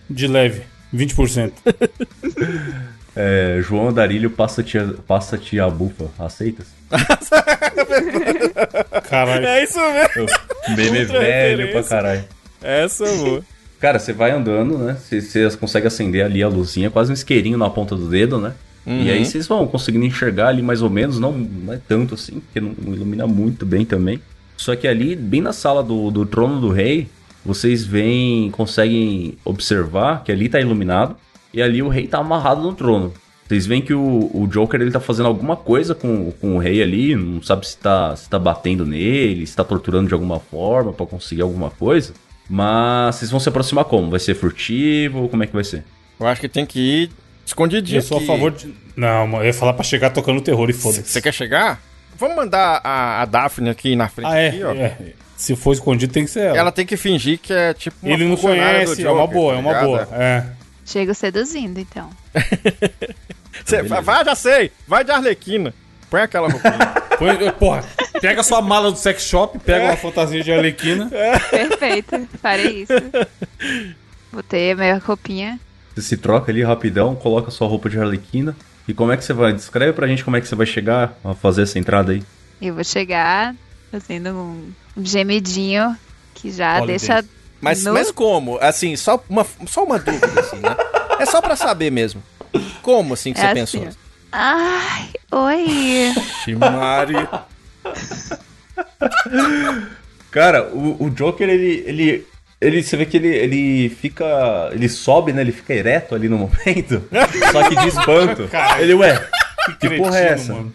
[0.09, 1.51] De leve, 20%.
[3.15, 6.09] É, João Andarilho passa-te a, passa a bufa.
[6.17, 6.65] Aceitas?
[9.07, 9.45] Caralho.
[9.45, 10.25] É isso mesmo.
[10.75, 12.25] Meme Outra velho pra caralho.
[12.61, 13.43] Essa é boa.
[13.83, 14.95] Cara, você vai andando, né?
[14.95, 18.53] Você, consegue acender ali a luzinha, quase um isqueirinho na ponta do dedo, né?
[18.87, 22.39] E aí vocês vão conseguindo enxergar ali mais ou menos, não, não é tanto assim,
[22.39, 24.21] porque não ilumina muito bem também.
[24.55, 27.09] Só que ali, bem na sala do, do trono do rei,
[27.45, 31.17] vocês veem, conseguem observar que ali tá iluminado
[31.53, 33.11] e ali o rei tá amarrado no trono.
[33.45, 36.81] Vocês veem que o, o Joker ele tá fazendo alguma coisa com, com o rei
[36.81, 40.93] ali, não sabe se tá, se tá batendo nele, se tá torturando de alguma forma
[40.93, 42.13] pra conseguir alguma coisa.
[42.49, 44.09] Mas vocês vão se aproximar como?
[44.11, 45.29] Vai ser furtivo?
[45.29, 45.83] Como é que vai ser?
[46.19, 47.11] Eu acho que tem que ir
[47.45, 47.97] escondidinho.
[47.99, 48.73] Eu sou a favor de.
[48.95, 51.09] Não, mano, eu ia falar pra chegar tocando terror e foda-se.
[51.09, 51.81] Você quer chegar?
[52.17, 54.27] Vamos mandar a, a Daphne aqui na frente.
[54.29, 54.71] Ah, é, aqui, ó.
[54.73, 54.97] é.
[55.35, 56.57] Se for escondido, tem que ser ela.
[56.57, 59.53] Ela tem que fingir que é tipo uma Ele não conhece, é uma Joker, boa,
[59.53, 60.07] tá é uma boa.
[60.13, 60.45] É.
[60.85, 62.09] Chego seduzindo, então.
[63.65, 64.71] Cê- vai, já sei.
[64.87, 65.73] Vai de Arlequina.
[66.09, 66.77] Põe aquela roupinha.
[67.17, 67.83] Põe- porra,
[68.23, 71.09] pega sua mala do sex shop, pega uma fantasia de Arlequina.
[71.49, 72.93] Perfeito, farei isso.
[74.31, 75.59] Botei a minha roupinha.
[75.93, 78.55] Você se troca ali rapidão, coloca sua roupa de arlequina.
[78.87, 79.51] E como é que você vai?
[79.51, 82.23] Descreve pra gente como é que você vai chegar a fazer essa entrada aí.
[82.61, 83.53] Eu vou chegar
[83.91, 84.71] fazendo um,
[85.03, 85.95] gemidinho
[86.33, 87.21] que já Olha deixa.
[87.21, 87.33] Deus.
[87.61, 88.57] Mas, no- mas como?
[88.61, 90.75] Assim, só uma, só uma dúvida, assim, né?
[91.19, 92.23] É só pra saber mesmo.
[92.81, 93.99] Como, assim, que É você assim, pensou?
[93.99, 94.03] ó.
[94.31, 96.13] Ai, oi.
[96.57, 97.15] Mari.
[100.31, 102.27] Cara, o, o Joker, ele, ele,
[102.59, 102.81] ele.
[102.83, 104.69] Você vê que ele, ele fica.
[104.71, 105.41] Ele sobe, né?
[105.41, 107.03] Ele fica ereto ali no momento.
[107.51, 108.47] só que de espanto.
[108.47, 109.23] Cara, ele, ué,
[109.79, 110.53] que porra é Cretino, essa?
[110.53, 110.73] mano.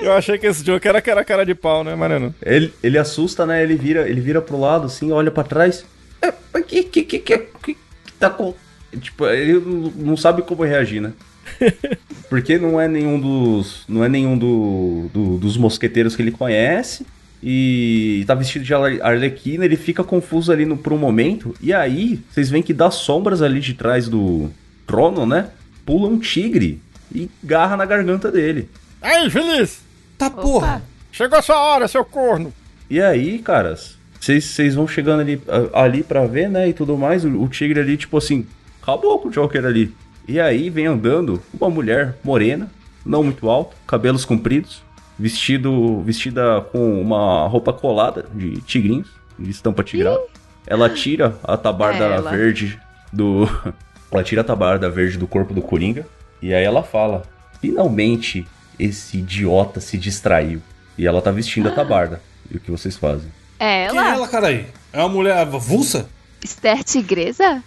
[0.00, 2.32] Eu achei que esse Joker era cara, cara de pau, né, Mariano?
[2.42, 3.62] Ele, ele assusta, né?
[3.64, 5.84] Ele vira, ele vira pro lado, assim, olha pra trás.
[6.22, 8.54] É, mas que, que, que, que, que, que tá com.
[9.00, 11.12] Tipo, ele não- não sabe como reagir, né?
[12.28, 13.84] Porque não é nenhum dos.
[13.88, 17.06] Não é nenhum do, do- dos mosqueteiros que ele conhece.
[17.42, 21.54] E tá vestido de arle- arlequina, ele fica confuso ali no, por um momento.
[21.60, 24.50] E aí, vocês veem que das sombras ali de trás do
[24.86, 25.48] trono, né?
[25.86, 26.80] Pula um tigre
[27.14, 28.68] e garra na garganta dele.
[29.00, 29.80] Aí, feliz!
[30.18, 30.82] Tá porra.
[31.12, 32.52] Chegou a sua hora, seu corno!
[32.90, 35.40] E aí, caras, vocês vão chegando ali,
[35.72, 38.46] ali pra ver, né, e tudo mais, o, o tigre ali, tipo assim,
[38.82, 39.94] acabou com o Joker ali.
[40.28, 42.70] E aí vem andando uma mulher morena,
[43.04, 44.82] não muito alta, cabelos compridos,
[45.18, 50.20] vestido, vestida com uma roupa colada de tigrinhos, de estampa tigrada.
[50.66, 52.30] Ela tira a tabarda Ela.
[52.30, 52.78] verde
[53.10, 53.48] do...
[54.12, 56.06] ela tira a tabarda verde do corpo do Coringa,
[56.42, 57.22] e aí ela fala,
[57.58, 58.46] finalmente
[58.78, 60.60] esse idiota se distraiu.
[60.98, 62.20] E ela tá vestindo a tabarda.
[62.50, 63.30] E o que vocês fazem?
[63.58, 64.14] É Quem é ela?
[64.14, 64.66] ela, caralho?
[64.92, 66.06] É uma mulher avulsa?
[66.44, 67.62] Esther Tigresa?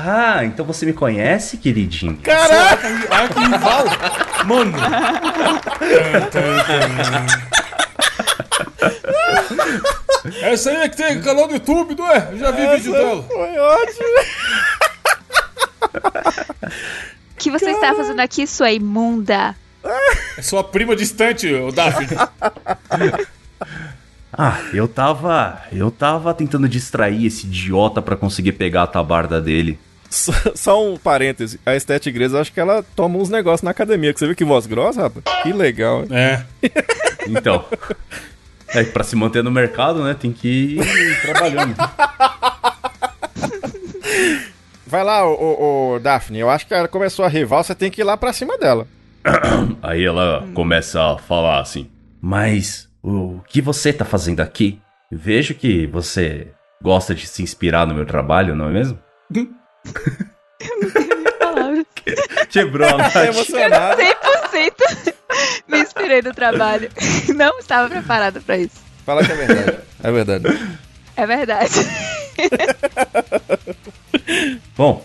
[0.00, 2.16] Ah, então você me conhece, queridinho?
[2.18, 2.86] Caraca!
[2.86, 3.84] Rival!
[4.46, 4.78] Mano!
[10.42, 12.28] Essa aí é que tem canal no YouTube, não é?
[12.30, 13.22] Eu já vi vídeo dela.
[13.24, 14.08] Foi ótimo!
[17.32, 19.56] O que você está fazendo aqui, sua imunda?
[20.36, 22.08] É sua prima distante, o Daphne.
[24.32, 25.62] Ah, eu tava.
[25.72, 29.78] Eu tava tentando distrair esse idiota pra conseguir pegar a tabarda dele.
[30.10, 31.60] Só, só um parêntese.
[31.66, 34.12] A Estética Igreja, acho que ela toma uns negócios na academia.
[34.12, 35.24] Que você viu que voz grossa, rapaz?
[35.42, 36.08] Que legal, hein?
[36.10, 36.44] É.
[37.28, 37.62] Então.
[38.68, 40.14] É, pra se manter no mercado, né?
[40.18, 41.74] Tem que ir trabalhando.
[44.86, 46.38] Vai lá, ô, ô, Daphne.
[46.38, 48.86] Eu acho que ela começou a rival, você tem que ir lá pra cima dela.
[49.82, 51.90] Aí ela começa a falar assim:
[52.20, 54.80] Mas o que você tá fazendo aqui?
[55.12, 56.48] Vejo que você
[56.82, 58.98] gosta de se inspirar no meu trabalho, não é mesmo?
[61.38, 61.86] Palavras.
[62.50, 63.16] Quebrou a É Nath.
[63.16, 64.02] emocionado.
[64.02, 65.14] 100%
[65.68, 66.90] me inspirei no trabalho.
[67.34, 68.76] Não estava preparada pra isso.
[69.04, 69.78] Fala que é verdade.
[70.02, 70.44] É verdade.
[71.16, 71.74] É verdade.
[74.76, 75.04] Bom,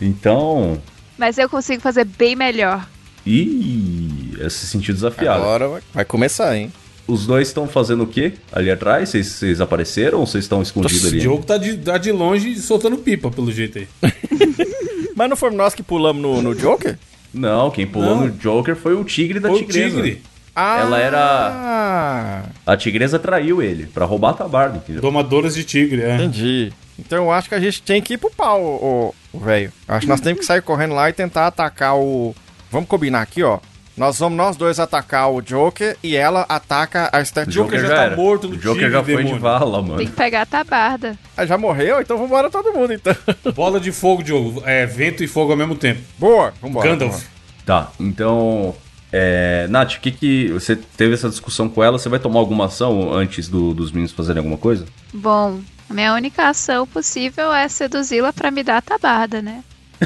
[0.00, 0.80] então.
[1.18, 2.86] Mas eu consigo fazer bem melhor.
[3.26, 5.36] Ih, ela se sentiu desafiada.
[5.40, 6.72] Agora vai começar, hein?
[7.06, 9.10] Os dois estão fazendo o quê ali atrás?
[9.10, 11.20] Vocês, apareceram ou vocês estão escondidos O ali?
[11.20, 13.88] Diogo tá de, tá de longe soltando pipa, pelo jeito aí.
[15.14, 16.98] Mas não fomos nós que pulamos no, no Joker?
[17.32, 18.26] Não, quem pulou Não.
[18.26, 19.96] no Joker foi o tigre da Foi o tigresa.
[19.96, 20.22] tigre.
[20.56, 25.02] Ah, Ela era- A tigresa traiu ele pra roubar a tabarda, entendeu?
[25.02, 26.14] Domadoras de tigre, é.
[26.14, 26.72] Entendi.
[26.98, 29.72] Então eu acho que a gente tem que ir pro pau, velho.
[29.88, 32.34] Acho que nós temos que sair correndo lá e tentar atacar o.
[32.70, 33.58] Vamos combinar aqui, ó.
[33.96, 37.52] Nós vamos nós dois atacar o Joker e ela ataca a O Estética.
[37.52, 39.40] Joker já tá morto no O Joker tigre, já foi de demônio.
[39.40, 39.98] vala, Tem mano.
[40.06, 41.16] que pegar a tabarda.
[41.36, 42.00] Ah, já morreu?
[42.00, 43.14] Então vambora todo mundo, então.
[43.54, 44.62] Bola de fogo, Diogo.
[44.66, 46.00] É, vento e fogo ao mesmo tempo.
[46.18, 46.88] Boa, vambora.
[46.88, 47.12] Gandalf.
[47.12, 47.28] vambora.
[47.64, 48.74] Tá, então.
[49.12, 50.48] É, Nath, o que que.
[50.52, 51.96] Você teve essa discussão com ela?
[51.96, 54.86] Você vai tomar alguma ação antes do- dos meninos fazerem alguma coisa?
[55.12, 59.62] Bom, a minha única ação possível é seduzi-la pra me dar a tabarda, né?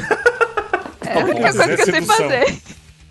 [1.05, 2.57] É a única coisa é que eu sei fazer.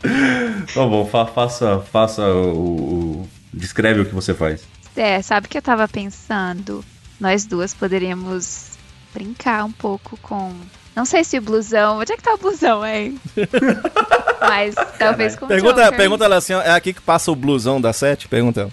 [0.00, 4.62] Tá bom, fa- faça, faça o, o- Descreve o que você faz.
[4.96, 6.84] É, sabe o que eu tava pensando?
[7.20, 8.70] Nós duas poderíamos
[9.14, 10.54] brincar um pouco com.
[10.94, 11.98] Não sei se o blusão.
[11.98, 13.18] Onde é que tá o blusão, hein?
[14.40, 15.96] Mas talvez com Pergunta, Joker.
[15.96, 18.28] pergunta ela assim, é aqui que passa o blusão da sete?
[18.28, 18.70] Pergunta ela.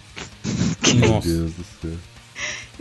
[1.08, 1.28] Nossa.
[1.28, 1.92] Deus do céu.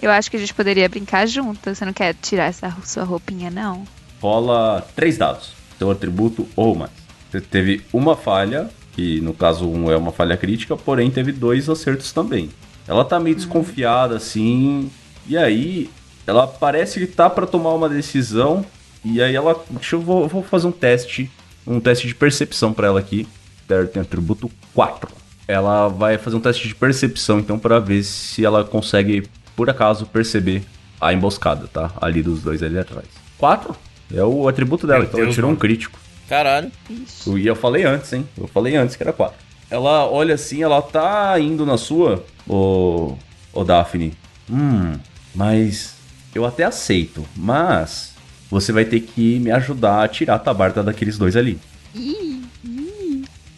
[0.03, 1.75] Eu acho que a gente poderia brincar junto.
[1.75, 3.85] Você não quer tirar essa sua roupinha, não?
[4.21, 5.53] Rola três dados.
[5.79, 6.91] Seu atributo ou mais.
[7.35, 11.69] Você teve uma falha, que no caso um é uma falha crítica, porém teve dois
[11.69, 12.48] acertos também.
[12.86, 14.89] Ela tá meio desconfiada assim.
[15.27, 15.90] E aí,
[16.28, 18.65] ela parece que tá pra tomar uma decisão.
[19.05, 19.61] E aí ela.
[19.69, 21.28] Deixa eu vou, vou fazer um teste.
[21.66, 23.27] Um teste de percepção pra ela aqui.
[23.69, 25.11] Ela tem atributo 4.
[25.48, 30.06] Ela vai fazer um teste de percepção, então, pra ver se ela consegue, por acaso,
[30.06, 30.62] perceber
[31.01, 31.90] a emboscada, tá?
[32.01, 33.06] Ali dos dois ali atrás.
[33.39, 33.74] 4?
[34.15, 35.98] É o atributo dela, Meu então ela Deus, tirou um crítico.
[36.29, 36.71] Caralho.
[36.89, 37.31] Ixi.
[37.39, 38.29] E eu falei antes, hein?
[38.37, 39.37] Eu falei antes que era 4.
[39.71, 43.17] Ela olha assim, ela tá indo na sua, ô,
[43.53, 44.13] ô Daphne.
[44.51, 44.99] Hum,
[45.35, 45.95] mas
[46.35, 48.13] eu até aceito, mas
[48.51, 51.59] você vai ter que me ajudar a tirar a tabarda daqueles dois ali.
[51.95, 52.43] Ih,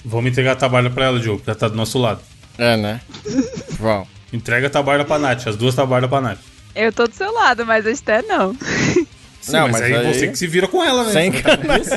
[0.05, 2.21] Vamos entregar a tabarda pra ela, Diogo, que ela tá do nosso lado.
[2.57, 3.01] É, né?
[3.79, 4.07] Vamos.
[4.33, 6.39] Entrega a tabarda pra Nath, as duas tabardas pra Nath.
[6.75, 8.57] eu tô do seu lado, mas a Esté não.
[9.47, 11.13] Sim, Não, mas, mas aí, aí- você que se vira com ela, né?
[11.13, 11.89] Sem duas.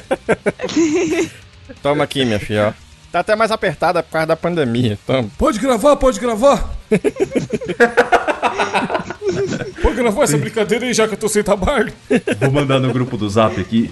[1.81, 2.89] Toma aqui, minha filha, ó.
[3.11, 4.99] Tá até mais apertada por causa da pandemia.
[5.07, 5.27] Toma.
[5.35, 6.69] Pode gravar, pode gravar.
[9.81, 11.91] pode gravar essa brincadeira aí, já que eu tô sem tabardo.
[12.39, 13.91] Vou mandar no grupo do Zap aqui.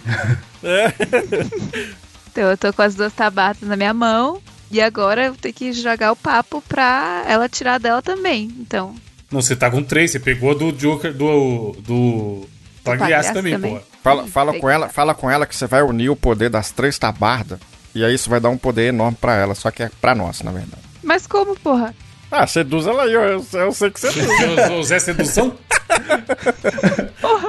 [2.32, 4.40] Então eu tô com as duas tabardas na minha mão.
[4.70, 8.52] E agora eu tenho que jogar o papo pra ela tirar dela também.
[8.60, 8.94] Então,
[9.32, 11.74] Não, você tá com três, você pegou a do Joker, do.
[11.80, 12.46] do.
[12.92, 13.76] Pagliasse Pagliasse também, também.
[13.76, 13.82] pô.
[14.04, 16.98] Fala, fala com ela, fala com ela que você vai unir o poder das três
[16.98, 17.60] tabardas.
[17.96, 20.42] E aí isso vai dar um poder enorme pra ela, só que é pra nós,
[20.42, 20.82] na verdade.
[21.04, 21.94] mas como, porra?
[22.30, 23.14] Ah, seduz ela aí.
[23.14, 25.56] Eu, eu sei que você Seu- Zé Sedução?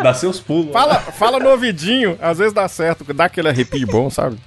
[0.03, 0.73] Dá seus pulos.
[0.73, 4.39] Fala, fala no ouvidinho, às vezes dá certo, dá aquele arrepio bom, sabe?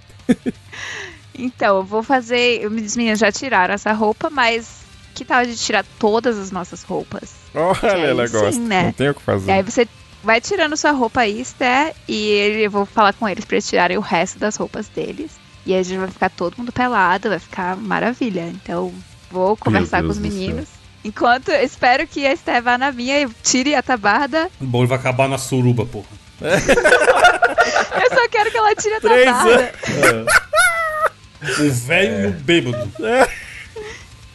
[1.38, 2.66] Então, eu vou fazer.
[2.66, 4.82] Os meninos já tiraram essa roupa, mas
[5.14, 7.32] que tal de tirar todas as nossas roupas?
[7.54, 8.62] Olha, aí ela sim, gosta.
[8.62, 8.84] né?
[8.84, 9.52] Não tem o que E fazer.
[9.52, 9.86] aí você
[10.24, 13.68] vai tirando sua roupa aí, Esther, e ele- eu vou falar com eles pra eles
[13.68, 15.32] tirarem o resto das roupas deles.
[15.66, 18.42] E aí a gente vai ficar todo mundo pelado, vai ficar maravilha.
[18.48, 18.92] Então,
[19.30, 20.68] vou conversar com os meninos.
[21.04, 24.50] Enquanto eu espero que a Esther vá na minha e tire a tabarda.
[24.60, 26.06] Bom, ele vai acabar na suruba, porra.
[26.42, 29.74] Eu só quero que ela tire a Três tabarda.
[31.60, 32.92] O velho e o bêbado.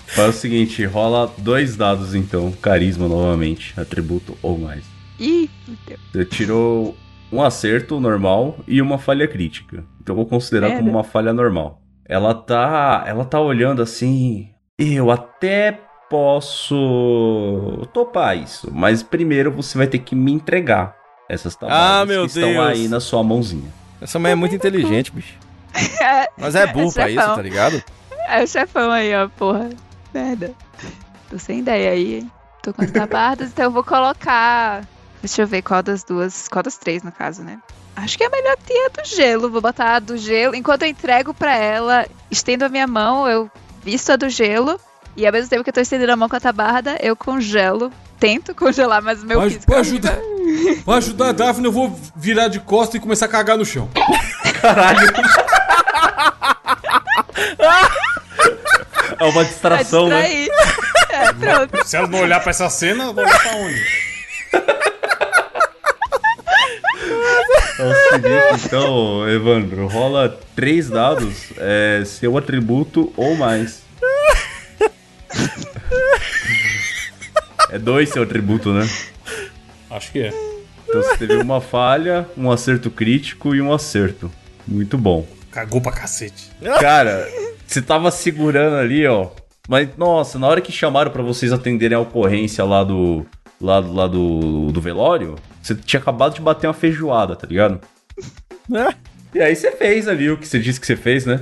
[0.06, 4.84] Faz o seguinte, rola dois dados então, carisma novamente, atributo ou mais.
[5.18, 6.00] Ih, meu Deus.
[6.12, 6.96] Você tirou
[7.32, 9.84] um acerto normal e uma falha crítica.
[10.00, 10.82] Então eu vou considerar Merda.
[10.82, 11.80] como uma falha normal.
[12.08, 19.88] Ela tá, ela tá olhando assim, eu até posso topar isso, mas primeiro você vai
[19.88, 20.94] ter que me entregar
[21.28, 23.68] essas tabardas Ah, meu que estão aí na sua mãozinha.
[24.00, 25.34] Essa mulher é muito inteligente, bicho.
[26.38, 27.82] Mas é burro pra isso, tá ligado?
[28.28, 29.70] É o chefão aí, ó, porra.
[30.14, 30.52] Merda.
[31.28, 32.30] Tô sem ideia aí, hein?
[32.62, 34.86] Tô com as tabardas, então eu vou colocar.
[35.26, 36.46] Deixa eu ver qual das duas.
[36.46, 37.58] Qual das três, no caso, né?
[37.96, 39.50] Acho que é melhor ter a do gelo.
[39.50, 40.54] Vou botar a do gelo.
[40.54, 43.50] Enquanto eu entrego pra ela, estendo a minha mão, eu
[43.82, 44.78] visto a do gelo.
[45.16, 47.90] E ao mesmo tempo que eu tô estendendo a mão com a tabarda, eu congelo.
[48.20, 49.66] Tento congelar, mas o meu Pra, físico.
[49.66, 50.16] pra ajudar,
[50.84, 53.90] pra ajudar a Daphne, eu vou virar de costa e começar a cagar no chão.
[59.18, 60.46] É uma distração, né?
[61.10, 61.86] É, pronto.
[61.88, 64.15] Se ela não olhar pra essa cena, eu vou olhar pra onde?
[67.78, 73.82] É o seguinte, então, Evandro, rola três dados, é, seu atributo ou mais.
[77.70, 78.88] É dois seu atributo, né?
[79.90, 80.28] Acho que é.
[80.88, 84.30] Então você teve uma falha, um acerto crítico e um acerto.
[84.66, 85.26] Muito bom.
[85.50, 86.50] Cagou pra cacete.
[86.80, 87.28] Cara,
[87.66, 89.30] você tava segurando ali, ó.
[89.68, 93.26] Mas, nossa, na hora que chamaram pra vocês atenderem a ocorrência lá do.
[93.60, 95.34] lá, do- lá do, do velório,
[95.66, 97.80] você tinha acabado de bater uma feijoada, tá ligado?
[99.34, 101.40] E aí você fez ali o que você disse que você fez, né?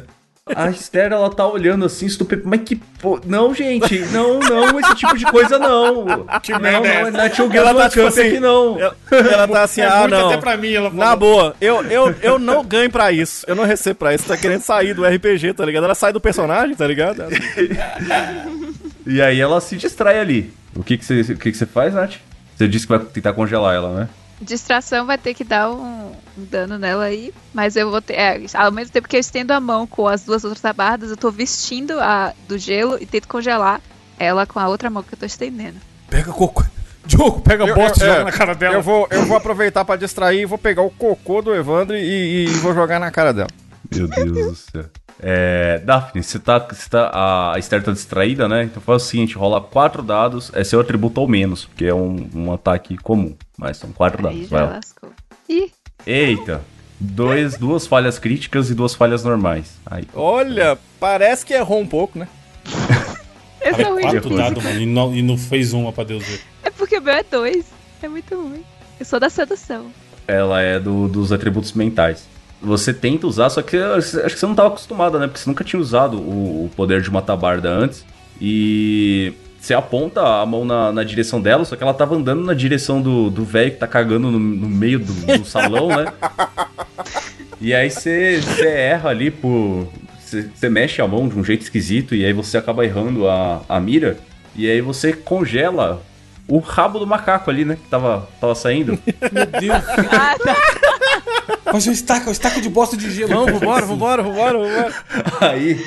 [0.55, 2.43] A Esther, ela tá olhando assim, estupendo.
[2.45, 2.77] Mas que.
[2.77, 6.05] po- Não, gente, não, não, esse tipo de coisa não.
[6.43, 8.79] Que não, merda é não, não é Tio Ela tá, tipo assim, aqui, não.
[8.79, 10.29] Ela, ela tá assim, É ah, muito não.
[10.29, 11.05] até pra mim, ela falou.
[11.05, 13.47] Na boa, eu, eu, eu não ganho pra isso.
[13.49, 14.27] Eu não recebo pra isso.
[14.27, 15.85] Tá querendo sair do RPG, tá ligado?
[15.85, 17.23] Ela sai do personagem, tá ligado?
[19.07, 20.51] E aí ela se distrai ali.
[20.75, 22.15] O que que você, o que que você faz, Nath?
[22.57, 24.09] Você disse que vai tentar congelar ela, né?
[24.41, 28.15] Distração vai ter que dar um, um dano nela aí, mas eu vou ter.
[28.15, 31.17] é, ao mesmo tempo que eu estendo a mão com as duas outras tabardas, eu
[31.17, 33.81] tô vestindo a do gelo e tento congelar
[34.19, 35.77] ela com a outra mão que eu tô estendendo.
[36.11, 36.65] Pega cocô.
[37.07, 38.75] Diogo, pega a Eu- bosta e eu- joga é, na cara dela.
[38.77, 42.45] Eu vou, eu vou aproveitar pra distrair e vou pegar o cocô do Evandro e,
[42.45, 43.49] e vou jogar na cara dela.
[43.95, 44.85] Meu Deus do céu.
[45.20, 47.53] É, Daphne, você tá, você tá.
[47.55, 48.65] A Esther tá distraída, né?
[48.65, 52.28] Então faz o seguinte: rola quatro dados, é seu atributo ao menos, porque é um,
[52.35, 53.35] um ataque comum.
[53.57, 54.49] Mas são quatro Aí dados.
[54.51, 54.81] já Vai lá.
[55.49, 55.70] Ih,
[56.07, 56.61] Eita!
[56.99, 59.77] Dois, duas falhas críticas e duas falhas normais.
[59.86, 60.05] Aí.
[60.15, 62.28] Olha, parece que errou um pouco, né?
[63.61, 64.36] eu sou ruim.
[64.36, 66.41] Dados, mano, e não, e não fez uma pra Deus ver.
[66.62, 67.66] É porque o meu é dois.
[68.03, 68.65] É muito ruim.
[68.99, 69.86] Eu sou da sedução.
[70.27, 72.27] Ela é do- dos atributos mentais.
[72.65, 75.27] Você tenta usar, só que acho que você não estava acostumada, né?
[75.27, 78.05] Porque você nunca tinha usado o, o poder de uma tabarda antes.
[78.41, 82.55] E você aponta a mão na, na direção dela, só que ela tava andando na
[82.55, 86.07] direção do do velho que tá cagando no, no meio do, do salão, né?
[87.61, 89.89] E aí você, você erra ali por.
[90.20, 93.62] Você, você mexe a mão de um jeito esquisito e aí você acaba errando a,
[93.69, 94.19] a mira.
[94.55, 96.03] E aí você congela
[96.47, 97.77] o rabo do macaco ali, né?
[97.77, 98.99] Que tava, tava saindo.
[99.32, 99.82] Meu Deus.
[101.16, 101.73] Ah, tá.
[101.73, 103.32] Faz um estaca, um estaca de bosta de gelo.
[103.35, 104.95] Vamos, vambora, vambora, vambora, vambora.
[105.41, 105.85] Aí,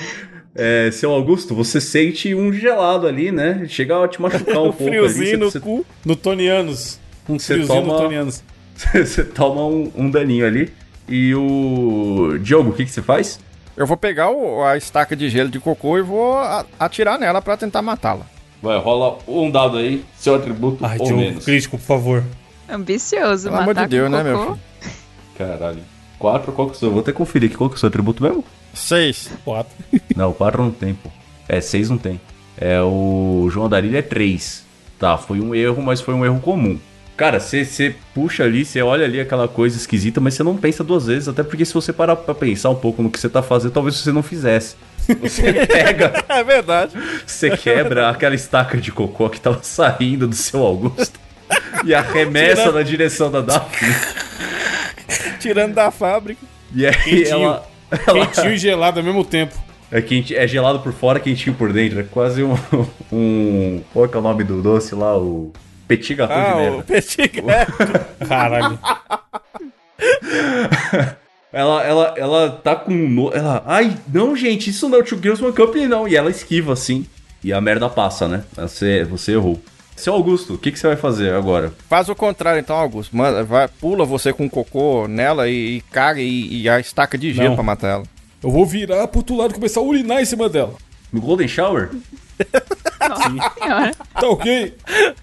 [0.56, 3.66] é, seu Augusto, você sente um gelado ali, né?
[3.68, 4.92] Chega a te machucar um Um pouco ali.
[4.92, 5.86] friozinho no Você, cu.
[6.06, 7.00] No Tonianos.
[7.30, 8.44] Um Você friozinho toma- no Tonianos.
[8.94, 10.72] você toma um, um daninho ali.
[11.08, 12.38] E o.
[12.42, 13.40] Diogo, o que, que você faz?
[13.78, 17.42] Eu vou pegar o- a estaca de gelo de cocô e vou a- atirar nela
[17.42, 18.26] pra tentar matá-la.
[18.62, 21.46] Vai, rola um dado aí, seu atributo Ai, ou Diogo, menos.
[21.46, 22.24] crítico, por favor.
[22.68, 24.54] Ambicioso, Pelo amor matar de Deus, né, meu cocô.
[24.56, 24.68] filho?
[25.38, 25.80] Caralho.
[26.18, 26.92] Quatro, qual que é o seu?
[26.92, 28.44] Vou até conferir aqui qual que é o seu atributo mesmo.
[28.74, 29.30] Seis.
[29.46, 29.72] Quatro.
[30.16, 31.10] Não, quatro não tem, pô.
[31.48, 32.20] É, seis não tem.
[32.58, 34.66] É o João Darilha é três.
[35.00, 36.80] Tá, foi um erro, mas foi um erro comum.
[37.16, 41.06] Cara, você puxa ali, você olha ali aquela coisa esquisita, mas você não pensa duas
[41.08, 43.72] vezes, até porque se você parar pra pensar um pouco no que você tá fazendo,
[43.72, 44.76] talvez você não fizesse.
[45.22, 46.94] Você pega, É verdade.
[47.26, 51.20] você quebra aquela estaca de cocô que tava saindo do seu Augusto
[51.86, 53.96] e arremessa Tirando- na direção da Daphne.
[55.40, 56.42] Tirando da fábrica.
[56.74, 57.28] E aí Quentinho.
[57.28, 57.68] ela,
[58.08, 59.56] ela Quentinho e gelado ao mesmo tempo.
[59.92, 62.00] é, quente, é gelado por fora, quentinho por dentro.
[62.00, 62.56] É quase um,
[63.12, 63.82] um.
[63.94, 65.18] Qual é que é o nome do doce lá?
[65.18, 65.52] O
[65.88, 66.84] petit gâteau de Ah, o merda.
[66.84, 68.28] petit gâteau.
[68.28, 68.80] Caralho.
[71.52, 72.92] Ela, ela, ela tá com.
[72.94, 73.32] No...
[73.34, 73.64] Ela.
[73.66, 76.08] Ai, não, gente, isso não é o Two Girls One Cup, não.
[76.08, 77.06] E ela esquiva assim.
[77.44, 78.44] E a merda passa, né?
[78.56, 79.60] Você, você errou.
[79.98, 81.74] Seu Augusto, o que, que você vai fazer agora?
[81.90, 83.18] Faz o contrário então, Augusto.
[83.18, 87.34] Manda, vai, pula você com cocô nela e, e caga e, e a estaca de
[87.34, 87.56] gelo Não.
[87.56, 88.04] pra matar ela.
[88.44, 90.76] Eu vou virar pro outro lado e começar a urinar em cima dela.
[91.12, 91.90] No Golden Shower?
[93.24, 93.92] Senhora.
[94.14, 94.78] Tá ok?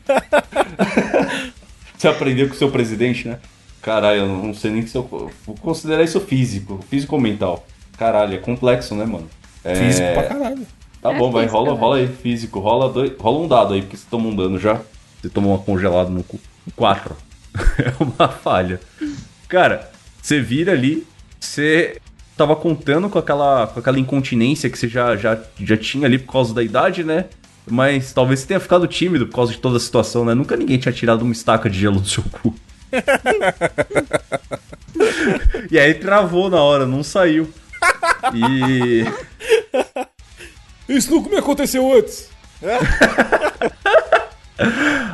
[1.96, 3.38] Você aprendeu com o seu presidente, né?
[3.80, 5.04] Caralho, eu não sei nem se eu.
[5.46, 6.80] Vou considerar isso físico.
[6.90, 7.64] Físico ou mental.
[7.96, 9.28] Caralho, é complexo, né, mano?
[9.62, 9.74] É...
[9.76, 10.66] Físico pra caralho.
[11.04, 11.78] Tá É bom, vai, rola, né?
[11.78, 12.60] rola aí, físico.
[12.60, 14.80] Rola, dois, rola um dado aí, porque você tomou um dano já.
[15.20, 16.40] Você tomou uma congelada no cu.
[16.74, 17.14] Quatro.
[17.78, 18.80] é uma falha.
[19.46, 19.90] Cara,
[20.22, 21.06] você vira ali,
[21.38, 22.00] você
[22.34, 26.32] tava contando com aquela, com aquela incontinência que você já, já, já tinha ali por
[26.32, 27.26] causa da idade, né?
[27.70, 30.32] Mas talvez você tenha ficado tímido por causa de toda a situação, né?
[30.32, 32.54] Nunca ninguém tinha tirado uma estaca de gelo do seu cu.
[35.70, 37.50] e aí travou na hora, não saiu.
[38.34, 39.04] E.
[40.88, 42.28] Isso nunca me aconteceu antes.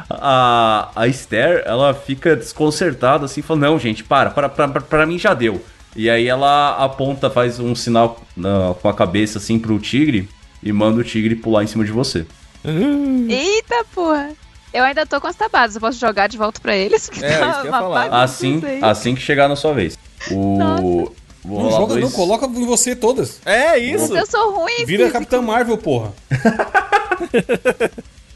[0.09, 5.19] a, a Esther, ela fica desconcertada assim, fala: Não, gente, para, para, para, para mim
[5.19, 5.63] já deu.
[5.97, 10.29] E aí ela aponta, faz um sinal na- com a cabeça assim pro tigre
[10.63, 12.27] e manda o tigre pular em cima de você.
[13.29, 14.31] Eita porra.
[14.73, 17.09] Eu ainda tô com as tabadas, eu posso jogar de volta pra eles?
[17.09, 18.23] Que É, tá isso que eu ia falar.
[18.23, 19.99] Assim, assim que chegar na sua vez.
[20.31, 21.11] O.
[21.45, 23.41] Vou Não joga, dois- não, coloca em você todas.
[23.47, 24.15] É isso.
[24.17, 25.13] Eu sou ruim, Vira físico.
[25.13, 26.13] Capitã Marvel, porra.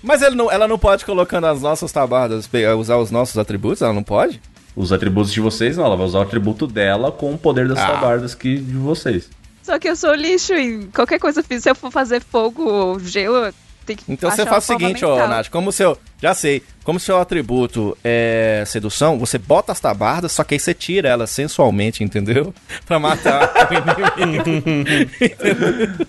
[0.03, 3.83] Mas ele não, ela não pode colocando as nossas tabadas, pe- usar os nossos atributos?
[3.83, 4.41] Ela não pode?
[4.77, 5.85] Os atributos de vocês, não.
[5.87, 7.87] Ela vai usar o atributo dela com o poder das Ah.
[7.93, 9.29] tabardas que de vocês.
[9.63, 11.63] Só que eu sou lixo em qualquer coisa fiz.
[11.63, 13.51] Se eu for fazer fogo ou gelo,
[13.85, 15.27] tem que Então você faz o seguinte, ó.
[15.27, 15.99] Nath, como seu.
[16.21, 20.75] Já sei, como seu atributo é sedução, você bota as tabardas, só que aí você
[20.75, 22.55] tira elas sensualmente, entendeu?
[22.87, 23.75] Pra matar o
[24.23, 26.05] inimigo.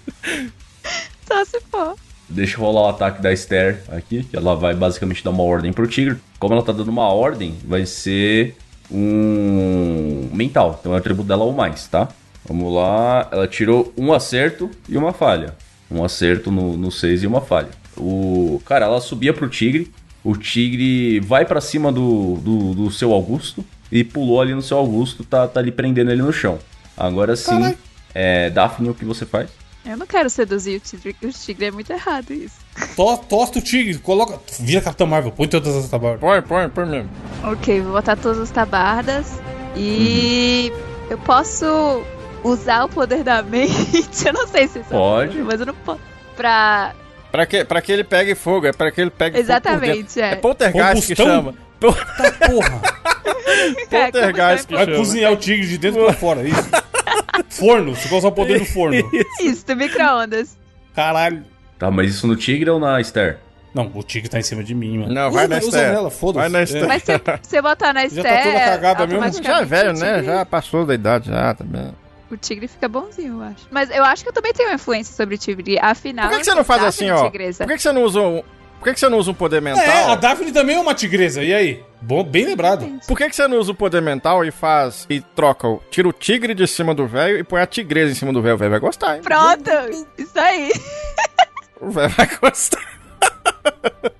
[1.27, 1.95] Só se for.
[2.27, 5.72] Deixa eu rolar o ataque da Esther aqui, que ela vai basicamente dar uma ordem
[5.72, 6.18] pro tigre.
[6.39, 8.56] Como ela tá dando uma ordem, vai ser
[8.91, 10.77] um mental.
[10.80, 12.07] Então é o atributo dela ou mais, tá?
[12.47, 13.27] Vamos lá.
[13.31, 15.56] Ela tirou um acerto e uma falha.
[15.90, 17.70] Um acerto no 6 e uma falha.
[17.98, 19.91] O Cara, ela subia pro tigre.
[20.24, 24.78] O tigre vai pra cima do, do, do seu Augusto e pulou ali no seu
[24.78, 26.57] Augusto, tá, tá ali prendendo ele no chão.
[26.98, 27.76] Agora sim,
[28.14, 29.49] é, Daphne, o que você faz?
[29.86, 32.56] Eu não quero seduzir o tigre, o tigre é muito errado isso.
[32.95, 34.40] To- Tosta o tigre, coloca.
[34.60, 36.20] Vira Capitã Marvel, põe todas as tabardas.
[36.20, 37.10] Põe, põe, põe mesmo.
[37.44, 39.40] Ok, vou botar todas as tabardas.
[39.78, 40.72] E
[41.10, 42.02] eu posso
[42.49, 43.73] usar o poder da mente.
[44.26, 45.38] Eu não sei se isso Pode.
[45.39, 45.99] é mas eu não posso.
[46.35, 46.93] Pra.
[47.31, 50.22] Pra que, pra que ele pegue fogo, é pra que ele pegue fogo por Exatamente,
[50.22, 50.31] é.
[50.31, 51.53] É poltergeist que chama.
[51.80, 51.88] Tá
[52.47, 52.81] porra.
[53.91, 54.97] É, Poltergeist que Vai chama.
[54.97, 56.69] cozinhar o tigre de dentro pra fora, é isso.
[57.49, 58.95] Forno, você vai usar o poder do forno.
[59.41, 60.57] Isso, do micro-ondas.
[60.93, 61.43] Caralho.
[61.77, 63.38] Tá, mas isso no tigre ou na Esther?
[63.73, 65.13] Não, o tigre tá em cima de mim, mano.
[65.13, 65.91] Não, Usa- vai na usa Esther.
[65.91, 66.39] nela, foda-se.
[66.39, 66.63] Vai na É.
[66.63, 66.88] Esther.
[66.88, 68.23] Mas se você botar na Já Esther.
[68.23, 69.43] tá toda cagada mesmo?
[69.43, 70.23] Já é velho, né?
[70.23, 71.91] Já passou da idade, já também.
[72.36, 73.66] O tigre fica bonzinho, eu acho.
[73.72, 75.80] Mas eu acho que eu também tenho influência sobre o tigre.
[75.82, 76.28] Afinal.
[76.28, 77.24] Por que, que você não faz assim, ó?
[77.24, 77.64] tigresa.
[77.64, 78.44] Por que, que você não usa um.
[78.78, 79.82] Por que, que você não usa um poder mental?
[79.82, 81.82] É, a Daphne também é uma tigresa, e aí?
[82.02, 82.88] Bom, bem lembrado.
[83.07, 85.07] Por que, que você não usa o poder mental e faz.
[85.10, 85.82] e troca o.
[85.90, 88.56] Tira o tigre de cima do velho e põe a tigresa em cima do velho?
[88.56, 89.22] O velho vai gostar, hein?
[89.24, 89.72] Pronto!
[90.18, 90.72] Isso aí.
[91.80, 92.99] O velho vai gostar.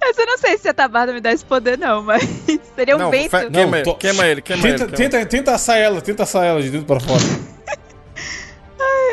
[0.00, 2.22] Mas eu não sei se a tabarda me dá esse poder, não, mas
[2.76, 3.30] seria um Não, vento.
[3.30, 6.22] fe- Queima ele, tô- queima ele, queima tenta, ele, queima Tenta, tenta assar ela, tenta
[6.24, 7.22] assar ela de dentro pra fora.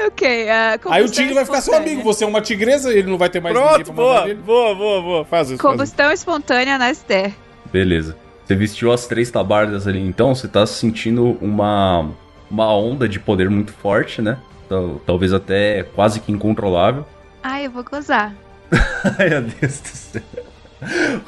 [0.08, 3.18] Ok, a Aí o tigre vai ficar seu amigo, você é uma tigresa, ele não
[3.20, 4.42] vai ter mais ninguém Pronto, pra mandar boa, nele.
[4.42, 5.26] boa, boa, boa.
[5.26, 5.30] Faz isso.
[5.30, 5.62] Faz isso.
[5.62, 7.32] Combustão espontânea na Esther.
[7.72, 8.18] Beleza.
[8.46, 12.10] Você vestiu as três tabardas ali, então você tá sentindo uma,
[12.50, 14.40] uma onda de poder muito forte, né?
[14.68, 17.06] Tal- Talvez até quase que incontrolável.
[17.44, 18.34] Ai, eu vou gozar.
[19.20, 20.22] Ai, meu Deus do céu.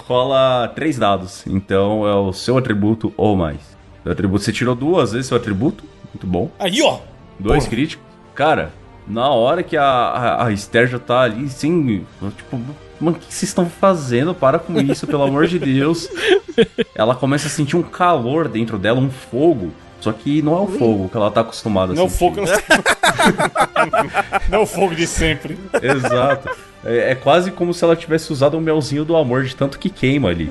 [0.08, 3.60] Rola três dados, então é o seu atributo ou mais.
[4.04, 5.84] Seu atributo, você tirou duas vezes seu atributo,
[6.14, 6.50] muito bom.
[6.60, 7.00] Aí, ó.
[7.40, 7.70] Dois Porra.
[7.76, 8.06] críticos.
[8.34, 8.72] Cara,
[9.08, 12.06] na hora que a, a, a Esther já tá ali, assim,
[12.36, 12.58] tipo,
[13.00, 14.34] mano, o que vocês estão fazendo?
[14.34, 16.10] Para com isso, pelo amor de Deus.
[16.96, 19.72] Ela começa a sentir um calor dentro dela, um fogo.
[20.00, 22.20] Só que não é o fogo que ela tá acostumada a Não é o sentir.
[22.20, 22.42] fogo.
[24.52, 25.58] Não é o fogo de sempre.
[25.82, 26.50] Exato.
[26.86, 29.90] É, é quase como se ela tivesse usado um melzinho do amor de tanto que
[29.90, 30.50] queima ali.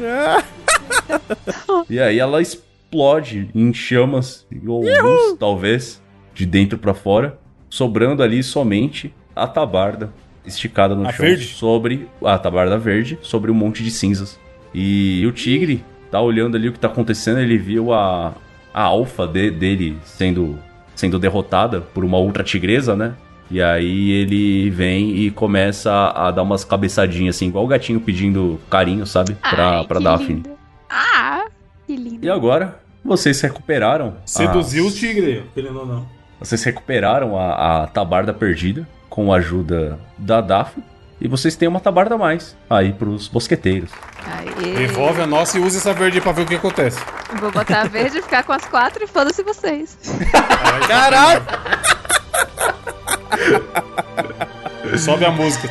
[1.88, 6.02] e aí ela explode em chamas ou luz, talvez,
[6.34, 7.38] de dentro pra fora,
[7.68, 10.12] sobrando ali somente a tabarda
[10.46, 11.44] esticada no A chão verde?
[11.46, 14.38] sobre a tabarda verde sobre um monte de cinzas.
[14.74, 18.34] E o tigre tá olhando ali o que tá acontecendo, ele viu a
[18.74, 20.58] a alfa de- dele sendo
[20.94, 23.12] sendo derrotada por uma outra tigresa, né?
[23.52, 28.58] E aí ele vem e começa a dar umas cabeçadinhas assim, igual o gatinho pedindo
[28.70, 29.34] carinho, sabe?
[29.34, 30.36] Pra, Ai, pra Daphne.
[30.36, 30.50] lindo.
[30.88, 31.44] Ah,
[31.86, 32.24] que lindo.
[32.24, 34.14] E agora, vocês recuperaram.
[34.24, 36.06] Seduziu a- o tigre, querendo ou não.
[36.40, 40.82] Vocês recuperaram a, a tabarda perdida com a ajuda da Daphne.
[41.20, 43.90] E vocês têm uma tabarda a mais aí pros mosqueteiros.
[44.26, 44.74] Aê.
[44.74, 46.98] Devolve a nossa e usa essa verde pra ver o que acontece.
[47.38, 49.96] Vou botar a verde e ficar com as quatro e foda-se vocês.
[50.88, 51.42] Caralho!
[54.98, 55.68] Sobe a música.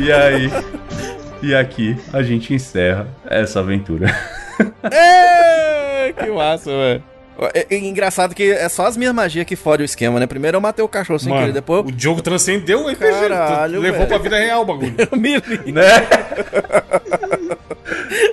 [0.00, 0.50] E aí?
[1.42, 4.08] E aqui a gente encerra essa aventura.
[4.92, 7.02] É, que massa, velho.
[7.54, 10.26] É, é engraçado que é só as minhas magias que fodem o esquema, né?
[10.26, 13.28] Primeiro eu matei o cachorro sem Mano, querer, depois o jogo transcendeu o RPG.
[13.28, 14.08] Caralho, levou velho.
[14.08, 14.94] pra vida real o bagulho.
[15.16, 15.72] me li.
[15.72, 15.84] Né?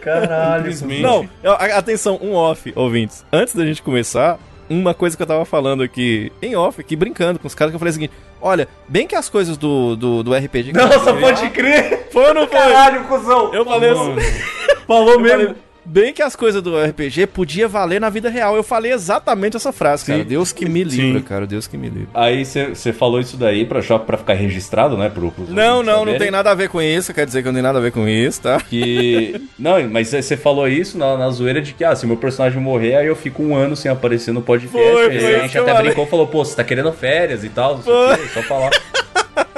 [0.03, 0.71] Caralho.
[1.01, 1.27] Não,
[1.75, 3.25] atenção, um off, ouvintes.
[3.31, 4.39] Antes da gente começar,
[4.69, 7.75] uma coisa que eu tava falando aqui, em off, aqui brincando com os caras, que
[7.75, 10.73] eu falei o seguinte: olha, bem que as coisas do, do, do RPG.
[10.73, 12.07] Nossa, pode crer.
[12.11, 12.57] Foi ou não foi?
[12.57, 13.53] Caralho, cuzão.
[13.53, 14.15] Eu falei assim.
[14.85, 15.55] Falou mesmo.
[15.87, 18.55] Bem que as coisas do RPG podia valer na vida real.
[18.55, 20.19] Eu falei exatamente essa frase, cara.
[20.19, 20.25] Sim.
[20.25, 21.25] Deus que me livra, Sim.
[21.25, 21.47] cara.
[21.47, 22.09] Deus que me livra.
[22.13, 25.09] Aí você falou isso daí pra, já, pra ficar registrado, né?
[25.09, 27.13] Pro, pros Não, não, não tem nada a ver com isso.
[27.13, 28.59] Quer dizer que não tem nada a ver com isso, tá?
[28.59, 29.41] Que.
[29.57, 32.95] Não, mas você falou isso na, na zoeira de que, ah, se meu personagem morrer,
[32.95, 34.77] aí eu fico um ano sem aparecer no podcast.
[34.77, 35.87] Foi, foi a gente até falei.
[35.87, 38.41] brincou e falou, pô, você tá querendo férias e tal, não sei o quê, só
[38.43, 38.71] falar.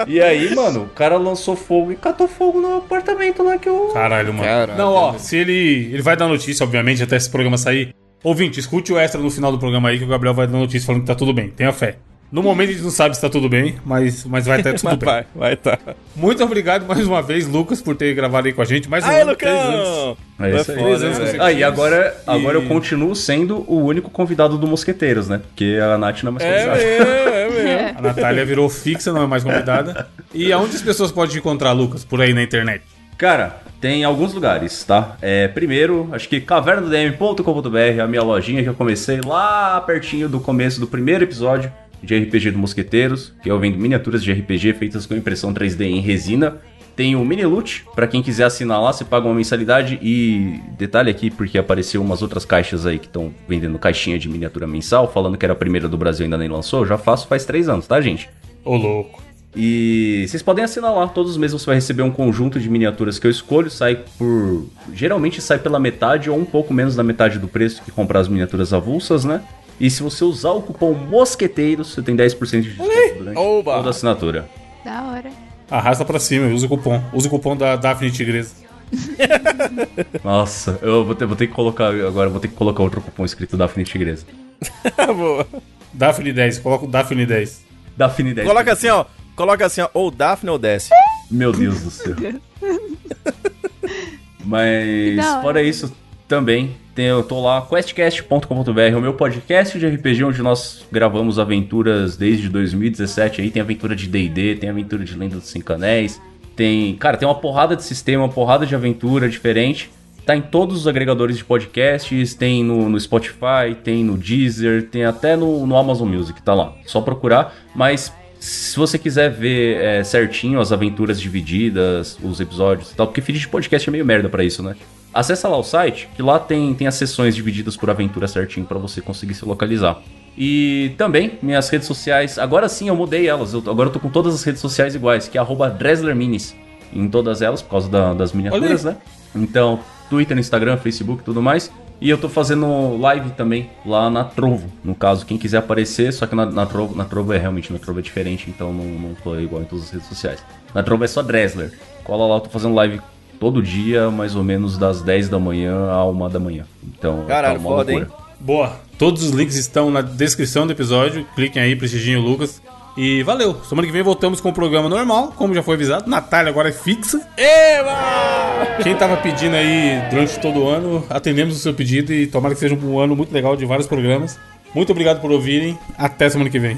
[0.07, 3.89] E aí, mano, o cara lançou fogo e catou fogo no apartamento lá que eu.
[3.93, 4.43] caralho, mano.
[4.47, 5.89] Caralho, não, ó, se ele.
[5.93, 7.93] Ele vai dar notícia, obviamente, até esse programa sair.
[8.23, 10.85] Ouvinte, escute o extra no final do programa aí que o Gabriel vai dar notícia
[10.85, 11.49] falando que tá tudo bem.
[11.49, 11.95] Tenha fé.
[12.31, 14.83] No momento a gente não sabe se tá tudo bem, mas, mas vai estar tudo
[14.83, 15.05] Mas bem.
[15.09, 15.79] vai, vai tá.
[16.15, 18.87] Muito obrigado mais uma vez, Lucas, por ter gravado aí com a gente.
[18.87, 19.87] Mais um Aí, ano, três anos.
[19.89, 20.17] Lucão!
[20.41, 20.77] É isso aí.
[20.77, 21.19] Três anos.
[21.39, 25.39] Ah, e agora, agora E- eu continuo sendo o único convidado do Mosqueteiros, né?
[25.39, 26.77] Porque a Nath não é mais É convidada.
[26.85, 27.97] mesmo, é mesmo.
[27.99, 30.07] A Natália virou fixa, não é mais convidada.
[30.33, 32.03] E aonde as pessoas podem encontrar, Lucas?
[32.03, 32.83] Por aí na internet.
[33.17, 35.17] Cara, tem alguns lugares, tá?
[35.21, 40.79] É, primeiro, acho que cavernadm.com.br, a minha lojinha que eu comecei lá pertinho do começo
[40.79, 41.71] do primeiro episódio
[42.01, 45.99] de RPG do Mosqueteiros, que eu vendo miniaturas de RPG feitas com impressão 3D em
[45.99, 46.57] resina.
[46.99, 51.09] Tem o Mini Loot, pra quem quiser assinar lá, você paga uma mensalidade e detalhe
[51.09, 55.37] aqui, porque apareceu umas outras caixas aí que estão vendendo caixinha de miniatura mensal, falando
[55.37, 57.87] que era a primeira do Brasil e ainda nem lançou, já faço faz três anos,
[57.87, 58.29] tá, gente?
[58.65, 59.23] Ô, louco.
[59.55, 63.17] E vocês podem assinar lá, todos os meses você vai receber um conjunto de miniaturas
[63.17, 64.65] que eu escolho, sai por.
[64.93, 68.27] Geralmente sai pela metade ou um pouco menos da metade do preço que comprar as
[68.27, 69.41] miniaturas avulsas, né?
[69.79, 73.75] E se você usar o cupom Mosqueteiros, você tem 10% de desconto durante Oba!
[73.77, 74.49] toda a assinatura.
[74.83, 75.48] Da hora.
[75.69, 77.01] Arrasta pra cima, usa o cupom.
[77.13, 78.55] Usa o cupom da Daphne Tigresa.
[80.23, 83.23] Nossa, eu vou ter, vou ter que colocar agora, vou ter que colocar outro cupom
[83.23, 84.25] escrito Daphne Tigresa.
[85.15, 85.47] Boa.
[85.93, 87.65] Daphne 10, coloca o Daphne 10.
[87.95, 88.47] Daphne 10.
[88.47, 89.05] Coloca assim, ó.
[89.35, 89.89] Coloca assim, ó.
[89.93, 90.89] Ou Daphne ou desce.
[91.29, 92.15] Meu Deus do céu.
[94.43, 95.93] Mas fora isso,
[96.27, 102.49] também eu tô lá, questcast.com.br, o meu podcast de RPG onde nós gravamos aventuras desde
[102.49, 103.41] 2017.
[103.41, 106.21] Aí tem aventura de D&D, tem aventura de Lenda dos Cinco Anéis,
[106.55, 109.89] tem, cara, tem uma porrada de sistema, uma porrada de aventura diferente.
[110.25, 115.05] Tá em todos os agregadores de podcasts, tem no, no Spotify, tem no Deezer, tem
[115.05, 116.73] até no, no Amazon Music, tá lá.
[116.85, 122.95] Só procurar, mas se você quiser ver é, certinho as aventuras divididas, os episódios e
[122.95, 124.75] tal, porque feed de podcast é meio merda pra isso, né?
[125.13, 128.77] Acessa lá o site, que lá tem, tem as sessões divididas por aventura certinho pra
[128.77, 130.01] você conseguir se localizar.
[130.37, 134.09] E também, minhas redes sociais, agora sim eu mudei elas, eu, agora eu tô com
[134.09, 136.55] todas as redes sociais iguais, que é arroba DresslerMinis
[136.93, 138.97] em todas elas, por causa da- das miniaturas, né?
[139.35, 139.79] Então,
[140.09, 141.71] Twitter, Instagram, Facebook e tudo mais.
[142.01, 144.71] E eu tô fazendo live também lá na Trovo.
[144.83, 147.77] No caso, quem quiser aparecer, só que na, na, Trovo, na Trovo é realmente, na
[147.77, 150.41] Trovo é diferente, então não, não tô igual em todas as redes sociais.
[150.73, 151.73] Na Trovo é só Dressler.
[152.05, 153.01] Cola lá, eu tô fazendo live
[153.39, 156.65] todo dia, mais ou menos das 10 da manhã à 1 da manhã.
[156.83, 158.19] Então, Caralho, tá foda, loucura.
[158.39, 158.79] Boa.
[158.97, 161.25] Todos os links estão na descrição do episódio.
[161.35, 162.61] Cliquem aí, prestigiem o Lucas.
[162.97, 163.55] E valeu.
[163.63, 166.09] Semana que vem voltamos com o programa normal, como já foi avisado.
[166.09, 167.21] Natália agora é fixa.
[167.37, 168.77] Eba!
[168.83, 172.59] Quem tava pedindo aí durante todo o ano, atendemos o seu pedido e tomara que
[172.59, 174.37] seja um ano muito legal de vários programas.
[174.75, 175.79] Muito obrigado por ouvirem.
[175.97, 176.77] Até semana que vem.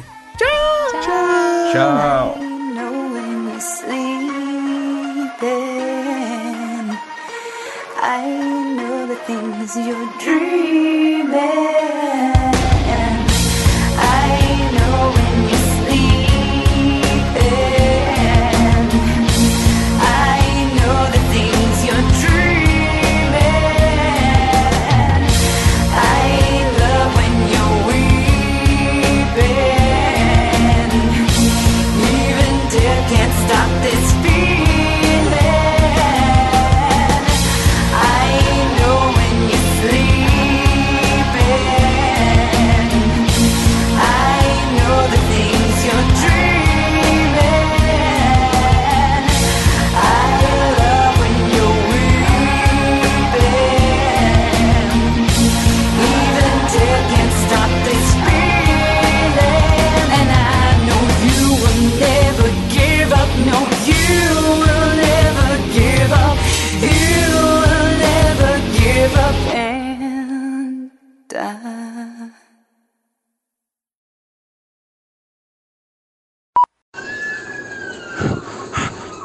[1.71, 2.37] Tchau!
[2.39, 4.00] I know
[9.31, 11.31] things you're dreaming.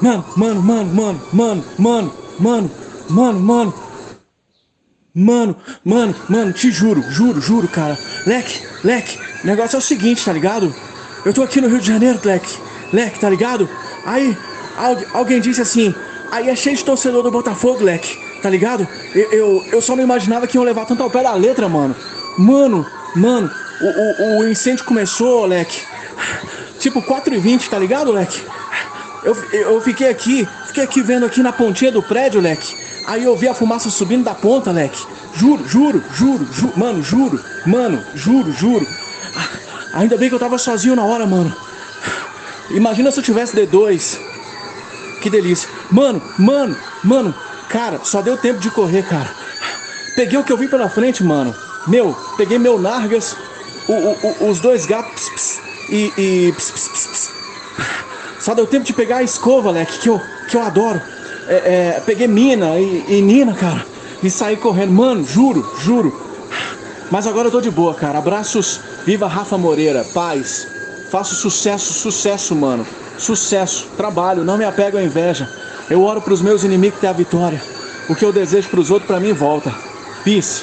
[0.07, 2.71] Mano, mano, mano, mano, mano, mano, mano,
[3.11, 3.75] mano, mano.
[5.13, 7.99] Mano, mano, mano, te juro, juro, juro, cara.
[8.25, 10.73] Leque, leque, o negócio é o seguinte, tá ligado?
[11.25, 12.57] Eu tô aqui no Rio de Janeiro, leque,
[12.93, 13.69] leque, tá ligado?
[14.05, 14.37] Aí,
[14.77, 15.93] algu- alguém disse assim,
[16.31, 18.87] aí é cheio de torcedor do Botafogo, leque, tá ligado?
[19.13, 21.97] Eu, eu, eu só não imaginava que iam levar tanto ao pé da letra, mano.
[22.39, 23.51] Mano, mano,
[23.81, 25.81] o, o, o incêndio começou, leque.
[26.79, 28.41] Tipo 4h20, tá ligado, leque?
[29.27, 32.77] Eu, eu fiquei aqui, fiquei aqui vendo aqui na pontinha do prédio, leque.
[33.05, 35.05] Aí eu vi a fumaça subindo da ponta, leque.
[35.35, 38.87] Juro, juro, juro, juro, mano, juro, mano, juro, juro.
[39.35, 39.49] Ah,
[40.01, 41.53] Ainda bem que eu tava sozinho na hora, mano.
[42.71, 44.17] Imagina se eu tivesse D2.
[45.21, 45.69] Que delícia.
[45.91, 47.35] Mano, mano, mano,
[47.69, 49.29] cara, só deu tempo de correr, cara.
[50.15, 51.53] Peguei o que eu vi pela frente, mano.
[51.89, 53.37] Meu, peguei meu Nargas,
[53.89, 56.13] o- o- o- os dois gatos ps, ps, e.
[56.17, 57.31] e ps, ps, ps, ps.
[58.47, 61.03] Só deu tempo de pegar a escova, leque, que eu, que eu adoro.
[61.49, 61.55] É,
[61.97, 63.85] é, peguei Mina e, e Nina, cara,
[64.23, 64.93] e saí correndo.
[64.93, 66.17] Mano, juro, juro.
[67.11, 68.19] Mas agora eu tô de boa, cara.
[68.19, 70.65] Abraços, viva Rafa Moreira, paz.
[71.11, 72.87] Faço sucesso, sucesso, mano.
[73.19, 75.51] Sucesso, trabalho, não me apego à inveja.
[75.91, 77.61] Eu oro pros meus inimigos ter a vitória.
[78.09, 79.75] O que eu desejo pros outros, pra mim, volta.
[80.23, 80.63] Peace.